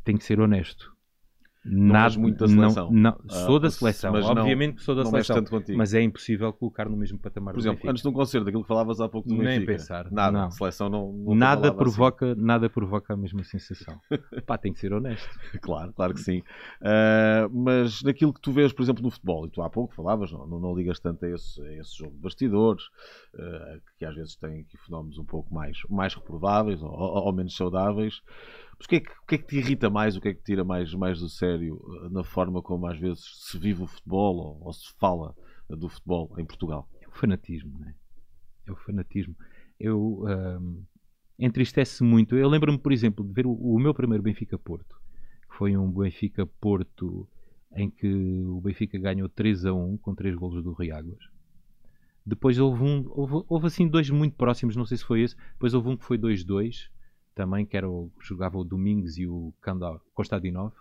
tem 0.05 0.18
que 0.18 0.24
ser 0.24 0.38
honesto. 0.38 0.94
Nada, 1.64 2.18
muito 2.18 2.38
da 2.38 2.48
seleção. 2.48 2.90
Não, 2.90 3.18
não, 3.22 3.28
sou 3.28 3.56
ah, 3.56 3.61
da 3.61 3.70
seleção, 3.70 4.14
obviamente 4.14 4.76
que 4.76 4.82
sou 4.82 4.94
da 4.94 5.04
seleção, 5.04 5.44
mas 5.76 5.92
é 5.92 6.00
impossível 6.00 6.52
colocar 6.52 6.88
no 6.88 6.96
mesmo 6.96 7.18
patamar 7.18 7.52
Por 7.52 7.61
exemplo, 7.61 7.90
antes 7.90 8.02
de 8.02 8.09
um 8.09 8.12
concerto, 8.12 8.44
daquilo 8.44 8.62
que 8.62 8.68
falavas 8.68 9.00
há 9.00 9.09
pouco 9.09 9.28
do 9.28 9.34
Nem 9.34 9.61
Benfica, 9.61 9.72
pensar. 9.72 10.11
Nada, 10.11 10.38
não. 10.42 10.50
seleção 10.50 10.88
não, 10.88 11.12
não 11.12 11.34
nada 11.34 11.72
provoca, 11.72 12.32
assim. 12.32 12.40
nada 12.40 12.70
provoca 12.70 13.12
a 13.12 13.16
mesma 13.16 13.42
sensação. 13.42 14.00
Pá, 14.46 14.56
tem 14.56 14.72
que 14.72 14.78
ser 14.78 14.92
honesto. 14.92 15.28
claro, 15.61 15.92
claro 15.92 16.14
que 16.14 16.20
sim. 16.20 16.38
Uh, 16.80 17.50
mas 17.52 18.02
naquilo 18.02 18.32
que 18.32 18.40
tu 18.40 18.52
vês, 18.52 18.72
por 18.72 18.82
exemplo, 18.82 19.02
no 19.02 19.11
futebol, 19.11 19.46
e 19.46 19.50
tu 19.50 19.61
há 19.61 19.68
pouco 19.68 19.94
falavas, 19.94 20.30
não, 20.30 20.46
não, 20.46 20.61
não 20.61 20.74
ligas 20.74 21.00
tanto 21.00 21.24
a 21.24 21.30
esse, 21.30 21.61
a 21.61 21.72
esse 21.74 21.98
jogo 21.98 22.12
de 22.12 22.20
bastidores, 22.20 22.84
uh, 23.34 23.80
que 23.98 24.04
às 24.04 24.14
vezes 24.14 24.36
tem 24.36 24.61
aqui 24.61 24.76
fenómenos 24.78 25.18
um 25.18 25.24
pouco 25.24 25.52
mais, 25.52 25.76
mais 25.90 26.14
reprováveis 26.14 26.80
ou, 26.82 26.90
ou 26.90 27.32
menos 27.32 27.56
saudáveis. 27.56 28.22
Mas 28.78 28.86
o 28.86 28.88
que, 28.88 28.96
é 28.96 29.00
que, 29.00 29.10
o 29.10 29.26
que, 29.26 29.34
é 29.34 29.38
que, 29.38 29.46
te 29.46 29.56
irrita 29.56 29.90
mais, 29.90 30.16
o 30.16 30.20
que 30.20 30.28
é 30.28 30.34
que 30.34 30.40
te 30.40 30.46
tira 30.46 30.64
mais, 30.64 30.94
mais 30.94 31.18
do 31.18 31.28
sério 31.28 31.80
eh, 32.04 32.08
na 32.10 32.22
forma 32.22 32.62
como 32.62 32.86
às 32.86 32.98
vezes 32.98 33.24
se 33.48 33.58
vive 33.58 33.82
o 33.82 33.86
futebol 33.86 34.36
ou, 34.36 34.66
ou 34.66 34.72
se 34.72 34.92
fala 34.98 35.34
do 35.68 35.88
futebol 35.88 36.32
em 36.38 36.44
Portugal? 36.44 36.88
É 37.00 37.08
o 37.08 37.12
fanatismo, 37.12 37.78
não 37.78 37.88
é? 37.88 37.94
É 38.66 38.72
o 38.72 38.76
fanatismo. 38.76 39.34
Eu 39.80 40.24
um, 40.24 40.84
entristece 41.38 42.02
muito. 42.04 42.36
Eu 42.36 42.48
lembro-me, 42.48 42.78
por 42.78 42.92
exemplo, 42.92 43.24
de 43.24 43.32
ver 43.32 43.46
o, 43.46 43.52
o 43.52 43.78
meu 43.78 43.94
primeiro 43.94 44.22
Benfica-Porto, 44.22 44.96
foi 45.48 45.76
um 45.76 45.90
Benfica-Porto 45.90 47.28
em 47.74 47.90
que 47.90 48.06
o 48.46 48.60
Benfica 48.60 48.98
ganhou 48.98 49.28
3 49.28 49.66
a 49.66 49.74
1 49.74 49.98
com 49.98 50.14
3 50.14 50.34
golos 50.34 50.62
do 50.62 50.72
Riáguas. 50.72 51.18
Depois 52.24 52.58
houve 52.58 52.82
um, 52.82 53.04
houve, 53.08 53.44
houve, 53.48 53.66
assim 53.66 53.88
dois 53.88 54.10
muito 54.10 54.36
próximos, 54.36 54.76
não 54.76 54.84
sei 54.84 54.98
se 54.98 55.04
foi 55.04 55.22
esse. 55.22 55.36
Depois 55.52 55.74
houve 55.74 55.88
um 55.88 55.96
que 55.96 56.04
foi 56.04 56.18
2-2 56.18 56.88
também, 57.39 57.64
que 57.64 57.76
era 57.76 57.89
o, 57.89 58.11
jogava 58.20 58.59
o 58.59 58.64
Domingos 58.64 59.16
e 59.16 59.24
o 59.24 59.55
Candor, 59.61 60.01
Constadinov, 60.12 60.74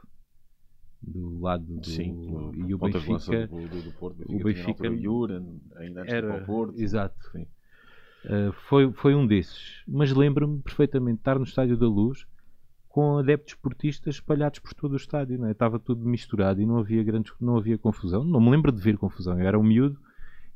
do 1.00 1.40
lado 1.40 1.64
do. 1.64 1.86
Sim, 1.86 2.56
e 2.68 2.74
o 2.74 2.80
Benfica. 2.80 3.46
Do, 3.46 3.68
do, 3.68 3.82
do 3.84 3.92
Porto, 3.92 4.18
Benfica 4.18 4.36
o 4.36 4.44
Benfica. 4.44 4.98
Juran, 4.98 5.46
ainda 5.76 6.02
antes 6.02 6.14
era, 6.16 6.44
Porto. 6.46 6.82
Exato. 6.82 7.16
Uh, 7.38 8.52
foi, 8.68 8.92
foi 8.92 9.14
um 9.14 9.28
desses. 9.28 9.84
Mas 9.88 10.12
lembro-me 10.12 10.60
perfeitamente 10.64 11.18
de 11.18 11.22
estar 11.22 11.38
no 11.38 11.46
Estádio 11.46 11.78
da 11.78 11.88
Luz 11.88 12.26
com 12.90 13.20
adeptos 13.20 13.54
esportistas 13.54 14.16
espalhados 14.16 14.58
por 14.58 14.74
todo 14.74 14.94
o 14.94 14.98
estádio, 14.98 15.38
não 15.38 15.48
é? 15.48 15.52
estava 15.52 15.78
tudo 15.78 16.04
misturado 16.04 16.60
e 16.60 16.66
não 16.66 16.80
havia 16.80 17.04
grandes, 17.04 17.32
não 17.40 17.56
havia 17.56 17.78
confusão. 17.78 18.24
Não 18.24 18.42
me 18.42 18.50
lembro 18.50 18.72
de 18.72 18.82
ver 18.82 18.98
confusão, 18.98 19.40
eu 19.40 19.48
era 19.48 19.60
um 19.60 19.64
miúdo 19.64 20.00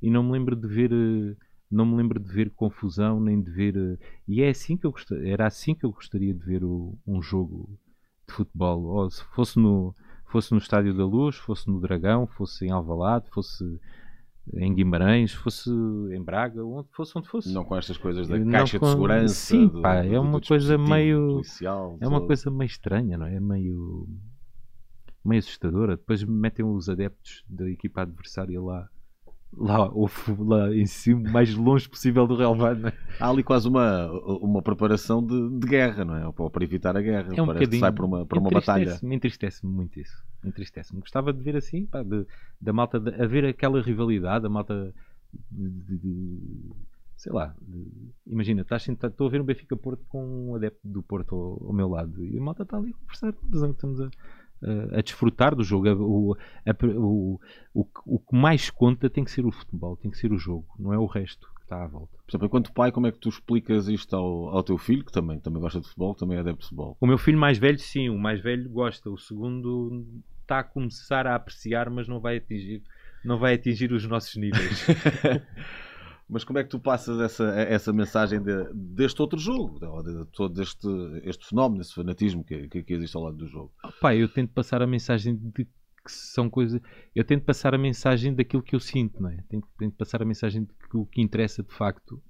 e 0.02 0.10
não 0.10 0.24
me 0.24 0.32
lembro 0.32 0.56
de 0.56 0.68
ver 0.68 0.92
uh, 0.92 1.38
não 1.72 1.86
me 1.86 1.96
lembro 1.96 2.20
de 2.20 2.32
ver 2.32 2.52
confusão 2.52 3.20
nem 3.20 3.42
de 3.42 3.50
ver. 3.50 3.76
Eh, 3.78 3.98
e 4.28 4.42
é 4.42 4.50
assim 4.50 4.76
que 4.76 4.86
eu 4.86 4.92
gostaria, 4.92 5.32
era 5.32 5.48
assim 5.48 5.74
que 5.74 5.86
eu 5.86 5.92
gostaria 5.92 6.34
de 6.34 6.44
ver 6.44 6.64
o, 6.64 6.98
um 7.08 7.22
jogo 7.22 7.80
de 8.28 8.34
futebol. 8.34 8.84
Ou 8.84 9.10
se 9.10 9.24
fosse 9.34 9.58
no, 9.58 9.96
fosse 10.26 10.52
no 10.52 10.58
Estádio 10.58 10.94
da 10.94 11.06
Luz, 11.06 11.38
fosse 11.38 11.70
no 11.70 11.80
Dragão, 11.80 12.28
fosse 12.28 12.66
em 12.66 12.72
Alvalade, 12.72 13.30
fosse 13.30 13.64
em 14.56 14.74
Guimarães, 14.74 15.34
fosse 15.34 15.70
em 15.70 16.22
Braga, 16.22 16.64
onde 16.66 16.90
fosse 16.92 17.18
onde 17.18 17.28
fosse. 17.28 17.54
Não 17.54 17.64
com 17.64 17.78
estas 17.78 17.98
coisas 17.98 18.28
da 18.28 18.44
caixa 18.44 18.80
com... 18.80 18.86
de 18.86 18.92
segurança. 18.92 19.34
Sim, 19.34 19.68
do, 19.68 19.82
pá, 19.82 20.04
é 20.04 20.20
uma 20.20 20.42
coisa 20.42 20.78
meio 20.78 21.36
policial, 21.36 21.98
é 22.02 22.08
uma 22.08 22.26
coisa 22.26 22.52
meio 22.52 22.68
estranha, 22.68 23.18
não 23.18 23.26
é? 23.26 23.36
É 23.36 23.40
meio 23.40 24.08
meio 25.24 25.40
assustadora. 25.40 25.96
Depois 25.96 26.24
metem 26.24 26.66
os 26.66 26.90
adeptos 26.90 27.46
da 27.48 27.70
equipa 27.70 28.02
adversária 28.02 28.60
lá 28.60 28.90
lá, 29.56 29.90
lá 30.40 30.76
em 30.76 30.86
cima, 30.86 31.30
mais 31.30 31.54
longe 31.54 31.88
possível 31.88 32.26
do 32.26 32.36
relevado. 32.36 32.88
É? 32.88 32.94
Há 33.20 33.30
ali 33.30 33.44
quase 33.44 33.68
uma, 33.68 34.10
uma 34.38 34.62
preparação 34.62 35.26
de, 35.26 35.60
de 35.60 35.68
guerra, 35.68 36.06
não 36.06 36.16
é? 36.16 36.32
Para, 36.32 36.50
para 36.50 36.64
evitar 36.64 36.96
a 36.96 37.02
guerra. 37.02 37.34
É 37.36 37.42
um 37.42 37.46
Parece 37.46 37.70
que 37.70 37.80
sai 37.80 37.92
para 37.92 38.06
uma, 38.06 38.26
para 38.26 38.40
uma 38.40 38.50
batalha. 38.50 39.00
Me 39.04 39.16
entristece-me 39.16 39.72
muito 39.72 40.00
isso. 40.00 40.24
Entristece-me. 40.44 41.02
Gostava 41.02 41.34
de 41.34 41.44
ver 41.44 41.56
assim, 41.56 41.86
pá, 41.86 42.04
de, 42.04 42.26
da 42.60 42.74
malta, 42.74 43.00
de, 43.00 43.22
a 43.22 43.28
ver 43.28 43.46
aquela 43.46 43.82
rivalidade, 43.82 44.46
a 44.46 44.50
malta 44.50 44.94
de, 45.52 45.98
de 45.98 46.40
sei 47.22 47.32
lá, 47.32 47.56
imagina, 48.26 48.64
estás, 48.64 48.88
estou 48.88 49.28
a 49.28 49.30
ver 49.30 49.40
um 49.40 49.44
Benfica 49.44 49.78
Porto 49.78 50.04
com 50.10 50.50
um 50.50 50.56
adepto 50.56 50.80
do 50.84 51.04
Porto 51.04 51.36
ao, 51.36 51.68
ao 51.68 51.74
meu 51.74 51.88
lado 51.88 52.26
e 52.26 52.36
a 52.36 52.42
malta 52.42 52.64
está 52.64 52.78
ali 52.78 52.90
a 52.90 52.94
conversar, 52.94 53.36
estamos 53.72 54.02
a, 54.02 54.10
a 54.92 55.02
desfrutar 55.02 55.56
do 55.56 55.64
jogo. 55.64 55.90
O, 55.90 56.38
a, 56.66 56.86
o, 56.98 57.40
o, 57.74 57.88
o 58.06 58.20
que 58.20 58.36
mais 58.36 58.70
conta 58.70 59.10
tem 59.10 59.24
que 59.24 59.32
ser 59.32 59.46
o 59.46 59.52
futebol, 59.52 59.98
tem 59.98 60.12
que 60.12 60.18
ser 60.18 60.32
o 60.32 60.38
jogo, 60.38 60.68
não 60.78 60.94
é 60.94 60.98
o 60.98 61.06
resto 61.06 61.48
que 61.56 61.62
está 61.64 61.84
à 61.84 61.88
volta. 61.88 62.18
Por 62.26 62.32
exemplo, 62.32 62.48
enquanto 62.48 62.74
pai, 62.74 62.92
como 62.92 63.08
é 63.08 63.12
que 63.12 63.20
tu 63.20 63.30
explicas 63.30 63.88
isto 63.88 64.16
ao, 64.16 64.50
ao 64.50 64.64
teu 64.64 64.78
filho, 64.78 65.04
que 65.04 65.12
também, 65.12 65.40
também 65.40 65.62
gosta 65.62 65.80
de 65.80 65.88
futebol, 65.88 66.16
também 66.16 66.38
é 66.38 66.42
adepto 66.42 66.62
de 66.62 66.66
futebol? 66.66 66.98
O 67.00 67.08
meu 67.08 67.18
filho 67.18 67.38
mais 67.38 67.58
velho, 67.58 67.80
sim, 67.80 68.10
o 68.10 68.18
mais 68.18 68.42
velho 68.42 68.70
gosta, 68.70 69.10
o 69.10 69.18
segundo 69.18 70.06
está 70.42 70.60
a 70.60 70.64
começar 70.64 71.26
a 71.26 71.36
apreciar, 71.36 71.90
mas 71.90 72.08
não 72.08 72.20
vai 72.20 72.38
atingir, 72.38 72.84
não 73.24 73.40
vai 73.40 73.54
atingir 73.56 73.92
os 73.92 74.06
nossos 74.06 74.36
níveis. 74.36 74.86
Mas 76.32 76.46
como 76.46 76.58
é 76.60 76.64
que 76.64 76.70
tu 76.70 76.80
passas 76.80 77.20
essa, 77.20 77.44
essa 77.60 77.92
mensagem 77.92 78.42
de, 78.42 78.74
deste 78.74 79.22
outro 79.22 79.38
jogo, 79.38 79.78
de, 80.02 80.20
de 80.20 80.26
todo 80.32 80.62
este, 80.62 80.88
este 81.26 81.46
fenómeno, 81.46 81.82
esse 81.82 81.94
fanatismo 81.94 82.42
que, 82.42 82.70
que, 82.70 82.84
que, 82.84 82.94
existe 82.94 83.18
ao 83.18 83.24
lado 83.24 83.36
do 83.36 83.48
jogo? 83.48 83.74
Pá, 84.00 84.16
eu 84.16 84.30
tento 84.30 84.54
passar 84.54 84.82
a 84.82 84.88
mensagem 84.88 85.36
de 85.36 85.66
que 85.66 85.70
são 86.08 86.50
coisas. 86.50 86.82
Eu 87.14 87.26
tento 87.26 87.44
passar 87.44 87.76
a 87.76 87.78
mensagem 87.78 88.34
daquilo 88.34 88.64
que 88.64 88.74
eu 88.74 88.80
sinto, 88.80 89.22
não 89.22 89.30
é? 89.30 89.44
Tento, 89.50 89.68
tento 89.78 89.98
passar 89.98 90.22
a 90.22 90.26
mensagem 90.26 90.64
de 90.64 90.74
que 90.90 90.96
o 90.96 91.06
que 91.06 91.22
interessa 91.22 91.62
de 91.62 91.74
facto 91.74 92.24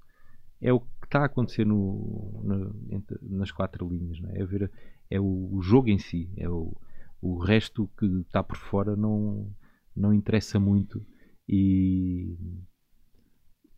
é 0.60 0.72
o 0.72 0.80
que 0.80 0.88
está 1.04 1.20
a 1.20 1.26
acontecer 1.26 1.64
no, 1.64 2.42
no 2.44 2.74
entre, 2.90 3.16
nas 3.22 3.52
quatro 3.52 3.88
linhas, 3.88 4.20
não 4.20 4.30
é? 4.30 4.40
É, 4.40 4.44
ver, 4.44 4.68
é 5.08 5.20
o, 5.20 5.48
o 5.52 5.62
jogo 5.62 5.88
em 5.88 5.98
si, 5.98 6.28
é 6.36 6.48
o, 6.48 6.76
o 7.20 7.38
resto 7.38 7.88
que 7.96 8.06
está 8.26 8.42
por 8.42 8.56
fora 8.56 8.96
não, 8.96 9.48
não 9.94 10.12
interessa 10.12 10.58
muito 10.58 11.06
e 11.48 12.36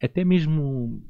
até 0.05 0.25
mesmo 0.25 1.03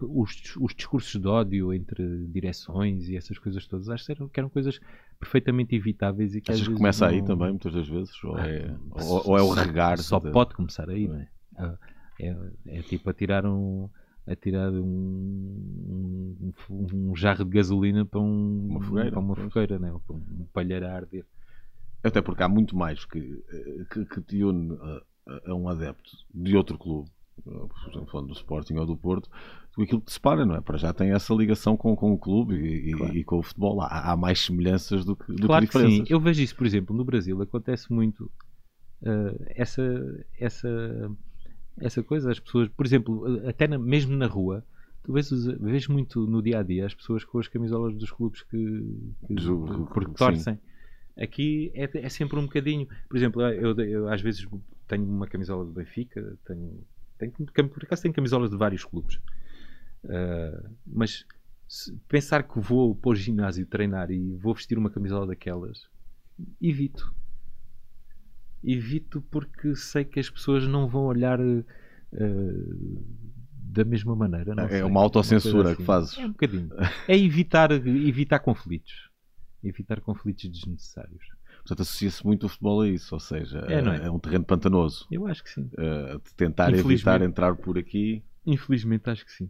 os, 0.00 0.56
os, 0.56 0.74
discursos 0.74 1.20
de 1.20 1.26
ódio 1.26 1.72
entre 1.72 2.26
direções 2.26 3.08
e 3.08 3.16
essas 3.16 3.38
coisas 3.38 3.66
todas, 3.66 3.88
acho 3.88 4.06
que 4.06 4.12
eram, 4.12 4.28
que 4.28 4.40
eram 4.40 4.48
coisas 4.50 4.78
perfeitamente 5.18 5.74
evitáveis 5.74 6.34
e 6.34 6.40
que 6.40 6.52
Achas 6.52 6.68
que 6.68 6.74
começa 6.74 7.06
não... 7.06 7.14
aí 7.14 7.22
também, 7.24 7.50
muitas 7.50 7.72
das 7.72 7.88
vezes? 7.88 8.24
Ou 8.24 8.38
é, 8.38 8.66
ah, 8.68 9.04
ou, 9.04 9.30
ou, 9.30 9.38
é 9.38 9.42
o 9.42 9.50
regar? 9.50 9.98
Só 9.98 10.18
de... 10.18 10.30
pode 10.30 10.54
começar 10.54 10.88
aí, 10.88 11.08
não 11.08 11.16
é? 11.16 11.28
Ah, 11.56 11.78
é, 12.20 12.36
é 12.66 12.82
tipo 12.82 13.08
a 13.08 13.14
tirar 13.14 13.46
um 13.46 13.88
a 14.26 14.36
tirar 14.36 14.70
um, 14.70 16.36
um, 16.38 16.52
um, 16.70 17.16
jarro 17.16 17.44
de 17.44 17.50
gasolina 17.50 18.04
para, 18.04 18.20
um, 18.20 18.66
uma 18.68 18.80
fogueira, 18.80 19.10
para 19.10 19.20
uma 19.20 19.34
fogueira, 19.34 19.78
né? 19.78 19.92
para 20.06 20.16
um 20.16 20.46
palheiro 20.52 20.86
a 20.86 20.92
arder. 20.92 21.24
Até 22.02 22.22
porque 22.22 22.42
há 22.42 22.48
muito 22.48 22.76
mais 22.76 23.04
que, 23.04 23.42
que, 23.90 24.04
que 24.04 24.20
te 24.20 24.44
une 24.44 24.76
a, 24.76 25.02
a, 25.50 25.54
um 25.54 25.68
adepto 25.68 26.10
de 26.32 26.56
outro 26.56 26.78
clube, 26.78 27.10
falando 28.10 28.28
do 28.28 28.32
Sporting 28.32 28.74
ou 28.74 28.86
do 28.86 28.96
Porto, 28.96 29.28
que 29.74 29.82
aquilo 29.82 30.00
que 30.00 30.12
separa, 30.12 30.44
não 30.44 30.56
é? 30.56 30.60
Para 30.60 30.78
já 30.78 30.92
tem 30.92 31.12
essa 31.12 31.34
ligação 31.34 31.76
com, 31.76 31.94
com 31.96 32.12
o 32.12 32.18
clube 32.18 32.54
e, 32.54 32.92
claro. 32.92 33.16
e, 33.16 33.24
com 33.24 33.38
o 33.38 33.42
futebol. 33.42 33.80
Há, 33.80 34.12
há, 34.12 34.16
mais 34.16 34.40
semelhanças 34.40 35.04
do 35.04 35.16
que, 35.16 35.32
do 35.32 35.46
claro 35.46 35.66
que 35.66 35.72
diferenças. 35.72 36.00
Que 36.00 36.06
sim. 36.06 36.12
Eu 36.12 36.20
vejo 36.20 36.42
isso, 36.42 36.56
por 36.56 36.66
exemplo, 36.66 36.96
no 36.96 37.04
Brasil 37.04 37.40
acontece 37.40 37.92
muito 37.92 38.24
uh, 39.02 39.44
essa, 39.56 39.82
essa 40.38 40.68
essa 41.80 42.02
coisa, 42.02 42.30
as 42.30 42.38
pessoas, 42.38 42.68
por 42.68 42.84
exemplo, 42.84 43.46
até 43.46 43.66
na, 43.66 43.78
mesmo 43.78 44.16
na 44.16 44.26
rua, 44.26 44.64
tu 45.02 45.12
vês, 45.12 45.30
vês, 45.60 45.88
muito 45.88 46.26
no 46.26 46.42
dia 46.42 46.58
a 46.58 46.62
dia 46.62 46.86
as 46.86 46.94
pessoas 46.94 47.24
com 47.24 47.38
as 47.38 47.48
camisolas 47.48 47.94
dos 47.96 48.10
clubes 48.10 48.42
que, 48.42 48.56
que 49.26 49.34
porque 49.92 50.14
torcem. 50.14 50.58
Aqui 51.16 51.70
é, 51.74 51.88
é, 51.98 52.08
sempre 52.08 52.38
um 52.38 52.42
bocadinho. 52.42 52.86
Por 53.08 53.16
exemplo, 53.16 53.42
eu, 53.42 53.78
eu, 53.80 54.08
às 54.08 54.20
vezes 54.20 54.46
tenho 54.86 55.04
uma 55.04 55.26
camisola 55.26 55.64
do 55.64 55.72
Benfica, 55.72 56.38
tenho, 56.46 56.82
tenho, 57.28 57.68
por 57.68 57.84
acaso 57.84 58.02
tenho 58.02 58.14
camisolas 58.14 58.50
de 58.50 58.56
vários 58.56 58.84
clubes. 58.84 59.16
Uh, 60.04 60.70
mas 60.86 61.26
pensar 62.08 62.42
que 62.42 62.58
vou 62.58 62.94
para 62.94 63.10
o 63.10 63.14
ginásio 63.14 63.66
treinar 63.66 64.10
e 64.10 64.34
vou 64.36 64.54
vestir 64.54 64.78
uma 64.78 64.90
camisola 64.90 65.26
daquelas, 65.26 65.88
evito 66.60 67.14
evito 68.62 69.22
porque 69.22 69.74
sei 69.74 70.04
que 70.04 70.20
as 70.20 70.28
pessoas 70.28 70.66
não 70.66 70.86
vão 70.86 71.04
olhar 71.04 71.40
uh, 71.40 71.64
da 73.52 73.84
mesma 73.84 74.14
maneira. 74.14 74.54
é 74.64 74.68
sei, 74.68 74.82
uma 74.82 75.00
autocensura 75.00 75.70
assim. 75.70 75.76
que 75.76 75.84
fazes. 75.84 76.18
É 76.18 76.26
um 76.26 76.30
bocadinho. 76.30 76.70
É 77.08 77.16
evitar, 77.16 77.70
evitar 77.72 78.38
conflitos. 78.40 79.10
Evitar 79.62 80.00
conflitos 80.00 80.48
desnecessários. 80.48 81.22
Portanto, 81.70 81.82
associa-se 81.82 82.26
muito 82.26 82.46
o 82.46 82.48
futebol 82.48 82.80
a 82.80 82.88
isso, 82.88 83.14
ou 83.14 83.20
seja, 83.20 83.64
é, 83.68 83.74
é? 83.74 84.06
é 84.06 84.10
um 84.10 84.18
terreno 84.18 84.44
pantanoso. 84.44 85.06
Eu 85.08 85.24
acho 85.28 85.44
que 85.44 85.50
sim. 85.50 85.70
Uh, 85.74 86.18
tentar 86.36 86.74
evitar 86.74 87.22
entrar 87.22 87.54
por 87.54 87.78
aqui. 87.78 88.24
Infelizmente, 88.44 89.08
acho 89.08 89.24
que 89.24 89.30
sim. 89.30 89.48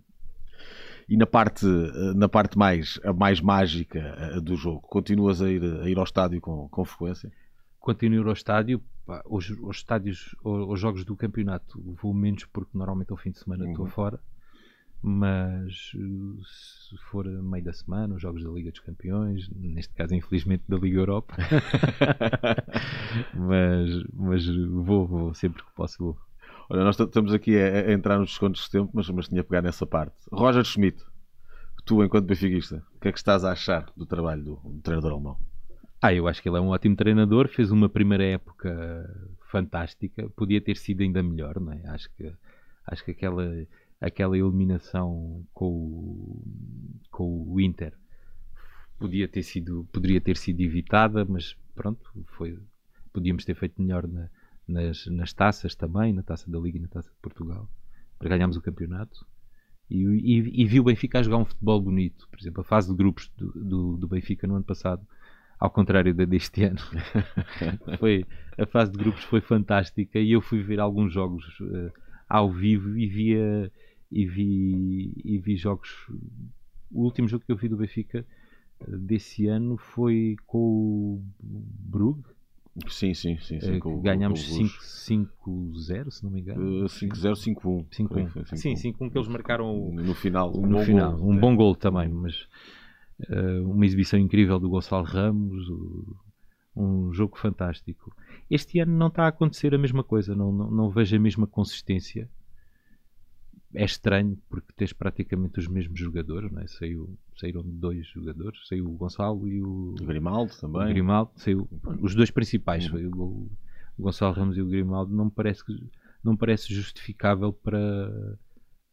E 1.09 1.17
na 1.17 1.27
parte, 1.27 1.67
eh, 1.67 2.15
na 2.15 2.29
parte 2.29 2.57
mais, 2.57 3.01
mais 3.17 3.41
mágica 3.41 4.39
do 4.41 4.55
jogo, 4.55 4.83
continuas 4.83 5.41
a 5.43 5.51
ir, 5.51 5.65
a 5.65 5.89
ir 5.89 5.99
ao 5.99 6.05
estádio 6.05 6.41
com, 6.41 6.69
com 6.69 6.85
frequência? 6.85 7.33
Continuo 7.81 8.19
a 8.19 8.23
ir 8.23 8.27
ao 8.29 8.33
estádio 8.33 8.81
pá, 9.07 9.23
os, 9.27 9.51
os 9.51 9.79
estádios, 9.79 10.37
os, 10.45 10.69
os, 10.69 10.79
jogos 10.79 11.05
do 11.05 11.17
campeonato 11.17 11.83
vou 12.01 12.15
menos 12.15 12.45
porque 12.45 12.77
normalmente 12.77 13.11
ao 13.11 13.17
fim 13.17 13.31
de 13.31 13.41
semana 13.41 13.69
estou 13.69 13.87
uhum. 13.87 13.91
fora. 13.91 14.21
Mas 15.03 15.93
se 15.93 16.97
for 17.11 17.27
meio 17.27 17.65
da 17.65 17.73
semana, 17.73 18.15
os 18.15 18.21
jogos 18.21 18.45
da 18.45 18.51
Liga 18.51 18.71
dos 18.71 18.81
Campeões, 18.81 19.49
neste 19.57 19.95
caso, 19.95 20.15
infelizmente, 20.15 20.65
da 20.69 20.77
Liga 20.77 20.99
Europa, 20.99 21.37
mas, 23.35 24.05
mas 24.13 24.47
vou, 24.47 25.07
vou, 25.07 25.35
sempre 25.35 25.63
que 25.63 25.73
posso, 25.75 25.97
vou. 25.99 26.19
Olha, 26.69 26.85
nós 26.85 27.01
estamos 27.01 27.33
aqui 27.33 27.59
a, 27.59 27.89
a, 27.89 27.93
entrar 27.93 28.19
nos 28.19 28.29
descontos 28.29 28.65
de 28.65 28.71
tempo, 28.71 28.91
mas, 28.93 29.09
mas 29.09 29.29
tinha 29.29 29.41
a 29.41 29.45
pegar 29.45 29.63
nessa 29.63 29.87
parte. 29.87 30.15
Roger 30.31 30.65
Schmidt, 30.65 31.03
tu, 31.87 32.05
enquanto 32.05 32.27
benfiquista, 32.27 32.85
o 32.95 33.01
que 33.01 33.09
é 33.09 33.13
que 33.13 33.19
estás 33.19 33.43
a 33.43 33.53
achar 33.53 33.91
do 33.97 34.05
trabalho 34.05 34.45
do, 34.45 34.57
do 34.57 34.81
treinador 34.83 35.13
alemão? 35.13 35.37
Ah, 36.03 36.15
eu 36.15 36.29
acho 36.29 36.43
que 36.43 36.49
ele 36.49 36.59
é 36.59 36.61
um 36.61 36.69
ótimo 36.69 36.97
treinador, 36.97 37.49
fez 37.49 37.71
uma 37.71 37.89
primeira 37.89 38.25
época 38.25 39.29
fantástica, 39.51 40.29
podia 40.31 40.61
ter 40.61 40.77
sido 40.77 41.03
ainda 41.03 41.23
melhor, 41.23 41.59
não 41.59 41.73
é? 41.73 41.81
Acho 41.89 42.09
que, 42.17 42.33
acho 42.87 43.05
que 43.05 43.11
aquela, 43.11 43.67
aquela 44.01 44.37
eliminação 44.37 45.45
com 45.53 45.67
o, 45.67 46.43
com 47.11 47.45
o 47.47 47.61
Inter 47.61 47.93
podia 48.99 49.27
ter 49.27 49.43
sido, 49.43 49.89
poderia 49.93 50.21
ter 50.21 50.37
sido 50.37 50.61
evitada, 50.61 51.25
mas 51.25 51.57
pronto, 51.75 52.11
foi, 52.37 52.59
podíamos 53.13 53.45
ter 53.45 53.55
feito 53.55 53.81
melhor 53.81 54.07
na, 54.07 54.29
nas, 54.69 55.07
nas 55.07 55.33
taças 55.33 55.75
também, 55.75 56.13
na 56.13 56.23
taça 56.23 56.51
da 56.51 56.59
Liga 56.59 56.79
e 56.79 56.83
na 56.83 56.89
taça 56.89 57.09
de 57.11 57.17
Portugal, 57.23 57.69
para 58.19 58.29
ganharmos 58.29 58.57
o 58.57 58.63
campeonato. 58.63 59.27
E, 59.89 60.05
e, 60.05 60.63
e 60.63 60.65
vi 60.67 60.79
o 60.79 60.85
Benfica 60.85 61.23
jogar 61.23 61.39
um 61.39 61.45
futebol 61.45 61.81
bonito. 61.81 62.29
Por 62.31 62.39
exemplo, 62.39 62.61
a 62.61 62.65
fase 62.65 62.89
de 62.89 62.95
grupos 62.95 63.29
do, 63.37 63.51
do, 63.53 63.97
do 63.97 64.07
Benfica 64.07 64.47
no 64.47 64.55
ano 64.55 64.65
passado 64.65 65.05
ao 65.59 65.71
contrário 65.71 66.15
da 66.15 66.25
deste 66.25 66.65
ano. 66.65 66.79
foi, 67.99 68.25
a 68.57 68.67
fase 68.67 68.93
de 68.93 68.99
grupos 68.99 69.25
foi 69.25 69.41
fantástica 69.41 70.19
e 70.19 70.33
eu 70.33 70.41
fui 70.41 70.63
ver 70.63 70.79
alguns 70.79 71.13
jogos 71.13 71.45
uh, 71.61 71.93
ao 72.29 72.51
vivo 72.51 72.97
e 72.97 73.07
via 73.07 73.73
e 74.11 74.27
vi, 74.27 75.13
e 75.25 75.39
vi 75.39 75.57
jogos. 75.57 75.91
O 76.91 77.05
último 77.05 77.29
jogo 77.29 77.45
que 77.45 77.53
eu 77.53 77.57
vi 77.57 77.69
do 77.69 77.77
Benfica 77.77 78.27
uh, 78.81 78.99
desse 78.99 79.47
ano 79.47 79.77
foi 79.77 80.37
com 80.47 80.59
o 80.59 81.23
Brugge. 81.41 82.25
Sim, 82.89 83.15
sim, 83.15 83.37
sim. 83.39 83.61
sim 83.61 83.79
uh, 83.79 84.01
ganhámos 84.01 84.41
5-0, 84.41 86.11
se 86.11 86.25
não 86.25 86.31
me 86.31 86.41
engano. 86.41 86.85
5-0, 86.85 87.33
5-1. 87.33 87.87
5-1. 87.91 88.57
Sim, 88.57 88.75
5-1 88.75 89.11
que 89.11 89.19
eles 89.19 89.29
marcaram 89.29 89.91
no 89.93 90.15
final. 90.15 90.57
Um 90.57 90.67
no 90.67 90.79
final. 90.81 91.17
Gol, 91.17 91.29
um 91.29 91.35
é. 91.35 91.39
bom 91.39 91.57
gol 91.57 91.75
também, 91.75 92.09
mas 92.09 92.49
uh, 93.29 93.69
uma 93.69 93.85
exibição 93.85 94.19
incrível 94.19 94.59
do 94.59 94.71
Gonçalo 94.71 95.05
Ramos, 95.05 95.69
uh, 95.69 96.17
um 96.77 97.13
jogo 97.13 97.37
fantástico. 97.37 98.15
Este 98.49 98.79
ano 98.81 98.97
não 98.97 99.09
está 99.09 99.25
a 99.25 99.29
acontecer 99.29 99.75
a 99.75 99.79
mesma 99.79 100.05
coisa, 100.05 100.35
não, 100.35 100.53
não, 100.53 100.71
não 100.71 100.91
vejo 100.91 101.17
a 101.17 101.21
mesma 101.21 101.47
consistência. 101.47 102.29
É 103.75 103.85
estranho 103.85 104.37
porque 104.49 104.73
tens 104.77 104.93
praticamente 104.93 105.61
os 105.61 105.69
mesmos 105.69 105.99
jogadores, 105.99 106.51
não 106.51 106.61
é? 106.61 106.67
Saiu, 106.67 107.17
saíram 107.39 107.63
dois 107.65 108.07
jogadores, 108.09 108.67
saiu 108.67 108.87
o 108.87 108.97
Gonçalo 108.97 109.47
e 109.47 109.63
o, 109.63 109.95
o 110.01 110.05
Grimaldo 110.05 110.53
também. 110.61 110.83
O 110.83 110.89
Grimaldo, 110.89 111.31
saiu, 111.37 111.69
os 112.01 112.15
dois 112.15 112.31
principais, 112.31 112.85
uhum. 112.85 112.91
foi 112.91 113.07
o, 113.07 113.51
o 113.97 114.03
Gonçalo 114.03 114.35
Ramos 114.35 114.57
e 114.57 114.63
o 114.63 114.67
Grimaldo, 114.67 115.15
não 115.15 115.31
parece, 115.31 115.63
não 116.25 116.37
parece 116.37 116.75
justificável 116.75 117.53
para 117.53 118.37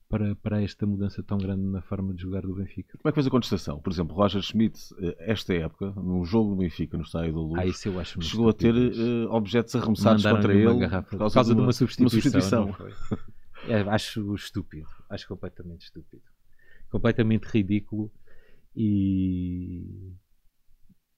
para, 0.09 0.36
para 0.36 0.61
esta 0.61 0.86
mudança 0.86 1.21
tão 1.21 1.38
grande 1.38 1.63
na 1.63 1.82
forma 1.82 2.13
de 2.13 2.21
jogar 2.21 2.41
do 2.41 2.55
Benfica. 2.55 2.97
Como 2.97 3.09
é 3.09 3.11
que 3.11 3.15
fez 3.15 3.28
a 3.28 3.30
contestação? 3.30 3.80
Por 3.80 3.91
exemplo, 3.91 4.15
Roger 4.15 4.41
Schmidt, 4.41 4.80
eh, 4.99 5.15
esta 5.19 5.53
época, 5.53 5.91
num 5.97 6.23
jogo 6.23 6.51
do 6.51 6.55
Benfica, 6.57 6.97
no 6.97 7.03
estádio 7.03 7.34
da 7.34 7.39
Luz, 7.39 7.86
ah, 7.86 8.03
chegou 8.21 8.49
a 8.49 8.53
ter 8.53 8.73
uh, 8.73 9.30
objetos 9.32 9.75
arremessados 9.75 10.23
contra 10.23 10.53
ele 10.53 10.65
por 10.67 10.89
causa, 10.89 11.01
por 11.03 11.34
causa 11.34 11.43
de, 11.43 11.51
uma, 11.51 11.55
de 11.55 11.61
uma 11.61 11.73
substituição. 11.73 12.65
Uma 12.65 12.73
substituição. 12.73 13.17
é, 13.68 13.82
acho 13.89 14.36
estúpido. 14.36 14.88
Acho 15.10 15.28
completamente 15.28 15.86
estúpido. 15.86 16.24
Completamente 16.89 17.45
ridículo 17.45 18.12
e, 18.76 20.14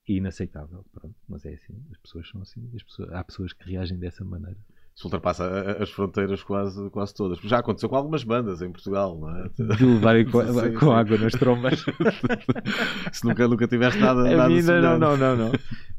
e 0.08 0.18
inaceitável. 0.18 0.86
Pronto, 0.92 1.16
mas 1.28 1.46
é 1.46 1.54
assim. 1.54 1.84
As 1.92 1.98
pessoas 1.98 2.30
são 2.30 2.42
assim. 2.42 2.68
Pessoas, 2.70 3.12
há 3.12 3.24
pessoas 3.24 3.54
que 3.54 3.70
reagem 3.72 4.00
dessa 4.00 4.24
maneira 4.24 4.60
se 5.00 5.06
ultrapassa 5.06 5.78
as 5.80 5.90
fronteiras 5.92 6.44
quase, 6.44 6.90
quase 6.90 7.14
todas. 7.16 7.40
Já 7.40 7.60
aconteceu 7.60 7.88
com 7.88 7.96
algumas 7.96 8.22
bandas 8.26 8.62
em 8.62 8.70
Portugal, 8.70 9.18
não 9.18 9.34
é? 9.34 9.50
De 9.78 9.86
levarem 9.86 10.26
com, 10.26 10.42
sim, 10.46 10.74
com 10.74 10.88
sim. 10.88 10.92
água 10.92 11.18
nas 11.18 11.32
trombas. 11.32 11.86
se 13.14 13.26
nunca, 13.26 13.48
nunca 13.48 13.66
tiveste 13.66 13.98
nada, 13.98 14.24
nada 14.24 14.48
ainda 14.48 14.82
não, 14.82 15.00
não, 15.00 15.16
não, 15.16 15.38
não. 15.38 15.52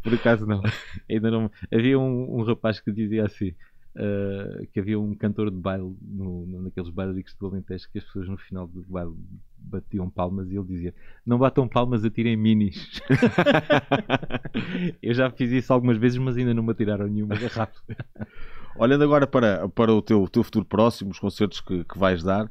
Por 0.02 0.12
acaso 0.12 0.44
não. 0.46 0.60
Ainda 1.08 1.30
não. 1.30 1.50
Havia 1.72 1.98
um, 1.98 2.40
um 2.40 2.42
rapaz 2.42 2.78
que 2.78 2.92
dizia 2.92 3.24
assim. 3.24 3.54
Uh, 3.92 4.66
que 4.68 4.78
havia 4.78 5.00
um 5.00 5.16
cantor 5.16 5.50
de 5.50 5.56
baile 5.56 5.96
no, 6.00 6.46
naqueles 6.62 6.90
bailaricos 6.90 7.34
de 7.34 7.44
Alentejo 7.44 7.90
que 7.90 7.98
as 7.98 8.04
pessoas 8.04 8.28
no 8.28 8.36
final 8.36 8.68
do 8.68 8.84
baile 8.84 9.12
batiam 9.58 10.08
palmas 10.08 10.48
e 10.48 10.56
ele 10.56 10.64
dizia 10.64 10.94
não 11.26 11.38
batam 11.38 11.66
palmas, 11.66 12.04
atirem 12.04 12.36
minis. 12.36 13.00
Eu 15.02 15.12
já 15.12 15.28
fiz 15.28 15.50
isso 15.50 15.72
algumas 15.72 15.96
vezes 15.96 16.18
mas 16.18 16.36
ainda 16.36 16.54
não 16.54 16.62
me 16.62 16.70
atiraram 16.70 17.08
nenhuma. 17.08 17.34
É 17.34 17.46
rápido. 17.48 17.82
Olhando 18.76 19.02
agora 19.02 19.26
para, 19.26 19.68
para 19.68 19.92
o 19.92 20.00
teu, 20.00 20.28
teu 20.28 20.44
futuro 20.44 20.64
próximo, 20.64 21.10
os 21.10 21.18
concertos 21.18 21.60
que, 21.60 21.82
que 21.84 21.98
vais 21.98 22.22
dar, 22.22 22.48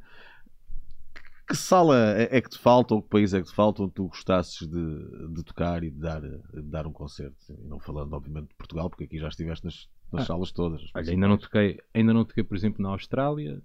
que 1.50 1.56
sala 1.56 1.98
é, 2.16 2.38
é 2.38 2.42
que 2.42 2.50
te 2.50 2.60
falta 2.60 2.94
ou 2.94 3.02
que 3.02 3.10
país 3.10 3.34
é 3.34 3.42
que 3.42 3.48
te 3.48 3.56
falta 3.56 3.82
onde 3.82 3.94
tu 3.94 4.08
gostasses 4.08 4.68
de, 4.68 5.28
de 5.34 5.44
tocar 5.44 5.84
e 5.84 5.90
de 5.90 6.00
dar, 6.00 6.22
de 6.22 6.62
dar 6.62 6.86
um 6.86 6.94
concerto? 6.94 7.36
Não 7.64 7.80
falando, 7.80 8.14
obviamente, 8.14 8.50
de 8.50 8.56
Portugal, 8.56 8.88
porque 8.88 9.06
aqui 9.06 9.18
já 9.18 9.30
estiveste 9.30 9.66
nas, 9.66 9.90
nas 10.12 10.24
ah, 10.24 10.26
salas 10.26 10.52
todas. 10.52 10.82
Olha, 10.94 11.12
ainda 11.12 11.28
não, 11.28 11.38
toquei, 11.38 11.80
ainda 11.94 12.14
não 12.14 12.26
toquei, 12.26 12.44
por 12.44 12.56
exemplo, 12.56 12.82
na 12.82 12.90
Austrália. 12.90 13.62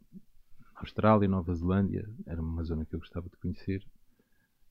Austrália, 0.76 1.28
Nova 1.28 1.54
Zelândia, 1.54 2.08
era 2.26 2.40
uma 2.40 2.62
zona 2.62 2.84
que 2.84 2.94
eu 2.94 2.98
gostava 2.98 3.28
de 3.28 3.36
conhecer. 3.36 3.82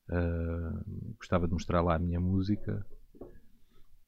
Uh, 0.08 1.14
gostava 1.16 1.46
de 1.46 1.52
mostrar 1.54 1.80
lá 1.80 1.96
a 1.96 1.98
minha 1.98 2.20
música. 2.20 2.86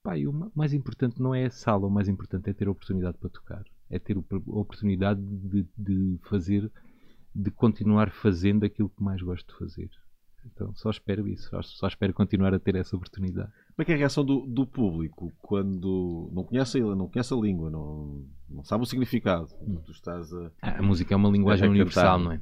Pá, 0.03 0.17
e 0.17 0.27
o 0.27 0.53
mais 0.55 0.73
importante 0.73 1.21
não 1.21 1.35
é 1.35 1.47
a 1.47 1.51
sala, 1.51 1.87
o 1.87 1.91
mais 1.91 2.09
importante 2.09 2.49
é 2.49 2.53
ter 2.53 2.69
a 2.69 2.71
oportunidade 2.71 3.19
para 3.19 3.31
tocar. 3.31 3.65
É 3.91 3.99
ter 3.99 4.17
a 4.17 4.37
oportunidade 4.47 5.21
de, 5.21 5.67
de 5.77 6.19
fazer 6.29 6.71
de 7.37 7.51
continuar 7.51 8.11
fazendo 8.11 8.65
aquilo 8.65 8.89
que 8.89 9.03
mais 9.03 9.21
gosto 9.21 9.53
de 9.53 9.59
fazer. 9.59 9.91
Então 10.53 10.75
só 10.75 10.91
espero 10.91 11.27
isso, 11.29 11.51
só, 11.51 11.63
só 11.63 11.87
espero 11.87 12.13
continuar 12.15 12.55
a 12.55 12.59
ter 12.59 12.75
essa 12.77 12.97
oportunidade. 12.97 13.51
Como 13.75 13.83
é 13.83 13.85
que 13.85 13.93
é 13.93 13.95
a 13.95 13.99
reação 13.99 14.25
do, 14.25 14.47
do 14.47 14.67
público 14.67 15.33
quando 15.39 16.31
não 16.33 16.45
conhece, 16.45 16.81
a, 16.81 16.95
não 16.95 17.09
conhece 17.09 17.35
a 17.35 17.37
língua, 17.37 17.71
não, 17.71 18.25
não 18.49 18.65
sabe 18.65 18.85
o 18.85 18.87
significado? 18.87 19.49
Hum. 19.61 19.81
Tu 19.85 19.93
estás 19.93 20.33
a... 20.33 20.51
A 20.63 20.83
música 20.83 21.15
é 21.15 21.17
uma 21.17 21.29
linguagem 21.29 21.67
É 21.67 21.71
universal, 21.71 22.19
não 22.19 22.33
é? 22.33 22.41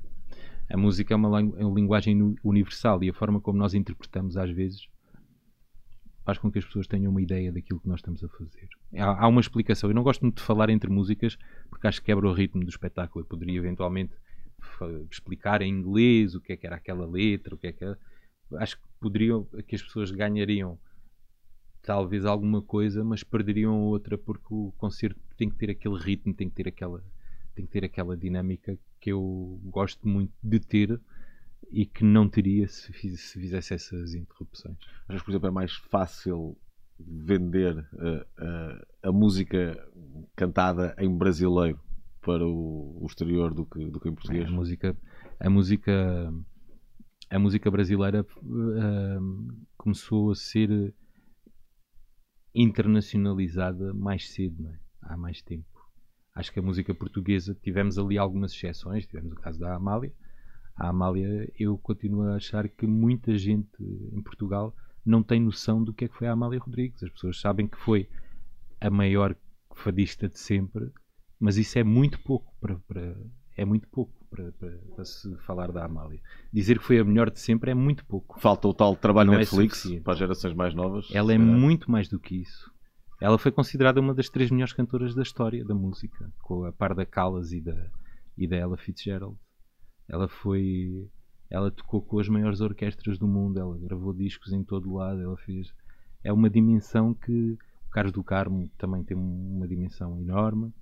A 0.71 0.77
música 0.77 1.13
é 1.13 1.17
uma, 1.17 1.41
é 1.41 1.65
uma 1.65 1.75
linguagem 1.75 2.37
universal 2.43 3.03
e 3.03 3.11
a 3.11 3.15
forma 3.15 3.41
como 3.41 3.59
nós 3.59 3.75
interpretamos 3.75 4.37
às 4.37 4.51
vezes 4.51 4.89
faz 6.25 6.39
com 6.39 6.51
que 6.51 6.59
as 6.59 6.65
pessoas 6.65 6.87
tenham 6.87 7.11
uma 7.11 7.21
ideia 7.21 7.53
daquilo 7.53 7.81
que 7.81 7.89
nós 7.89 7.99
estamos 7.99 8.25
a 8.25 8.29
fazer. 8.29 8.69
Há, 8.97 9.25
há 9.25 9.29
uma 9.29 9.41
explicação. 9.41 9.91
Eu 9.91 9.95
não 9.95 10.03
gosto 10.03 10.23
muito 10.23 10.37
de 10.37 10.43
falar 10.43 10.71
entre 10.71 10.89
músicas 10.89 11.37
porque 11.69 11.87
acho 11.87 12.01
que 12.01 12.07
quebra 12.07 12.27
o 12.27 12.33
ritmo 12.33 12.65
do 12.65 12.71
espetáculo. 12.71 13.25
Eu 13.25 13.29
poderia 13.29 13.59
eventualmente 13.59 14.15
explicar 15.11 15.63
em 15.63 15.71
inglês 15.71 16.35
o 16.35 16.41
que 16.41 16.53
é 16.53 16.57
que 16.57 16.67
era 16.67 16.77
aquela 16.77 17.07
letra, 17.07 17.55
o 17.55 17.59
que 17.59 17.69
é 17.69 17.73
que 17.73 17.85
era. 17.85 17.99
Acho 18.59 18.77
que 18.77 18.83
poderiam, 19.01 19.45
que 19.67 19.75
as 19.75 19.83
pessoas 19.83 20.11
ganhariam 20.11 20.79
talvez 21.83 22.25
alguma 22.25 22.63
coisa, 22.63 23.05
mas 23.05 23.23
perderiam 23.23 23.79
outra 23.83 24.17
porque 24.17 24.47
o 24.51 24.73
concerto 24.79 25.21
tem 25.37 25.49
que 25.51 25.57
ter 25.57 25.71
aquele 25.71 25.99
ritmo, 25.99 26.33
tem 26.35 26.49
que 26.49 26.55
ter 26.55 26.69
aquela, 26.69 27.03
tem 27.55 27.67
que 27.67 27.73
ter 27.73 27.85
aquela 27.85 28.17
dinâmica 28.17 28.79
que 29.01 29.13
eu 29.13 29.61
gosto 29.65 30.09
muito 30.09 30.33
de 30.43 30.59
ter 30.61 31.01
e 31.71 31.85
que 31.85 32.05
não 32.05 32.29
teria 32.29 32.67
se, 32.69 32.93
fiz- 32.93 33.21
se 33.21 33.39
fizesse 33.41 33.75
essas 33.75 34.15
interrupções. 34.15 34.77
Achas, 35.09 35.23
por 35.23 35.31
exemplo, 35.31 35.49
é 35.49 35.51
mais 35.51 35.73
fácil 35.75 36.57
vender 36.99 37.77
eh, 37.99 38.27
eh, 38.39 38.87
a 39.03 39.13
música 39.13 39.77
cantada 40.37 40.95
em 40.99 41.11
brasileiro 41.15 41.81
para 42.25 42.47
o, 42.47 42.99
o 43.03 43.07
exterior 43.07 43.53
do 43.55 43.67
que, 43.67 43.85
do 43.91 44.01
que 44.01 44.09
em 44.09 44.15
português? 44.15 44.49
A 44.49 44.51
música, 44.51 44.97
a 45.39 45.51
música, 45.51 46.33
a 47.31 47.39
música 47.39 47.71
brasileira 47.71 48.21
eh, 48.21 49.19
começou 49.77 50.31
a 50.31 50.35
ser 50.35 50.95
internacionalizada 52.55 53.93
mais 53.93 54.31
cedo, 54.31 54.67
é? 54.69 54.79
há 55.03 55.17
mais 55.17 55.43
tempo. 55.43 55.67
Acho 56.35 56.53
que 56.53 56.59
a 56.59 56.63
música 56.63 56.95
portuguesa 56.95 57.55
tivemos 57.63 57.99
ali 57.99 58.17
algumas 58.17 58.53
exceções, 58.53 59.07
tivemos 59.07 59.33
o 59.33 59.37
caso 59.37 59.59
da 59.59 59.75
Amália. 59.75 60.13
A 60.77 60.89
Amália, 60.89 61.53
eu 61.59 61.79
continuo 61.79 62.23
a 62.25 62.37
achar 62.37 62.69
que 62.69 62.87
muita 62.87 63.37
gente 63.37 63.83
em 64.13 64.21
Portugal 64.23 64.75
não 65.05 65.23
tem 65.23 65.41
noção 65.41 65.85
do 65.85 65.93
que 65.93 66.07
é 66.07 66.09
que 66.09 66.17
foi 66.17 66.27
a 66.27 66.33
Amália 66.33 66.59
Rodrigues. 66.59 67.03
As 67.03 67.11
pessoas 67.11 67.41
sabem 67.41 67.69
que 67.69 67.79
foi 67.79 68.09
a 68.81 68.91
maior 68.91 69.37
fadista 69.75 70.29
de 70.29 70.39
sempre, 70.39 70.91
mas 71.39 71.57
isso 71.57 71.79
é 71.79 71.85
muito 71.85 72.21
pouco 72.23 72.53
para, 72.61 72.77
para- 72.87 73.17
é 73.57 73.65
muito 73.65 73.89
pouco 73.89 74.13
para, 74.31 74.51
para- 74.53 74.79
para 74.95 75.05
se 75.05 75.37
falar 75.47 75.71
da 75.71 75.85
Amália. 75.85 76.21
Dizer 76.53 76.79
que 76.79 76.85
foi 76.85 76.99
a 76.99 77.05
melhor 77.05 77.31
de 77.31 77.39
sempre 77.41 77.71
é 77.71 77.75
muito 77.75 78.05
pouco. 78.07 78.41
Falta 78.41 78.67
o 78.69 78.75
tal 78.75 78.97
trabalho 78.97 79.29
Não 79.29 79.35
é 79.35 79.39
Netflix 79.39 79.77
suficiente. 79.79 80.03
para 80.03 80.13
as 80.15 80.19
gerações 80.19 80.55
mais 80.55 80.75
novas. 80.75 81.09
Ela 81.13 81.33
é 81.33 81.39
calhar. 81.39 81.53
muito 81.57 81.91
mais 81.91 82.09
do 82.09 82.19
que 82.19 82.37
isso. 82.41 82.73
Ela 83.21 83.39
foi 83.39 83.53
considerada 83.53 84.01
uma 84.01 84.13
das 84.13 84.29
três 84.29 84.51
melhores 84.51 84.73
cantoras 84.73 85.15
da 85.15 85.23
história 85.23 85.65
da 85.65 85.75
música, 85.75 86.31
com 86.43 86.65
a 86.65 86.73
par 86.73 86.95
da 86.95 87.07
Callas 87.07 87.53
e 87.53 87.61
da, 87.61 87.91
e 88.37 88.47
da 88.49 88.57
Ella 88.57 88.77
Fitzgerald. 88.77 89.37
Ela 90.09 90.27
foi. 90.29 91.09
Ela 91.49 91.71
tocou 91.71 92.03
com 92.03 92.19
as 92.19 92.29
maiores 92.29 92.61
orquestras 92.61 93.17
do 93.19 93.29
mundo, 93.29 93.59
ela 93.61 93.79
gravou 93.79 94.13
discos 94.13 94.53
em 94.53 94.65
todo 94.65 94.93
lado, 94.95 95.21
ela 95.23 95.37
fez. 95.39 95.69
É 96.25 96.33
uma 96.33 96.51
dimensão 96.51 97.15
que. 97.15 97.57
O 97.87 97.91
Carlos 97.95 98.13
do 98.13 98.25
Carmo 98.25 98.69
também 98.77 99.05
tem 99.05 99.17
uma 99.17 99.69
dimensão 99.69 100.21
enorme. 100.21 100.75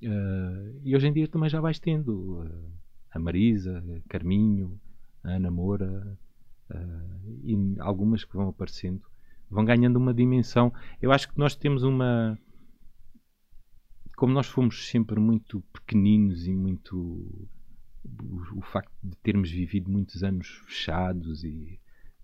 Eh, 0.00 0.80
e 0.84 0.96
hoje 0.96 1.06
em 1.06 1.12
dia 1.12 1.28
também 1.28 1.48
já 1.48 1.60
vais 1.60 1.78
tendo 1.78 2.44
eh, 2.44 2.70
a 3.10 3.18
Marisa, 3.18 3.78
a 3.78 4.08
Carminho, 4.08 4.80
a 5.22 5.32
Ana 5.32 5.50
Moura 5.50 6.18
eh, 6.70 7.20
e 7.44 7.76
algumas 7.78 8.24
que 8.24 8.34
vão 8.34 8.48
aparecendo 8.48 9.02
vão 9.52 9.64
ganhando 9.64 9.96
uma 9.96 10.14
dimensão. 10.14 10.72
Eu 11.00 11.12
acho 11.12 11.28
que 11.28 11.38
nós 11.38 11.54
temos 11.54 11.82
uma. 11.82 12.38
Como 14.16 14.32
nós 14.32 14.46
fomos 14.46 14.88
sempre 14.88 15.20
muito 15.20 15.60
pequeninos 15.72 16.46
e 16.46 16.54
muito. 16.54 16.96
O, 16.96 18.58
o 18.58 18.62
facto 18.62 18.92
de 19.02 19.16
termos 19.18 19.50
vivido 19.50 19.90
muitos 19.90 20.24
anos 20.24 20.48
fechados 20.66 21.44
e 21.44 21.78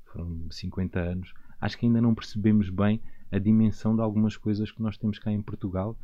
foram 0.07 0.51
50 0.51 0.99
anos, 0.99 1.33
acho 1.61 1.79
que 1.79 1.87
ainda 1.87 2.01
não 2.01 2.15
percebemos 2.15 2.69
bem 2.69 3.01
a 3.31 3.39
dimensão 3.39 3.95
de 3.95 4.03
algumas 4.03 4.37
coisas 4.37 4.73
que 4.73 4.83
nós 4.83 4.99
temos 4.99 5.19
cá 5.19 5.31
em 5.31 5.43
Portugal 5.43 5.97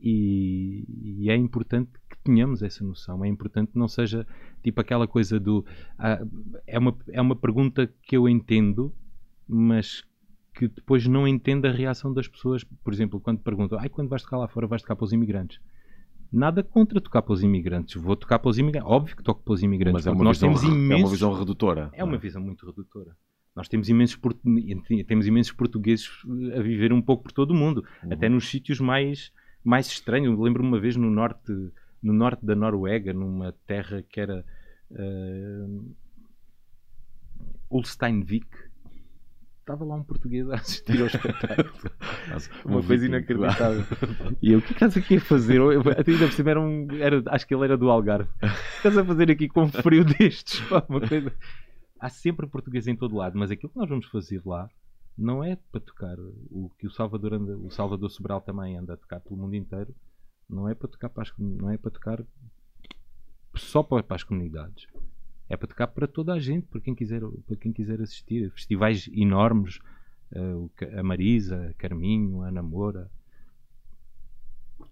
e, 0.00 0.84
e 1.24 1.30
é 1.30 1.36
importante 1.36 1.90
que 2.08 2.16
tenhamos 2.24 2.62
essa 2.62 2.82
noção. 2.84 3.24
É 3.24 3.28
importante 3.28 3.72
que 3.72 3.78
não 3.78 3.88
seja 3.88 4.26
tipo 4.62 4.80
aquela 4.80 5.06
coisa 5.06 5.38
do. 5.38 5.64
ah, 5.98 6.20
é, 6.66 6.78
uma, 6.78 6.96
é 7.08 7.20
uma 7.20 7.36
pergunta 7.36 7.86
que 8.02 8.16
eu 8.16 8.28
entendo, 8.28 8.94
mas 9.46 10.02
que 10.54 10.68
depois 10.68 11.06
não 11.06 11.26
entendo 11.28 11.66
a 11.66 11.70
reação 11.70 12.12
das 12.12 12.26
pessoas. 12.28 12.64
Por 12.64 12.92
exemplo, 12.92 13.20
quando 13.20 13.40
perguntam, 13.40 13.78
ai, 13.78 13.88
quando 13.88 14.08
vais 14.08 14.22
tocar 14.22 14.38
lá 14.38 14.48
fora, 14.48 14.66
vais 14.66 14.82
tocar 14.82 14.96
para 14.96 15.04
os 15.04 15.12
imigrantes. 15.12 15.60
Nada 16.32 16.62
contra 16.62 17.00
tocar 17.00 17.22
para 17.22 17.32
os 17.32 17.42
imigrantes. 17.42 18.00
Vou 18.00 18.14
tocar 18.14 18.38
para 18.38 18.48
os 18.50 18.58
imigrantes. 18.58 18.88
Óbvio 18.88 19.16
que 19.16 19.22
toco 19.22 19.42
para 19.42 19.52
os 19.54 19.62
imigrantes. 19.62 20.04
Mas 20.04 20.06
é 20.06 20.10
uma, 20.12 20.22
nós 20.24 20.36
visão, 20.38 20.48
temos 20.48 20.62
é 20.62 20.66
uma 20.66 20.76
imensos 20.76 21.10
visão 21.10 21.32
redutora. 21.34 21.90
é 21.92 22.04
uma 22.04 22.16
visão 22.18 22.40
muito 22.42 22.64
redutora. 22.66 23.16
Nós 23.56 23.66
temos 23.68 23.88
imensos, 23.88 24.16
temos 25.08 25.26
imensos 25.26 25.52
portugueses 25.52 26.08
a 26.56 26.60
viver 26.62 26.92
um 26.92 27.02
pouco 27.02 27.24
por 27.24 27.32
todo 27.32 27.50
o 27.50 27.54
mundo, 27.54 27.84
Uhum. 28.04 28.12
até 28.12 28.28
nos 28.28 28.48
sítios 28.48 28.78
mais, 28.78 29.32
mais 29.64 29.86
estranhos. 29.86 30.32
Eu 30.32 30.42
Lembro-me 30.42 30.68
uma 30.68 30.80
vez 30.80 30.96
no 30.96 31.10
norte, 31.10 31.52
no 32.02 32.12
norte 32.12 32.44
da 32.44 32.54
Noruega, 32.54 33.12
numa 33.12 33.52
terra 33.66 34.02
que 34.02 34.20
era 34.20 34.44
uh, 34.90 35.94
Ulsteinvik. 37.70 38.48
Estava 39.60 39.84
lá 39.84 39.94
um 39.94 40.02
português 40.02 40.50
a 40.50 40.54
assistir 40.56 41.00
ao 41.00 41.06
espetáculo. 41.06 41.70
uma 42.64 42.82
coisa 42.82 43.06
inacreditável. 43.06 43.84
E 44.42 44.52
eu, 44.52 44.58
o 44.58 44.62
que 44.62 44.72
estás 44.72 44.96
aqui 44.96 45.16
a 45.16 45.20
fazer? 45.20 45.58
Eu, 45.58 45.72
eu, 45.72 45.82
ainda 45.82 46.26
por 46.26 46.32
cima 46.32 46.50
era 46.50 46.60
um, 46.60 46.88
era, 46.98 47.22
acho 47.26 47.46
que 47.46 47.54
ele 47.54 47.64
era 47.64 47.76
do 47.76 47.88
Algarve. 47.88 48.28
O 48.42 48.48
que 48.48 48.76
estás 48.78 48.98
a 48.98 49.04
fazer 49.04 49.30
aqui 49.30 49.48
com 49.48 49.64
um 49.64 49.68
frio 49.68 50.02
destes? 50.18 50.60
Pá, 50.68 50.84
uma 50.88 51.06
coisa 51.06 51.32
há 52.00 52.08
sempre 52.08 52.46
português 52.46 52.88
em 52.88 52.96
todo 52.96 53.14
lado, 53.14 53.38
mas 53.38 53.50
aquilo 53.50 53.70
que 53.70 53.78
nós 53.78 53.88
vamos 53.88 54.06
fazer 54.06 54.40
lá 54.44 54.68
não 55.20 55.44
é 55.44 55.54
para 55.54 55.80
tocar 55.80 56.18
o 56.50 56.70
que 56.78 56.86
o 56.86 56.90
Salvador 56.90 57.34
anda, 57.34 57.56
o 57.58 57.70
Salvador 57.70 58.10
Sobral 58.10 58.40
também 58.40 58.78
anda 58.78 58.94
a 58.94 58.96
tocar 58.96 59.20
pelo 59.20 59.36
mundo 59.36 59.54
inteiro, 59.54 59.94
não 60.48 60.66
é 60.66 60.74
para 60.74 60.88
tocar 60.88 61.10
para 61.10 61.22
as, 61.22 61.32
não 61.38 61.70
é 61.70 61.76
para 61.76 61.90
tocar 61.90 62.24
só 63.54 63.82
para, 63.82 64.02
para 64.02 64.16
as 64.16 64.24
comunidades. 64.24 64.86
É 65.48 65.56
para 65.56 65.68
tocar 65.68 65.88
para 65.88 66.06
toda 66.06 66.32
a 66.32 66.38
gente, 66.38 66.66
para 66.66 66.80
quem 66.80 66.94
quiser, 66.94 67.20
para 67.46 67.56
quem 67.56 67.72
quiser 67.72 68.00
assistir. 68.00 68.50
Festivais 68.52 69.08
enormes, 69.12 69.78
eh, 70.32 70.98
a 70.98 71.02
Marisa, 71.02 71.68
a 71.68 71.74
Carminho, 71.74 72.42
a 72.42 72.48
Ana 72.48 72.62
Moura. 72.62 73.10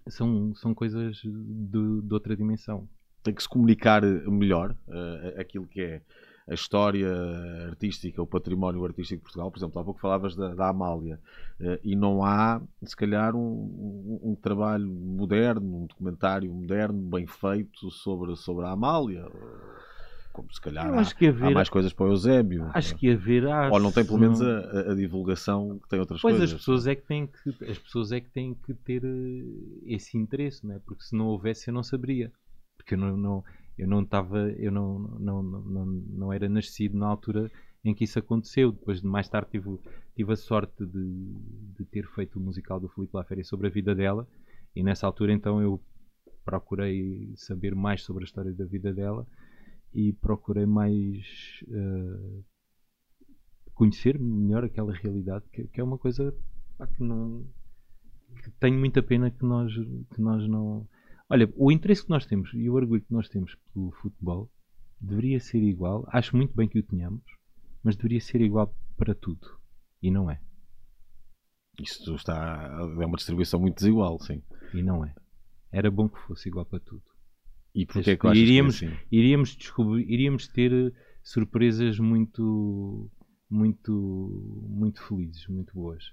São, 0.07 0.53
são 0.55 0.75
coisas 0.75 1.17
de, 1.17 2.01
de 2.01 2.13
outra 2.13 2.35
dimensão. 2.35 2.87
Tem 3.23 3.33
que 3.33 3.41
se 3.41 3.49
comunicar 3.49 4.03
melhor 4.03 4.75
eh, 4.87 5.35
aquilo 5.39 5.65
que 5.65 5.81
é 5.81 6.01
a 6.49 6.53
história 6.53 7.07
artística, 7.67 8.21
o 8.21 8.25
património 8.27 8.83
artístico 8.83 9.19
de 9.19 9.23
Portugal. 9.23 9.51
Por 9.51 9.59
exemplo, 9.59 9.79
há 9.79 9.83
pouco 9.83 9.99
falavas 9.99 10.35
da, 10.35 10.53
da 10.55 10.69
Amália. 10.69 11.19
eh, 11.61 11.79
e 11.83 11.95
não 11.95 12.23
há, 12.23 12.61
se 12.83 12.95
calhar, 12.95 13.35
um, 13.35 13.39
um- 13.41 14.31
um 14.31 14.35
trabalho 14.35 14.87
moderno, 14.89 15.83
um 15.83 15.85
documentário 15.85 16.51
moderno, 16.53 16.99
bem 17.01 17.27
feito 17.27 17.91
sobre, 17.91 18.35
sobre 18.35 18.65
a 18.65 18.71
Amália. 18.71 19.25
Como 20.31 20.51
se 20.53 20.61
calhar 20.61 20.85
há, 20.97 21.13
que 21.13 21.25
há 21.25 21.29
haver, 21.29 21.53
mais 21.53 21.69
coisas 21.69 21.91
para 21.91 22.05
o 22.05 22.09
Eusébio. 22.11 22.69
acho 22.73 22.95
que 22.95 23.11
haverá. 23.11 23.69
Ou 23.71 23.79
não 23.79 23.91
tem 23.91 24.05
pelo 24.05 24.19
menos 24.19 24.41
a, 24.41 24.91
a- 24.91 24.95
divulgação 24.95 25.79
que 25.79 25.89
tem 25.89 25.99
outras 25.99 26.21
Pois 26.21 26.37
coisas. 26.37 26.51
as 26.53 26.57
pessoas 26.59 26.87
é 26.87 26.95
que 26.95 27.05
têm 27.05 27.27
que 27.27 27.65
as 27.65 27.77
pessoas 27.77 28.11
é 28.11 28.19
que 28.21 28.29
têm 28.29 28.53
que 28.53 28.73
ter 28.73 29.03
eh, 29.03 29.43
esse 29.85 30.17
interesse, 30.17 30.65
não 30.65 30.75
é? 30.75 30.79
Porque 30.79 31.03
se 31.03 31.15
não 31.15 31.25
houvesse 31.27 31.69
eu 31.69 31.73
não 31.73 31.83
saberia, 31.83 32.31
porque 32.77 32.93
eu 32.93 32.97
não, 32.97 33.17
não 33.17 33.43
eu 33.79 33.87
não 33.87 34.01
estava 34.01 34.51
eu 34.51 34.71
não, 34.71 34.99
não, 34.99 35.41
não, 35.43 35.85
não, 35.85 36.33
era 36.33 36.49
nascido 36.49 36.97
na 36.97 37.07
altura 37.07 37.49
em 37.83 37.93
que 37.93 38.03
isso 38.03 38.19
aconteceu. 38.19 38.71
Depois 38.71 39.01
de 39.01 39.07
mais 39.07 39.29
tarde 39.29 39.51
tive, 39.51 39.79
tive 40.15 40.33
a 40.33 40.35
sorte 40.35 40.85
de, 40.85 41.33
de 41.77 41.85
ter 41.85 42.05
feito 42.07 42.37
o 42.37 42.41
musical 42.41 42.79
do 42.79 42.89
Filipe 42.89 43.15
Laféria 43.15 43.43
sobre 43.43 43.67
a 43.67 43.69
vida 43.69 43.95
dela 43.95 44.27
e 44.75 44.83
nessa 44.83 45.07
altura 45.07 45.33
então 45.33 45.61
eu 45.61 45.81
procurei 46.43 47.33
saber 47.35 47.73
mais 47.73 48.03
sobre 48.03 48.23
a 48.23 48.25
história 48.25 48.53
da 48.53 48.65
vida 48.65 48.93
dela 48.93 49.25
e 49.93 50.13
procurei 50.13 50.65
mais 50.65 51.23
eh, 51.69 52.41
conhecer 53.73 54.19
melhor 54.19 54.63
aquela 54.63 54.93
realidade 54.93 55.45
que, 55.51 55.67
que 55.67 55.79
é 55.79 55.83
uma 55.83 55.97
coisa 55.97 56.35
pá, 56.77 56.85
que 56.85 57.01
não 57.01 57.45
que 58.43 58.51
tenho 58.59 58.77
muita 58.77 59.01
pena 59.01 59.31
que 59.31 59.43
nós 59.43 59.73
que 59.73 60.21
nós 60.21 60.47
não 60.47 60.87
olha 61.29 61.51
o 61.55 61.71
interesse 61.71 62.03
que 62.03 62.09
nós 62.09 62.25
temos 62.25 62.51
e 62.53 62.69
o 62.69 62.73
orgulho 62.73 63.01
que 63.01 63.13
nós 63.13 63.29
temos 63.29 63.55
pelo 63.73 63.91
futebol 63.91 64.51
deveria 64.99 65.39
ser 65.39 65.61
igual 65.63 66.05
acho 66.11 66.35
muito 66.35 66.53
bem 66.55 66.67
que 66.67 66.79
o 66.79 66.83
tenhamos 66.83 67.23
mas 67.83 67.95
deveria 67.95 68.19
ser 68.19 68.41
igual 68.41 68.73
para 68.97 69.13
tudo 69.15 69.47
e 70.01 70.11
não 70.11 70.29
é 70.29 70.41
Isto 71.81 72.15
está, 72.15 72.69
é 73.01 73.05
uma 73.05 73.15
distribuição 73.17 73.59
muito 73.59 73.75
desigual, 73.77 74.19
sim. 74.19 74.41
e 74.73 74.81
não 74.83 75.05
é 75.05 75.13
era 75.71 75.89
bom 75.89 76.09
que 76.09 76.19
fosse 76.21 76.49
igual 76.49 76.65
para 76.65 76.79
tudo 76.79 77.03
E 77.73 77.85
porquê 77.85 78.17
que 78.17 78.27
achas 78.27 78.37
iríamos, 78.37 78.79
que 78.79 78.85
é 78.85 78.87
assim? 78.89 78.97
iríamos 79.11 79.55
descobrir, 79.55 80.09
iríamos 80.11 80.47
ter 80.47 80.71
eh, 80.73 80.91
surpresas 81.23 81.99
muito, 81.99 83.09
muito, 83.49 84.65
muito 84.67 85.01
felizes, 85.07 85.47
muito 85.47 85.73
boas. 85.73 86.03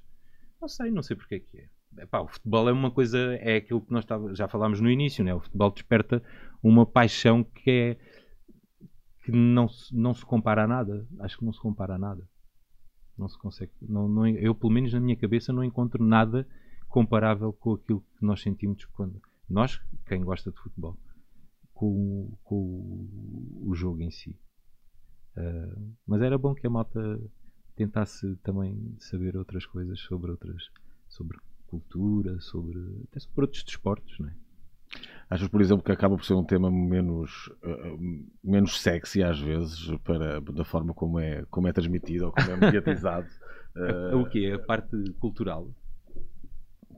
Não 0.61 0.69
sei, 0.69 0.91
não 0.91 1.03
sei 1.03 1.17
porque 1.17 1.37
é 1.37 1.41
que 1.41 1.59
é. 1.59 1.69
Epá, 1.99 2.21
o 2.21 2.29
futebol 2.29 2.69
é 2.69 2.73
uma 2.73 2.91
coisa, 2.91 3.19
é 3.37 3.57
aquilo 3.57 3.81
que 3.81 3.93
nós 3.93 4.05
tava, 4.05 4.35
já 4.35 4.49
falámos 4.49 4.81
no 4.81 4.91
início, 4.91 5.25
né? 5.25 5.35
o 5.35 5.41
futebol 5.41 5.71
desperta 5.71 6.23
uma 6.63 6.85
paixão 6.85 7.45
que 7.45 7.71
é 7.71 7.99
que 9.25 9.33
não, 9.33 9.67
não 9.93 10.15
se 10.15 10.25
compara 10.25 10.65
a 10.65 10.69
nada. 10.69 11.05
Acho 11.19 11.39
que 11.39 11.45
não 11.45 11.53
se 11.53 11.61
compara 11.61 11.97
a 11.97 11.99
nada. 11.99 12.29
Não 13.19 13.29
se 13.29 13.37
consegue. 13.37 13.73
Não, 13.83 14.09
não, 14.09 14.27
eu, 14.29 14.55
pelo 14.55 14.73
menos 14.73 14.93
na 14.93 15.01
minha 15.01 15.17
cabeça, 15.17 15.53
não 15.53 15.65
encontro 15.65 16.05
nada 16.05 16.47
comparável 16.89 17.53
com 17.53 17.73
aquilo 17.75 18.01
que 18.01 18.25
nós 18.25 18.41
sentimos 18.41 18.85
quando. 18.85 19.21
Nós, 19.49 19.81
quem 20.07 20.23
gosta 20.23 20.53
de 20.53 20.59
futebol, 20.59 20.97
com, 21.75 22.37
com 22.45 22.57
o, 23.65 23.75
jogo 23.75 24.01
em 24.01 24.11
si. 24.11 24.39
Ah, 25.37 25.77
mas 26.07 26.23
era 26.23 26.39
bom 26.39 26.55
que 26.55 26.67
a 26.67 26.71
malta 26.71 27.21
tentasse 27.75 28.37
também 28.37 28.97
saber 28.99 29.37
outras 29.37 29.67
coisas 29.67 29.99
sobre 30.01 30.31
outras. 30.31 30.71
sobre 31.09 31.37
cultura, 31.67 32.39
sobre. 32.41 32.79
até 33.11 33.21
sobre 33.21 33.41
outros 33.43 33.63
desportos, 33.65 34.19
não 34.19 34.29
é? 34.29 34.33
Achas, 35.29 35.49
por 35.49 35.61
exemplo, 35.61 35.83
que 35.85 35.91
acaba 35.91 36.17
por 36.17 36.25
ser 36.25 36.35
um 36.35 36.45
tema 36.45 36.71
menos, 36.71 37.51
eh, 37.63 37.97
menos 38.43 38.81
sexy 38.81 39.23
às 39.25 39.41
vezes, 39.41 39.89
para, 40.05 40.41
da 40.41 40.65
forma 40.65 40.95
como 40.95 41.19
é, 41.19 41.45
como 41.51 41.67
é 41.67 41.73
transmitido 41.73 42.27
ou 42.27 42.33
como 42.33 42.49
é 42.53 42.57
mediatizado? 42.57 43.27
eh, 43.77 44.15
o 44.15 44.25
que 44.29 44.53
A 44.53 44.59
parte 44.59 44.97
cultural. 45.19 45.69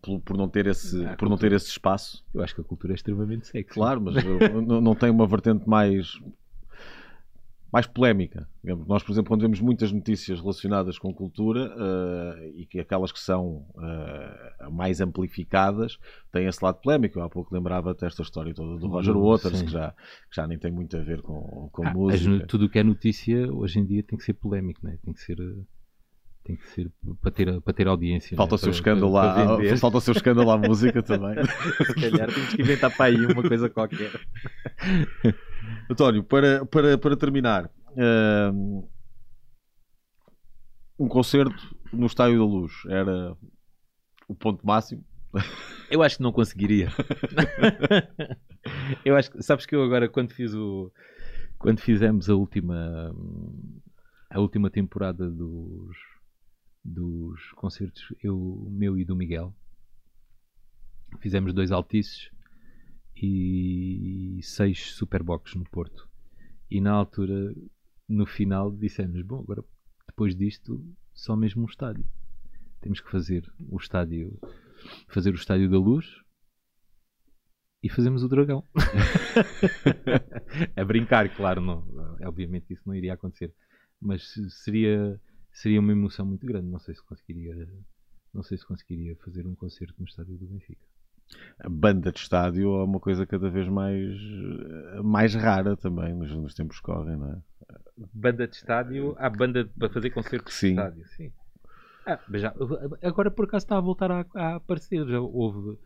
por, 0.02 0.20
por 0.20 0.36
não 0.36 0.48
ter 0.48 0.66
esse, 0.66 1.02
Ah, 1.06 1.16
por 1.16 1.28
não 1.30 1.38
ter 1.38 1.52
esse 1.52 1.68
espaço. 1.68 2.22
Eu 2.34 2.42
acho 2.42 2.54
que 2.54 2.60
a 2.60 2.64
cultura 2.64 2.92
é 2.92 2.96
extremamente 2.96 3.46
sexy. 3.46 3.72
Claro, 3.74 4.02
mas 4.02 4.22
não, 4.66 4.80
não 4.80 4.94
tem 4.94 5.10
uma 5.10 5.26
vertente 5.26 5.66
mais 5.66 6.20
mais 7.72 7.86
polémica. 7.86 8.48
Nós, 8.86 9.02
por 9.02 9.12
exemplo, 9.12 9.28
quando 9.28 9.42
vemos 9.42 9.60
muitas 9.60 9.92
notícias 9.92 10.40
relacionadas 10.40 10.98
com 10.98 11.12
cultura 11.12 11.70
eh, 11.76 12.52
e 12.56 12.66
que 12.66 12.80
aquelas 12.80 13.12
que 13.12 13.20
são 13.20 13.66
eh, 13.80 14.68
mais 14.70 15.00
amplificadas 15.00 15.98
têm 16.32 16.46
esse 16.46 16.64
lado 16.64 16.80
polémico. 16.80 17.18
Eu 17.18 17.22
há 17.24 17.28
pouco 17.30 17.54
lembrava 17.54 17.90
até 17.92 18.06
esta 18.06 18.22
história 18.22 18.54
toda 18.54 18.78
do 18.78 18.88
Roger 18.88 19.12
Do- 19.14 19.20
Waters, 19.22 19.62
que 19.62 19.70
já, 19.70 19.90
que 19.92 20.36
já 20.36 20.46
nem 20.46 20.58
tem 20.58 20.70
muito 20.70 20.96
a 20.96 21.00
ver 21.00 21.20
com, 21.22 21.68
com 21.72 21.86
Ah, 21.86 21.92
música. 21.92 22.46
tudo 22.46 22.66
o 22.66 22.68
que 22.68 22.78
é 22.78 22.82
notícia 22.82 23.52
hoje 23.52 23.78
em 23.78 23.84
dia 23.84 24.02
tem 24.02 24.18
que 24.18 24.24
ser 24.24 24.34
polémico, 24.34 24.80
né? 24.84 24.98
tem 25.04 25.12
que 25.12 25.20
ser 25.20 25.38
eh, 25.38 25.62
tem 26.48 26.56
que 26.56 26.66
ser 26.70 26.90
para 27.20 27.30
ter, 27.30 27.60
para 27.60 27.72
ter 27.74 27.86
audiência. 27.86 28.34
Falta 28.34 28.52
né? 28.52 28.56
o 28.56 28.58
seu 28.58 28.68
Para- 28.70 28.76
escândalo 28.78 29.12
para- 29.12 29.44
lá, 29.44 29.56
para 29.58 29.76
falta 29.76 29.98
o 29.98 30.00
seu 30.00 30.12
escândalo 30.14 30.50
à 30.50 30.56
música 30.56 31.02
também. 31.02 31.34
Se 31.86 31.94
calhar 31.94 32.32
temos 32.32 32.54
que 32.54 32.62
inventar 32.62 32.96
para 32.96 33.04
aí 33.06 33.26
uma 33.26 33.42
coisa 33.46 33.68
qualquer. 33.68 34.10
António, 35.90 36.24
para, 36.24 36.64
para, 36.64 36.96
para 36.96 37.16
terminar, 37.18 37.70
hum, 38.54 38.88
um 40.98 41.06
concerto 41.06 41.54
no 41.92 42.06
Estádio 42.06 42.38
da 42.38 42.44
Luz 42.46 42.72
era 42.88 43.36
o 44.26 44.34
ponto 44.34 44.66
máximo. 44.66 45.04
Eu 45.90 46.02
acho 46.02 46.16
que 46.16 46.22
não 46.22 46.32
conseguiria. 46.32 46.88
eu 49.04 49.14
acho 49.16 49.30
que, 49.30 49.42
sabes 49.42 49.66
que 49.66 49.76
eu 49.76 49.82
agora 49.82 50.08
quando 50.08 50.32
fiz 50.32 50.54
o 50.54 50.90
quando 51.58 51.80
fizemos 51.80 52.30
a 52.30 52.34
última 52.34 53.12
a 54.30 54.40
última 54.40 54.70
temporada 54.70 55.28
dos 55.30 55.96
dos 56.84 57.52
concertos 57.52 58.12
eu 58.22 58.66
meu 58.70 58.98
e 58.98 59.04
do 59.04 59.16
Miguel. 59.16 59.54
Fizemos 61.20 61.52
dois 61.52 61.72
altices 61.72 62.30
e 63.16 64.40
seis 64.42 64.94
superbox 64.94 65.54
no 65.54 65.64
Porto. 65.64 66.08
E 66.70 66.80
na 66.80 66.92
altura 66.92 67.54
no 68.08 68.26
final 68.26 68.70
dissemos 68.70 69.22
bom 69.22 69.40
agora 69.40 69.64
depois 70.06 70.34
disto 70.34 70.84
só 71.12 71.36
mesmo 71.36 71.62
um 71.62 71.66
estádio. 71.66 72.04
Temos 72.80 73.00
que 73.00 73.10
fazer 73.10 73.50
o 73.68 73.76
estádio 73.76 74.38
fazer 75.08 75.32
o 75.32 75.36
Estádio 75.36 75.70
da 75.70 75.78
Luz 75.78 76.06
e 77.82 77.88
fazemos 77.88 78.22
o 78.22 78.28
Dragão. 78.28 78.64
a 80.76 80.84
brincar, 80.84 81.34
claro, 81.34 81.60
não, 81.60 81.86
obviamente 82.24 82.72
isso 82.72 82.82
não 82.86 82.94
iria 82.94 83.14
acontecer, 83.14 83.52
mas 84.00 84.34
seria 84.64 85.20
seria 85.60 85.80
uma 85.80 85.92
emoção 85.92 86.24
muito 86.26 86.46
grande. 86.46 86.68
Não 86.68 86.78
sei 86.78 86.94
se 86.94 87.02
conseguiria, 87.04 87.68
não 88.32 88.42
sei 88.42 88.56
se 88.58 88.66
conseguiria 88.66 89.16
fazer 89.16 89.46
um 89.46 89.54
concerto 89.54 89.94
no 89.98 90.04
Estádio 90.06 90.36
do 90.36 90.46
Benfica. 90.46 90.86
A 91.60 91.68
banda 91.68 92.10
de 92.10 92.18
estádio 92.20 92.74
é 92.80 92.84
uma 92.84 92.98
coisa 93.00 93.26
cada 93.26 93.50
vez 93.50 93.68
mais, 93.68 94.16
mais 95.04 95.34
rara 95.34 95.76
também 95.76 96.14
nos, 96.14 96.30
nos 96.34 96.54
tempos 96.54 96.76
que 96.78 96.84
correm, 96.84 97.16
não 97.16 97.32
é? 97.32 97.42
Banda 98.14 98.46
de 98.48 98.56
estádio, 98.56 99.14
há 99.18 99.28
banda 99.28 99.68
para 99.78 99.90
fazer 99.90 100.10
concertos 100.10 100.54
Sim. 100.54 100.68
de 100.68 100.80
estádio, 100.80 101.06
sim. 101.08 101.32
Ah, 102.06 102.18
mas 102.26 102.40
já- 102.40 102.54
agora 103.02 103.30
por 103.30 103.44
acaso 103.44 103.64
está 103.66 103.76
a 103.76 103.80
voltar 103.80 104.10
a, 104.10 104.24
a 104.34 104.54
aparecer. 104.56 105.06
Já 105.06 105.20
houve 105.20 105.78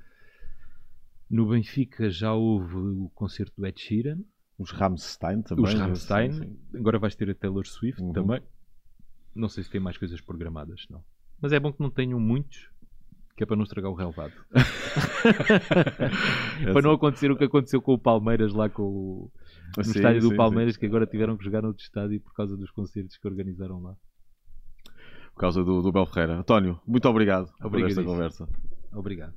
no 1.28 1.48
Benfica 1.48 2.08
já 2.10 2.32
houve 2.32 2.76
o 2.76 3.10
concerto 3.14 3.52
do 3.56 3.66
Ed 3.66 3.80
Sheeran. 3.80 4.18
Os 4.58 4.70
Rammstein 4.70 5.42
também. 5.42 5.64
Os 5.64 5.74
né? 5.74 5.80
Rammstein, 5.80 6.32
Sim, 6.32 6.38
sim. 6.70 6.78
agora 6.78 6.98
vais 7.00 7.16
ter 7.16 7.28
a 7.30 7.34
Taylor 7.34 7.66
Swift 7.66 8.00
Uhum. 8.00 8.12
também. 8.12 8.40
Não 9.34 9.48
sei 9.48 9.64
se 9.64 9.70
tem 9.70 9.80
mais 9.80 9.96
coisas 9.96 10.20
programadas, 10.20 10.86
não. 10.90 11.02
Mas 11.40 11.52
é 11.52 11.60
bom 11.60 11.72
que 11.72 11.80
não 11.80 11.90
tenham 11.90 12.20
muitos, 12.20 12.68
que 13.36 13.42
é 13.42 13.46
para 13.46 13.56
não 13.56 13.64
estragar 13.64 13.90
o 13.90 13.94
relevado. 13.94 14.32
para 16.72 16.82
não 16.82 16.92
acontecer 16.92 17.30
o 17.30 17.36
que 17.36 17.44
aconteceu 17.44 17.80
com 17.80 17.94
o 17.94 17.98
Palmeiras 17.98 18.52
lá 18.52 18.68
com 18.68 18.82
o, 18.82 19.30
no 19.76 19.84
Sim, 19.84 19.90
estádio 19.90 20.20
sim, 20.20 20.28
do 20.28 20.32
sim. 20.32 20.36
Palmeiras, 20.36 20.76
que 20.76 20.86
agora 20.86 21.06
tiveram 21.06 21.36
que 21.36 21.44
jogar 21.44 21.62
no 21.62 21.68
outro 21.68 21.82
estádio 21.82 22.20
por 22.20 22.34
causa 22.34 22.56
dos 22.56 22.70
concertos 22.70 23.16
que 23.16 23.26
organizaram 23.26 23.80
lá. 23.80 23.96
Por 25.34 25.40
causa 25.40 25.64
do, 25.64 25.80
do 25.80 25.90
Bel 25.90 26.06
Ferreira. 26.06 26.40
António, 26.40 26.78
muito 26.86 27.08
obrigado 27.08 27.50
por 27.58 27.80
esta 27.80 28.04
conversa. 28.04 28.46
Obrigado. 28.92 29.32